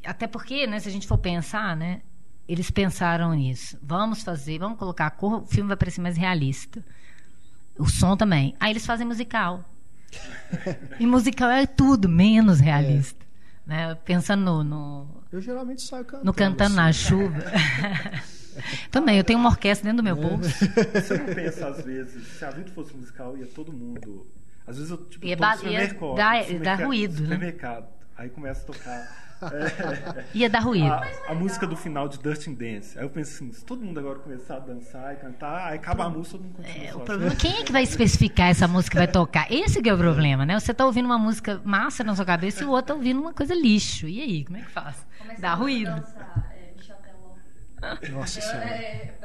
[0.05, 2.01] até porque, né, se a gente for pensar, né,
[2.47, 3.77] eles pensaram nisso.
[3.81, 6.83] Vamos fazer, vamos colocar a cor, o filme vai parecer mais realista.
[7.77, 8.55] O som também.
[8.59, 9.63] Aí eles fazem musical.
[10.99, 13.23] e musical é tudo menos realista.
[13.23, 13.27] É.
[13.67, 13.95] Né?
[13.95, 16.25] Pensando no, no, Eu geralmente saio cantando.
[16.25, 16.75] No Cantando assim.
[16.75, 17.43] na Chuva.
[18.91, 20.49] Também, eu tenho uma orquestra dentro do meu bolso.
[20.93, 24.27] Você não pensa, às vezes, se a vida fosse musical, ia todo mundo.
[24.65, 27.55] Às vezes eu, tipo, ia, ba- ia dar, dar ruído, né?
[28.17, 29.27] Aí começa a tocar.
[29.41, 30.91] É, ia dar ruído.
[30.91, 32.97] A, a, música do final de Dustin Dance.
[32.97, 36.05] Aí eu penso assim, se todo mundo agora começar a dançar e cantar, aí acaba
[36.05, 38.93] a música, todo mundo continua é, o problema, Quem é que vai especificar essa música
[38.93, 39.51] que vai tocar?
[39.51, 40.59] Esse que é o problema, né?
[40.59, 43.33] Você tá ouvindo uma música massa na sua cabeça e o outro tá ouvindo uma
[43.33, 44.07] coisa lixo.
[44.07, 45.05] E aí, como é que faz?
[45.39, 46.03] Dá ruído.
[48.11, 48.65] Nossa Senhora.
[48.65, 49.15] É,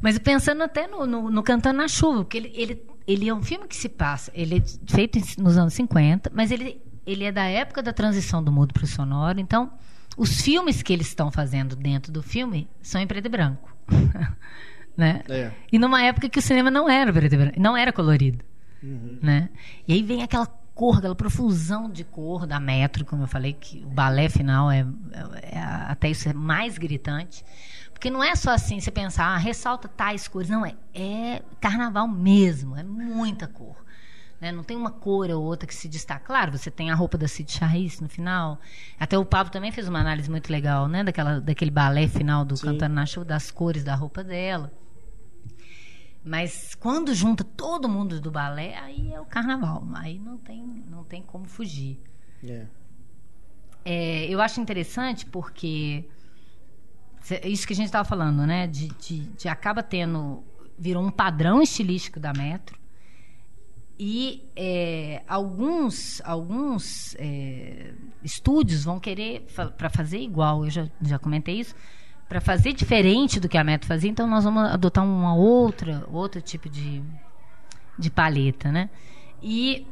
[0.00, 3.42] Mas pensando até no, no, no, Cantando na Chuva, porque ele, ele, ele é um
[3.42, 7.44] filme que se passa, ele é feito nos anos 50, mas ele, ele é da
[7.44, 9.72] época da transição do mudo para o sonoro, então
[10.16, 13.74] os filmes que eles estão fazendo dentro do filme são em preto e branco.
[14.96, 15.22] né?
[15.28, 15.50] É.
[15.72, 18.44] E numa época que o cinema não era preto e branco, não era colorido.
[18.82, 19.18] Uhum.
[19.22, 19.50] Né?
[19.86, 20.46] E aí vem aquela
[20.80, 24.86] cor, aquela profusão de cor da metro, como eu falei, que o balé final é,
[25.12, 27.44] é, é até isso é mais gritante.
[27.92, 30.48] Porque não é só assim você pensar, ah, ressalta tais cores.
[30.48, 33.76] Não, é, é carnaval mesmo, é muita cor.
[34.40, 34.50] Né?
[34.50, 36.24] Não tem uma cor ou outra que se destaca.
[36.24, 38.58] Claro, você tem a roupa da Cid Charisse no final.
[38.98, 41.04] Até o Pablo também fez uma análise muito legal, né?
[41.04, 42.68] Daquela, daquele balé final do Sim.
[42.68, 44.72] Cantando na Chuva, das cores da roupa dela.
[46.22, 49.86] Mas quando junta todo mundo do balé, aí é o carnaval.
[49.94, 51.98] Aí não tem, não tem como fugir.
[52.42, 52.68] Yeah.
[53.84, 56.04] É, eu acho interessante porque
[57.44, 58.66] isso que a gente estava falando, né?
[58.66, 60.44] De, de, de, acaba tendo
[60.78, 62.78] virou um padrão estilístico da Metro
[63.98, 70.64] e é, alguns alguns é, estúdios vão querer para fazer igual.
[70.64, 71.74] Eu já, já comentei isso
[72.30, 76.40] para fazer diferente do que a Metro fazia, então nós vamos adotar uma outra, outro
[76.40, 77.02] tipo de,
[77.98, 78.88] de paleta, né?
[79.42, 79.84] E,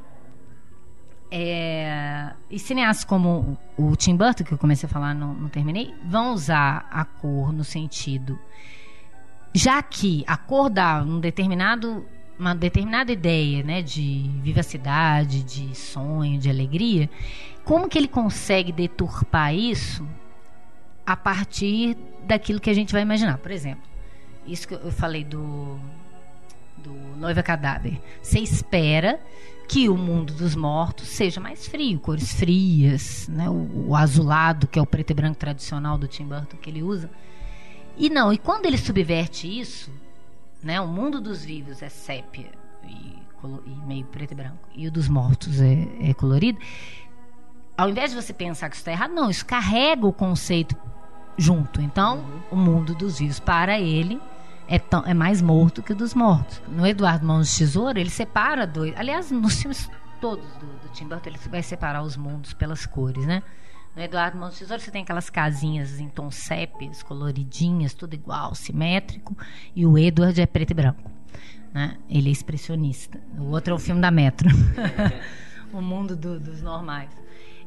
[1.32, 5.92] é, e cineastas como o Tim Burton, que eu comecei a falar, não, não terminei,
[6.04, 8.38] vão usar a cor no sentido...
[9.52, 12.06] Já que a cor dá um determinado
[12.38, 17.10] uma determinada ideia né, de vivacidade, de sonho, de alegria,
[17.64, 20.06] como que ele consegue deturpar isso
[21.08, 21.96] a partir
[22.28, 23.38] daquilo que a gente vai imaginar.
[23.38, 23.82] Por exemplo,
[24.46, 25.78] isso que eu falei do,
[26.76, 28.00] do Noiva Cadáver.
[28.22, 29.20] Você espera
[29.68, 33.50] que o mundo dos mortos seja mais frio, cores frias, né?
[33.50, 36.82] o, o azulado, que é o preto e branco tradicional do Tim Burton que ele
[36.82, 37.10] usa.
[37.96, 39.90] E não, e quando ele subverte isso,
[40.62, 40.80] né?
[40.80, 42.50] o mundo dos vivos é sépia
[42.84, 43.18] e,
[43.66, 46.58] e meio preto e branco, e o dos mortos é, é colorido.
[47.76, 50.74] Ao invés de você pensar que isso está errado, não, isso carrega o conceito
[51.38, 51.80] junto.
[51.80, 54.20] Então, o mundo dos vivos para ele
[54.66, 56.60] é, tão, é mais morto que o dos mortos.
[56.68, 58.92] No Eduardo Mãos de Tesoura, ele separa dois.
[58.96, 59.88] Aliás, nos filmes
[60.20, 63.42] todos do, do Tim Burton, ele vai separar os mundos pelas cores, né?
[63.96, 68.54] No Eduardo Mãos de Tesoura, você tem aquelas casinhas em tom sépias, coloridinhas, tudo igual,
[68.54, 69.36] simétrico.
[69.74, 71.10] E o Edward é preto e branco.
[71.72, 71.96] Né?
[72.08, 73.18] Ele é expressionista.
[73.38, 74.48] O outro é o filme da Metro.
[75.72, 77.10] o mundo do, dos normais.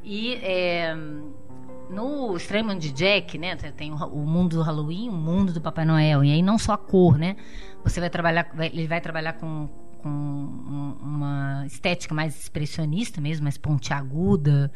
[0.03, 0.95] E é,
[1.91, 6.23] no Mundo de Jack, né, tem o, mundo do Halloween, o mundo do Papai Noel,
[6.23, 7.35] e aí não só a cor, né?
[7.83, 9.67] Você vai trabalhar, vai, ele vai trabalhar com,
[10.01, 14.71] com um- uma estética mais expressionista mesmo, mais pontiaguda.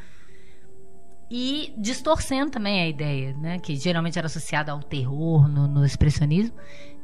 [1.29, 3.57] E distorcendo também a ideia, né?
[3.59, 6.55] Que geralmente era associada ao terror no, no expressionismo.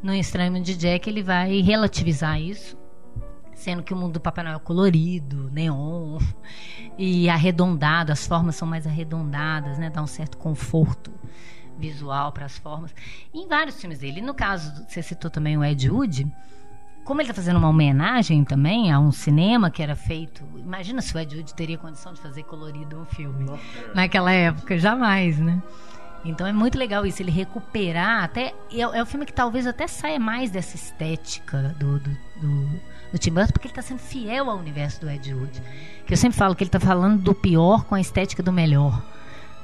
[0.03, 2.77] No Mundo de Jack ele vai relativizar isso,
[3.61, 6.17] sendo que o mundo do Papai Noel é colorido, neon
[6.97, 9.89] e arredondado, as formas são mais arredondadas, né?
[9.89, 11.11] Dá um certo conforto
[11.77, 12.93] visual para as formas.
[13.33, 14.21] E em vários filmes dele.
[14.21, 16.27] No caso, você citou também o Ed Wood,
[17.03, 20.43] como ele está fazendo uma homenagem também a um cinema que era feito.
[20.55, 23.45] Imagina se o Ed Wood teria condição de fazer colorido um filme
[23.93, 25.61] naquela época, jamais, né?
[26.23, 28.53] Então é muito legal isso, ele recuperar até.
[28.71, 32.81] É, é o filme que talvez até saia mais dessa estética do, do, do,
[33.11, 35.61] do Tim Burton, porque ele está sendo fiel ao universo do Ed Wood.
[36.05, 39.01] Que eu sempre falo que ele está falando do pior com a estética do melhor.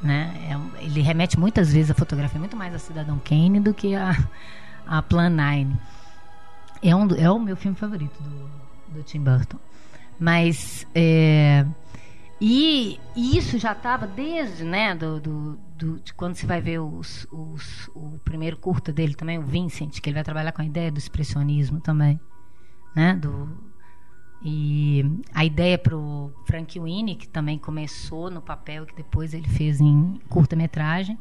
[0.01, 0.31] Né?
[0.79, 4.15] É ele remete muitas vezes a fotografia muito mais a Cidadão Kane do que a,
[4.85, 5.67] a Plan 9.
[6.83, 8.49] É, um, é o meu filme favorito do,
[8.97, 9.57] do Tim Burton.
[10.19, 10.85] Mas.
[10.93, 11.65] é,
[12.39, 16.77] e, e isso já estava desde, né, do, do, do- de quando você vai ver
[16.79, 20.65] os, os- o primeiro curta dele também, o Vincent, que ele vai trabalhar com a
[20.65, 22.19] ideia do expressionismo também,
[22.97, 23.47] né, do,
[24.43, 29.47] e a ideia para o Frank Winnie, que também começou no papel que depois ele
[29.47, 31.17] fez em curta-metragem,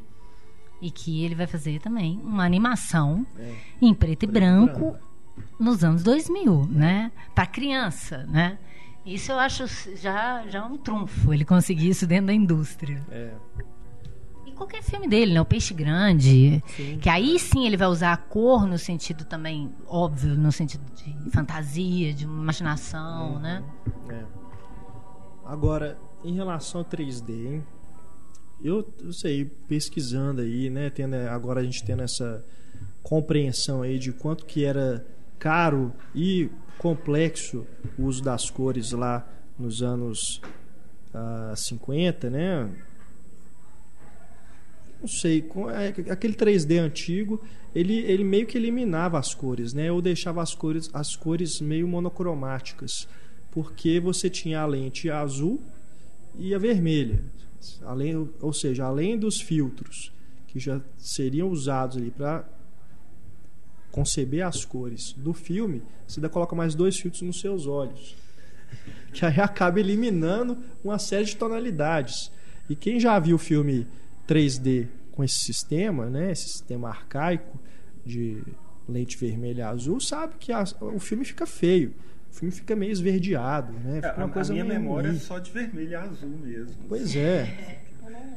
[0.80, 3.26] e que ele vai fazer também uma animação
[3.80, 4.96] em preto e branco
[5.58, 7.10] nos anos 2000, né?
[7.34, 8.58] Para criança, né?
[9.04, 9.66] Isso eu acho
[9.96, 13.02] já já um trunfo ele conseguir isso dentro da indústria.
[13.10, 13.32] É.
[14.56, 15.40] Qualquer filme dele, né?
[15.40, 16.98] O Peixe Grande, Sim.
[16.98, 21.30] que aí sim ele vai usar a cor no sentido também óbvio, no sentido de
[21.30, 23.62] fantasia, de imaginação, né?
[24.08, 24.24] É.
[25.44, 27.64] Agora, em relação ao 3D, hein?
[28.64, 30.88] Eu, eu sei, pesquisando aí, né?
[30.88, 32.42] Tendo, agora a gente tendo essa
[33.02, 35.06] compreensão aí de quanto que era
[35.38, 37.66] caro e complexo
[37.98, 39.26] o uso das cores lá
[39.58, 40.40] nos anos
[41.14, 42.70] ah, 50, né?
[45.00, 45.44] Não sei,
[45.74, 47.42] é, aquele 3D antigo,
[47.74, 49.92] ele, ele meio que eliminava as cores, né?
[49.92, 53.06] Ou deixava as cores, as cores meio monocromáticas,
[53.50, 55.60] porque você tinha a lente azul
[56.38, 57.22] e a vermelha.
[57.82, 60.12] Além, ou seja, além dos filtros
[60.46, 62.48] que já seriam usados ali para
[63.90, 68.16] conceber as cores do filme, você ainda coloca mais dois filtros nos seus olhos.
[69.12, 72.30] Que aí acaba eliminando uma série de tonalidades.
[72.68, 73.86] E quem já viu o filme
[74.26, 77.58] 3D com esse sistema, né, esse sistema arcaico
[78.04, 78.42] de
[78.88, 81.94] lente vermelha e azul, sabe que a- o filme fica feio.
[82.30, 83.92] O filme fica meio esverdeado, né?
[83.92, 85.16] É, Fica a, uma a coisa minha meio memória ruim.
[85.16, 86.74] é só de vermelho e azul mesmo.
[86.88, 87.80] Pois é.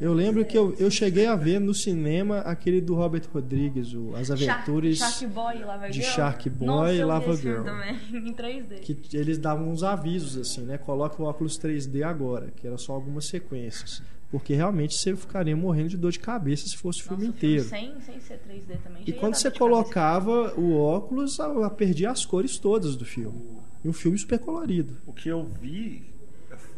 [0.01, 4.15] Eu lembro que eu, eu cheguei a ver no cinema aquele do Robert Rodrigues, o
[4.15, 4.97] As Aventuras.
[4.97, 6.13] Shark Boy e Lava de Girl.
[6.15, 7.65] Shark Boy Nossa, e Lava esse filme Girl.
[7.67, 7.99] também,
[8.29, 8.79] em 3D.
[8.79, 10.77] que eles davam uns avisos assim, né?
[10.77, 14.01] Coloque o óculos 3D agora, que era só algumas sequências.
[14.31, 17.63] Porque realmente você ficaria morrendo de dor de cabeça se fosse o filme inteiro.
[17.63, 19.03] Sem, sem ser 3D também.
[19.07, 19.59] E quando você de cabeça.
[19.59, 23.41] colocava o óculos, a- a- perdia as cores todas do filme.
[23.83, 24.97] E um filme super colorido.
[25.07, 26.03] O que eu vi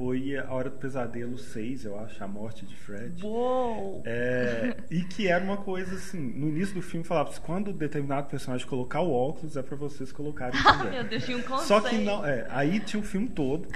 [0.01, 3.23] foi A Hora do Pesadelo 6, eu acho, A Morte de Fred.
[3.23, 4.01] Uou!
[4.03, 8.65] É, e que era uma coisa assim, no início do filme falava, quando determinado personagem
[8.65, 10.91] colocar o óculos, é pra vocês colocarem Ah, também.
[10.93, 11.67] meu Deus, tinha um conceito.
[11.67, 13.67] Só que não, é, aí tinha o filme todo,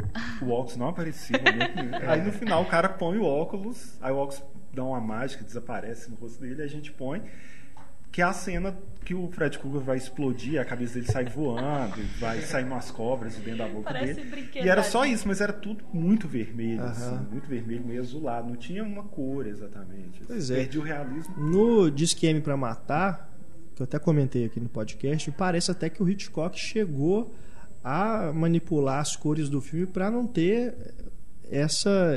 [0.42, 1.38] o óculos não aparecia.
[1.38, 2.10] momento nenhum.
[2.10, 4.44] Aí no final o cara põe o óculos, aí o óculos
[4.74, 7.22] dá uma mágica, desaparece no rosto dele, a gente põe.
[8.12, 12.00] Que é a cena que o Fred Krueger vai explodir, a cabeça dele sai voando,
[12.02, 14.50] e vai sair umas cobras de dentro da boca Parece dele.
[14.56, 16.90] E era só isso, mas era tudo muito vermelho, Aham.
[16.92, 18.48] assim, muito vermelho, meio azulado.
[18.48, 20.22] Não tinha uma cor exatamente.
[20.26, 20.56] Pois é.
[20.56, 21.36] Perdi o realismo.
[21.38, 23.32] No Disque M pra Matar,
[23.76, 27.32] que eu até comentei aqui no podcast, parece até que o Hitchcock chegou
[27.84, 30.74] a manipular as cores do filme para não ter
[31.52, 32.16] essa,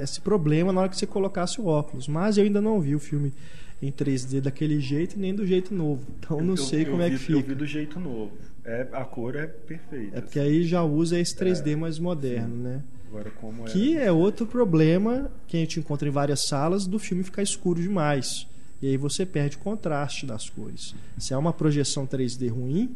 [0.00, 2.08] esse problema na hora que você colocasse o óculos.
[2.08, 3.34] Mas eu ainda não vi o filme
[3.82, 6.06] em 3D daquele jeito nem do jeito novo.
[6.18, 7.48] Então não Eu- sei eu como é vi- que Eu fica.
[7.48, 8.32] vi do jeito novo.
[8.64, 10.18] É, a cor é perfeita.
[10.18, 10.48] É porque assim.
[10.48, 12.82] aí já usa esse 3D mais moderno, né?
[13.08, 14.06] Agora, como Que é...
[14.06, 18.46] é outro problema que a gente encontra em várias salas do filme ficar escuro demais.
[18.82, 20.94] E aí você perde o contraste das cores.
[21.18, 22.94] Se é uma projeção 3D ruim,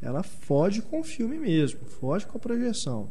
[0.00, 3.08] ela fode com o filme mesmo, fode com a projeção.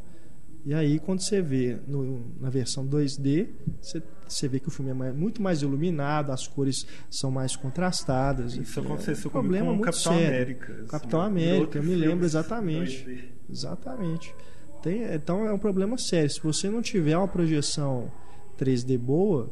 [0.64, 3.48] E aí quando você vê no- na versão 2D,
[3.82, 7.56] você, você vê que o filme é mais- muito mais iluminado, as cores são mais
[7.56, 8.54] contrastadas.
[8.54, 10.28] Isso enfim, aconteceu é comigo problema com o muito Capitão sério.
[10.36, 10.74] América.
[10.74, 13.04] assim, Capitão América, eu me lembro exatamente.
[13.06, 13.24] 2D.
[13.50, 14.36] Exatamente.
[14.84, 16.30] Tem, então é um problema sério.
[16.30, 18.12] Se você não tiver uma projeção
[18.58, 19.52] 3D boa,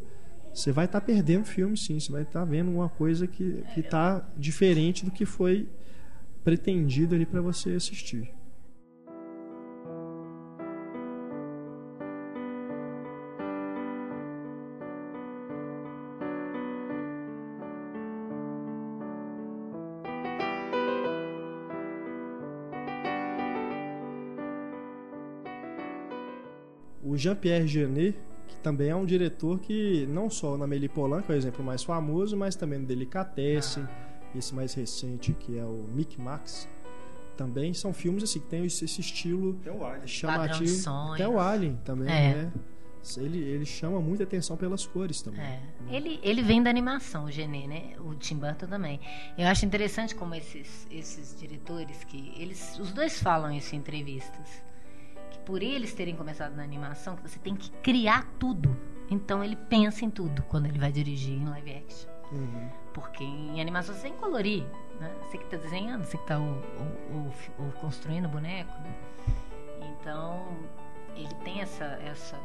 [0.54, 2.00] você vai estar perdendo o filme, sim.
[2.00, 5.68] Você vai estar vendo uma coisa que está diferente do que foi
[6.44, 8.32] pretendido ali para você assistir.
[27.20, 28.18] Jean-Pierre Jeunet,
[28.48, 31.64] que também é um diretor que não só na Amélie Poulain, que é o exemplo
[31.64, 33.88] mais famoso, mas também no Delicatessen,
[34.36, 36.68] esse mais recente que é o Mick Max.
[37.38, 40.08] Também são filmes assim que tem esse, esse estilo Até o Alien.
[40.08, 40.90] chamativo.
[41.14, 42.34] Até o Alien também, É.
[42.36, 42.52] né?
[43.16, 45.40] Ele, ele chama muita atenção pelas cores também.
[45.40, 45.62] É.
[45.90, 47.94] Ele, ele vem da animação, o Genê, né?
[48.00, 49.00] O Tim Burton também.
[49.38, 54.62] Eu acho interessante como esses, esses diretores, que eles, os dois falam isso em entrevistas,
[55.30, 58.76] que por eles terem começado na animação, que você tem que criar tudo.
[59.10, 62.10] Então ele pensa em tudo quando ele vai dirigir em live action.
[62.32, 62.70] Uhum.
[62.94, 64.64] Porque em animação você tem que colorir,
[65.00, 65.12] né?
[65.24, 68.94] Você que está desenhando, você que está o, o- o- o construindo o boneco, né?
[70.00, 70.46] Então,
[71.16, 72.38] ele tem essa, essa,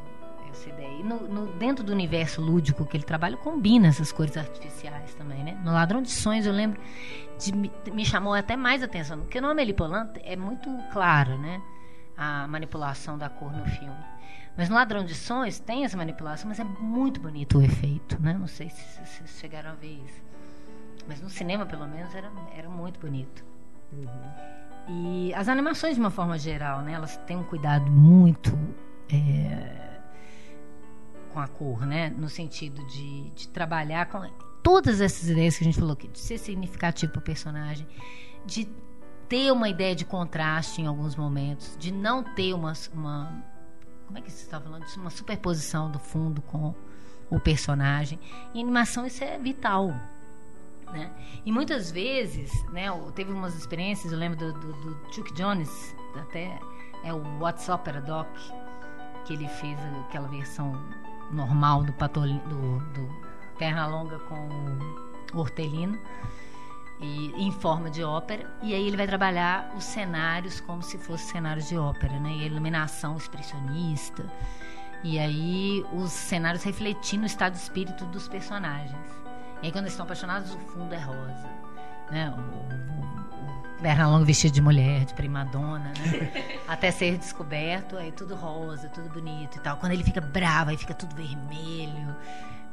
[0.49, 0.99] essa ideia.
[0.99, 5.43] E no, no- dentro do universo lúdico que ele trabalha, combina essas cores artificiais também,
[5.43, 5.59] né?
[5.63, 6.79] No Ladrão de Sonhos, eu lembro,
[7.37, 7.71] de, me,
[8.05, 11.61] chamou até mais atenção, porque no Amélie Poulain é muito claro, né?
[12.17, 14.05] A manipulação da cor no filme.
[14.57, 18.33] Mas no Ladrão de Sonhos tem essa manipulação, mas é muito bonito o efeito, né?
[18.33, 20.23] Não sei se se vocês chegaram a ver isso.
[21.07, 23.43] Mas no cinema, pelo menos, era, era muito bonito.
[24.87, 26.93] E as animações, de uma forma geral, né?
[26.93, 28.57] Elas têm um cuidado muito
[29.09, 29.99] é,
[31.33, 32.09] com a cor, né?
[32.09, 34.21] No sentido de, de trabalhar com
[34.63, 37.87] todas essas ideias que a gente falou aqui, de ser significativo para o personagem,
[38.45, 38.67] de
[39.27, 43.43] ter uma ideia de contraste em alguns momentos, de não ter uma, uma
[44.05, 44.85] como é que você está falando?
[44.97, 46.73] Uma superposição do fundo com
[47.29, 48.19] o personagem.
[48.53, 49.93] Em animação isso é vital.
[50.91, 51.11] Né?
[51.45, 52.85] E muitas vezes, né,
[53.15, 56.59] teve umas experiências, eu lembro do, do, do Chuck Jones, até
[57.03, 58.27] é o What's Opera Doc,
[59.25, 59.77] que ele fez
[60.07, 60.79] aquela versão
[61.31, 63.09] normal do, Patolin, do, do
[63.57, 64.47] Pernalonga com
[65.33, 65.99] o Hortelino
[66.99, 71.27] e em forma de ópera e aí ele vai trabalhar os cenários como se fossem
[71.27, 72.31] cenários de ópera, né?
[72.37, 74.25] E a iluminação expressionista
[75.03, 79.07] e aí os cenários refletindo o estado de espírito dos personagens.
[79.61, 81.49] E aí quando eles estão apaixonados o fundo é rosa,
[82.09, 82.33] né?
[82.35, 86.59] O, o, o Bernalong vestido de mulher, de primadona, né?
[86.67, 89.77] Até ser descoberto, aí tudo rosa, tudo bonito e tal.
[89.77, 92.15] Quando ele fica bravo, aí fica tudo vermelho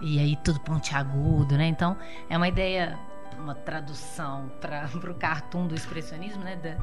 [0.01, 1.66] e aí tudo pontiagudo, né?
[1.66, 1.97] Então
[2.28, 2.99] é uma ideia,
[3.43, 6.56] uma tradução para o cartoon do expressionismo, né?
[6.56, 6.77] Da,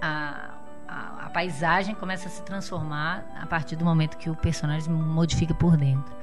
[0.00, 0.50] a,
[0.88, 5.54] a, a paisagem começa a se transformar a partir do momento que o personagem modifica
[5.54, 6.14] por dentro.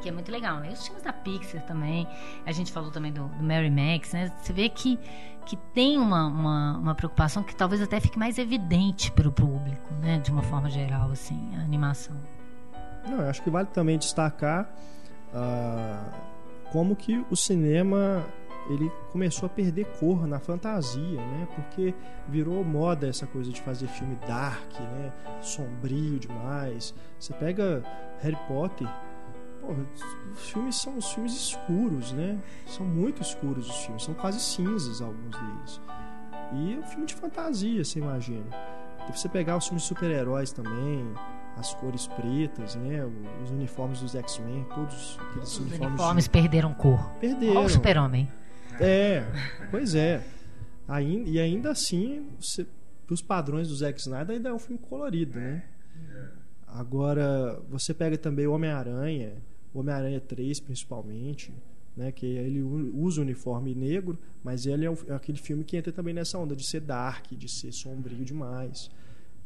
[0.00, 0.70] Que é muito legal, né?
[0.70, 2.06] E os filmes da Pixar também.
[2.44, 4.30] A gente falou também do, do Mary Max, né?
[4.40, 4.98] Você vê que,
[5.44, 9.92] que tem uma, uma, uma preocupação que talvez até fique mais evidente para o público,
[9.94, 10.18] né?
[10.18, 12.16] De uma forma geral, assim, a animação.
[13.08, 14.68] Não, eu acho que vale também destacar
[15.32, 16.04] ah,
[16.72, 18.24] como que o cinema
[18.68, 21.46] ele começou a perder cor na fantasia, né?
[21.54, 21.94] Porque
[22.28, 25.12] virou moda essa coisa de fazer filme dark, né?
[25.40, 26.94] Sombrio demais.
[27.18, 27.82] Você pega
[28.20, 28.88] Harry Potter,
[29.60, 29.86] porra,
[30.32, 32.38] os filmes são os filmes escuros, né?
[32.66, 35.80] São muito escuros os filmes, são quase cinzas alguns deles.
[36.54, 38.44] E é um filme de fantasia, você imagina.
[39.06, 41.06] Deve você pegar os filmes de super-heróis também,
[41.56, 43.04] as cores pretas, né?
[43.42, 45.88] Os uniformes dos X-Men, todos aqueles Os uniformes.
[45.88, 46.98] uniformes perderam cor.
[47.20, 47.56] perderam.
[47.58, 48.28] Olha o super-homem.
[48.80, 49.24] É,
[49.70, 50.22] pois é.
[51.26, 52.26] E ainda assim,
[53.06, 55.64] para os padrões do Zack Snyder, ainda é um filme colorido, né?
[56.66, 59.34] Agora, você pega também o Homem-Aranha,
[59.72, 61.52] o Homem-Aranha 3 principalmente,
[61.96, 62.12] né?
[62.12, 65.92] Que ele usa o uniforme negro, mas ele é, um- é aquele filme que entra
[65.92, 68.90] também nessa onda de ser dark, de ser sombrio demais.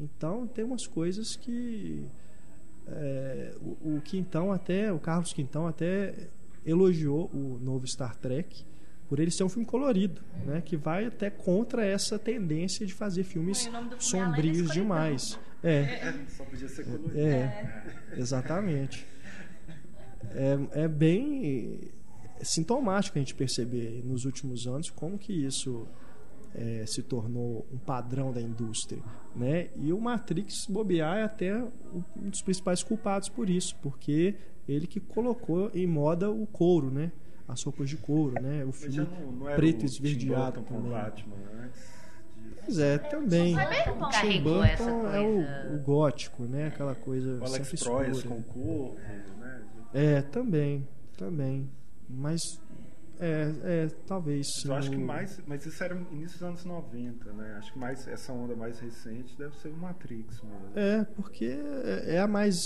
[0.00, 2.04] Então, tem umas coisas que
[2.88, 6.14] é, o, o Quintão até, o Carlos Quintão até
[6.66, 8.64] elogiou o novo Star Trek
[9.10, 10.62] por ele ser um filme colorido, né?
[10.64, 14.82] Que vai até contra essa tendência de fazer filmes filme é sombrios Escuridão.
[14.82, 15.38] demais.
[15.64, 17.18] É, Só podia ser colorido.
[17.18, 17.84] é,
[18.16, 19.04] exatamente.
[20.30, 21.90] É, é bem
[22.40, 25.88] sintomático a gente perceber nos últimos anos como que isso
[26.54, 29.02] é, se tornou um padrão da indústria,
[29.34, 29.70] né?
[29.74, 34.36] E o Matrix bobear é até um dos principais culpados por isso, porque
[34.68, 37.10] ele que colocou em moda o couro, né?
[37.50, 38.64] As roupas de couro, né?
[38.64, 40.90] O filme não, não preto o esverdeado com também.
[40.90, 41.80] Batman antes
[42.36, 42.60] disso.
[42.64, 43.54] Pois é, também.
[43.54, 46.68] O Tim Carregou essa Burton é o, o gótico, né?
[46.68, 48.10] Aquela coisa O Alex escura.
[48.22, 49.00] com o corpo,
[49.38, 49.62] né?
[49.92, 50.86] É, também,
[51.16, 51.68] também.
[52.08, 52.40] Mas
[53.18, 55.40] é, é talvez eu acho que mais.
[55.46, 57.54] Mas isso era início dos anos 90, né?
[57.58, 60.70] Acho que mais essa onda mais recente deve ser o Matrix mesmo.
[60.74, 62.56] É, porque é é a mais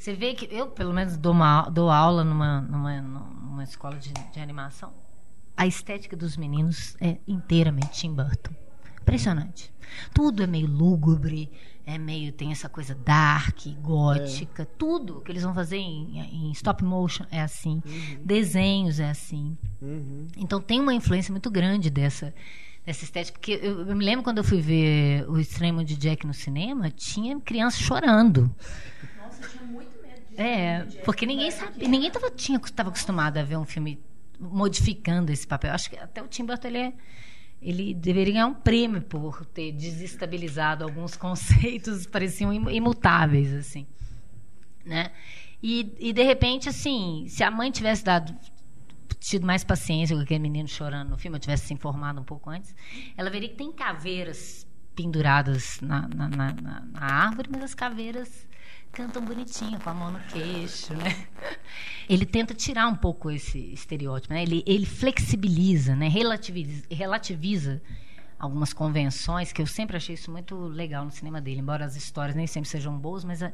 [0.00, 4.14] Você vê que eu, pelo menos, dou, uma, dou aula numa, numa, numa escola de,
[4.32, 4.94] de animação.
[5.54, 8.50] A estética dos meninos é inteiramente Tim Burton.
[9.02, 9.70] Impressionante.
[10.14, 11.52] Tudo é meio lúgubre,
[11.84, 16.82] é meio tem essa coisa dark, gótica, tudo que eles vão fazer em, em stop
[16.82, 17.82] motion é assim,
[18.24, 19.54] desenhos é assim.
[19.82, 20.28] Uhum.
[20.34, 22.32] Então tem uma influência muito grande dessa
[22.86, 26.26] dessa estética, porque eu, eu me lembro quando eu fui ver o Extremo de Jack
[26.26, 28.50] no cinema, tinha criança chorando.
[29.40, 33.38] Nossa, eu tinha muito medo de É, porque ninguém sabia, ninguém tava, tinha, estava acostumado
[33.38, 34.00] a ver um filme
[34.38, 35.72] modificando esse papel.
[35.72, 36.92] Acho que até o Tim Burton ele, é-
[37.60, 43.86] ele deveria ganhar um prêmio por ter desestabilizado alguns conceitos que pareciam im- imutáveis assim,
[44.84, 45.10] né?
[45.62, 48.34] E, e de repente assim, se a mãe tivesse dado
[49.18, 52.48] tido mais paciência com aquele menino chorando no filme, eu tivesse se informado um pouco
[52.48, 52.74] antes,
[53.14, 58.48] ela veria que tem caveiras penduradas na, na, na, na- na árvore, mas as caveiras
[58.92, 61.26] cantam bonitinho, com a mão no queixo, né?
[62.08, 64.42] Ele tenta tirar um pouco esse estereótipo, né?
[64.42, 66.08] Ele, ele flexibiliza, né?
[66.08, 67.80] Relativiza, relativiza
[68.38, 72.34] algumas convenções, que eu sempre achei isso muito legal no cinema dele, embora as histórias
[72.34, 73.52] nem sempre sejam boas, mas a,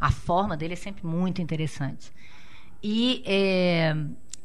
[0.00, 2.10] a forma dele é sempre muito interessante.
[2.82, 3.94] E, é,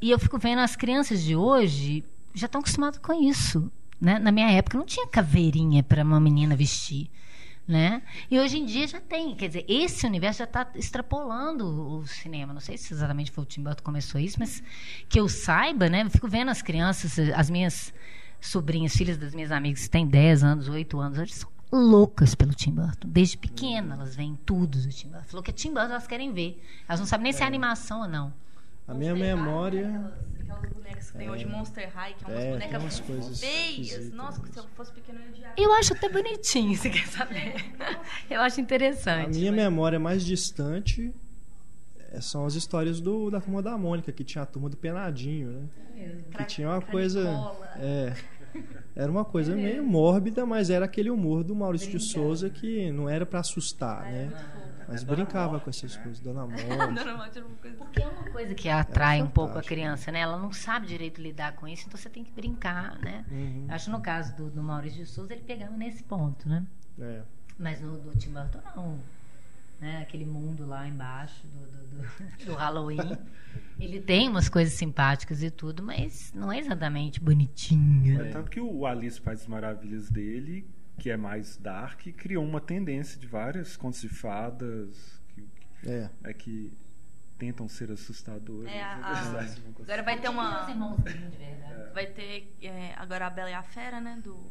[0.01, 2.03] e eu fico vendo as crianças de hoje
[2.33, 3.71] já estão acostumadas com isso.
[4.01, 4.19] Né?
[4.19, 7.09] Na minha época não tinha caveirinha para uma menina vestir.
[7.65, 8.01] Né?
[8.29, 9.35] E hoje em dia já tem.
[9.35, 12.51] Quer dizer, esse universo já está extrapolando o cinema.
[12.51, 14.61] Não sei se exatamente foi o Tim Burton que começou isso, mas
[15.07, 16.03] que eu saiba, né?
[16.03, 17.93] Eu fico vendo as crianças, as minhas
[18.41, 22.53] sobrinhas, filhas das minhas amigas, que têm 10 anos, 8 anos, elas são loucas pelo
[22.53, 23.07] Tim Burton.
[23.07, 25.25] Desde pequena elas veem tudo do Tim Burton.
[25.27, 26.61] Falou que é Tim Burton elas querem ver.
[26.87, 28.33] Elas não sabem nem se é animação ou não.
[28.87, 30.11] A minha memória.
[30.53, 33.39] Aquelas, aquelas bonecas que tem hoje, Monster High, que é umas É, tem bonecas umas
[33.39, 34.11] feias.
[34.13, 35.53] Nossa, se eu fosse pequeno eu ia.
[35.57, 37.53] Eu acho até bonitinho, se quer saber.
[38.29, 39.37] Eu acho A interessante.
[39.37, 41.13] minha memória mais distante
[42.11, 45.51] é- são as histórias do, da turma da Mônica, que tinha a turma do Penadinho,
[45.51, 45.67] né?
[46.37, 47.21] Que tinha uma coisa.
[47.77, 48.13] É.
[48.95, 53.09] Era uma coisa meio mórbida, mas era aquele humor do Maurício de Souza que não
[53.09, 54.31] era pra assustar, né?
[54.93, 56.67] Mas brincava com essas coisas, Dona Mônica.
[56.93, 57.77] Dona Matilde era uma coisa.
[57.77, 60.19] Porque é uma coisa que atrai um pouco a criança, né?
[60.19, 63.25] Ela não sabe direito lidar com isso, então você tem que brincar, né?
[63.31, 63.65] Uhum.
[63.69, 66.65] Acho que no caso do, do Maurício de Souza, ele pegava nesse ponto, né?
[66.99, 67.21] É.
[67.57, 68.99] Mas no do Tim Burton, não.
[69.81, 70.01] Né?
[70.01, 73.17] Aquele mundo lá embaixo do, do, do- do Halloween.
[73.79, 78.21] Ele tem umas coisas simpáticas e tudo, mas não é exatamente bonitinho.
[78.21, 80.65] É tanto que o Alice País das Maravilhas dele,
[80.97, 85.47] que é mais dark, criou uma tendência de várias contos de fadas que,
[85.85, 86.09] É.
[86.23, 86.71] é, que
[87.37, 88.71] tentam ser assustadoras.
[88.71, 89.45] É, a- a-.
[89.83, 90.63] Agora vai ter uma.
[90.63, 91.93] Os irmãos Grimm, de verdade.
[91.93, 94.19] Vai ter é, agora a Bela e a Fera, né?
[94.23, 94.49] Do.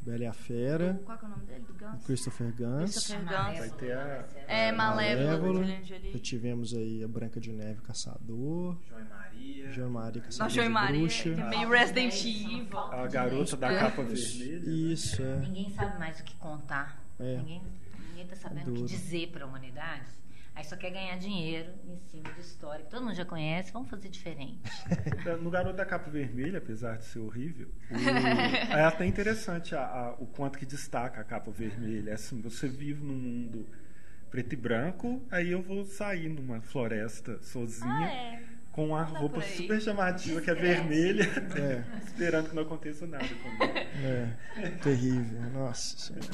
[0.00, 1.64] Bela e a Fera, qual que é o nome dele?
[1.66, 2.04] Do Gans?
[2.04, 2.90] Christopher Guns.
[2.92, 3.58] Christopher Malévola.
[3.58, 5.64] Vai ter a É, Malévola.
[6.12, 9.72] Já tivemos aí a Branca de Neve Caçador, João e Maria.
[9.72, 11.22] João e Maria Caçador João Maria, Bruxa.
[11.34, 12.78] que é meio Resident Evil.
[12.78, 14.60] a garota da capa vermelha.
[14.60, 14.72] né?
[14.72, 15.36] Isso, é.
[15.40, 17.02] Ninguém sabe mais o que contar.
[17.18, 17.36] É.
[17.38, 17.62] Ninguém,
[18.08, 20.06] ninguém tá sabendo o que dizer para a humanidade.
[20.58, 23.70] Aí só quer ganhar dinheiro em cima de história que todo mundo já conhece.
[23.72, 24.58] Vamos fazer diferente.
[25.40, 27.94] No Garoto da Capa Vermelha, apesar de ser horrível, o-
[28.74, 32.10] é até interessante a- a- o quanto que destaca a capa vermelha.
[32.10, 33.68] É assim, você vive num mundo
[34.30, 38.42] preto e branco, aí eu vou sair numa floresta sozinha Ah, é.
[38.72, 41.22] com a Anda roupa super chamativa que é vermelha,
[41.56, 41.84] É.
[42.04, 43.78] esperando que não aconteça nada comigo.
[44.04, 45.40] É, terrível.
[45.52, 46.26] Nossa Senhora.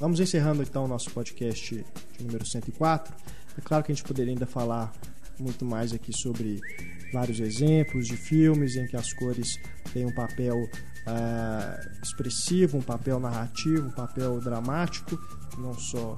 [0.00, 1.84] Vamos encerrando então o nosso podcast
[2.18, 3.14] número 104.
[3.58, 4.90] É claro que a gente poderia ainda falar
[5.38, 6.58] muito mais aqui sobre
[7.12, 9.58] vários exemplos de filmes em que as cores
[9.92, 10.56] têm um papel
[11.06, 15.18] ah, expressivo, um papel narrativo, um papel dramático,
[15.58, 16.16] não só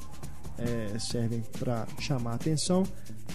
[0.58, 2.84] eh, servem para chamar a atenção,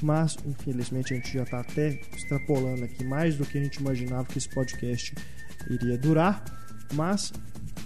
[0.01, 4.23] mas infelizmente a gente já está até extrapolando aqui mais do que a gente imaginava
[4.23, 5.13] que esse podcast
[5.69, 6.41] iria durar,
[6.93, 7.31] mas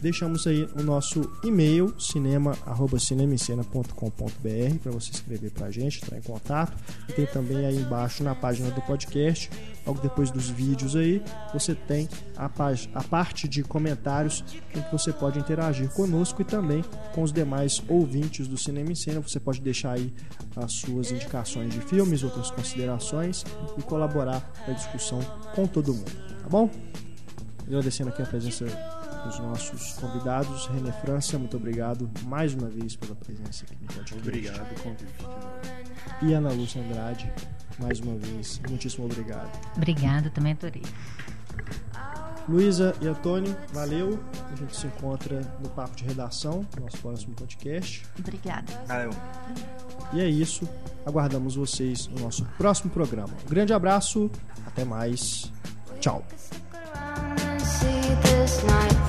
[0.01, 6.75] deixamos aí o nosso e-mail cinema@cinemicena.com.br para você escrever para a gente, entrar em contato.
[7.07, 9.51] E tem também aí embaixo na página do podcast,
[9.85, 11.21] logo depois dos vídeos aí,
[11.53, 12.49] você tem a,
[12.95, 14.43] a parte de comentários
[14.75, 16.83] em que você pode interagir conosco e também
[17.13, 19.21] com os demais ouvintes do Cinema em Cena.
[19.21, 20.11] Você pode deixar aí
[20.55, 23.45] as suas indicações de filmes, outras considerações
[23.77, 25.19] e colaborar na discussão
[25.53, 26.11] com todo mundo,
[26.41, 26.67] tá bom?
[27.67, 28.65] Agradecendo aqui a presença
[29.25, 30.67] dos nossos convidados.
[30.67, 34.27] René França, muito obrigado mais uma vez pela presença aqui no podcast.
[34.27, 35.25] Obrigado, convite.
[36.21, 37.31] E Ana Lúcia Andrade,
[37.79, 39.49] mais uma vez, muitíssimo obrigado.
[39.75, 40.83] Obrigada, também adorei.
[42.49, 44.19] Luísa e Antônio, valeu.
[44.51, 48.03] A gente se encontra no Papo de Redação, nosso próximo podcast.
[48.19, 48.73] Obrigada.
[48.87, 49.11] Valeu.
[50.13, 50.67] E é isso.
[51.05, 53.33] Aguardamos vocês no nosso próximo programa.
[53.45, 54.29] Um grande abraço,
[54.65, 55.51] até mais.
[55.99, 56.25] Tchau.
[57.59, 59.00] see this night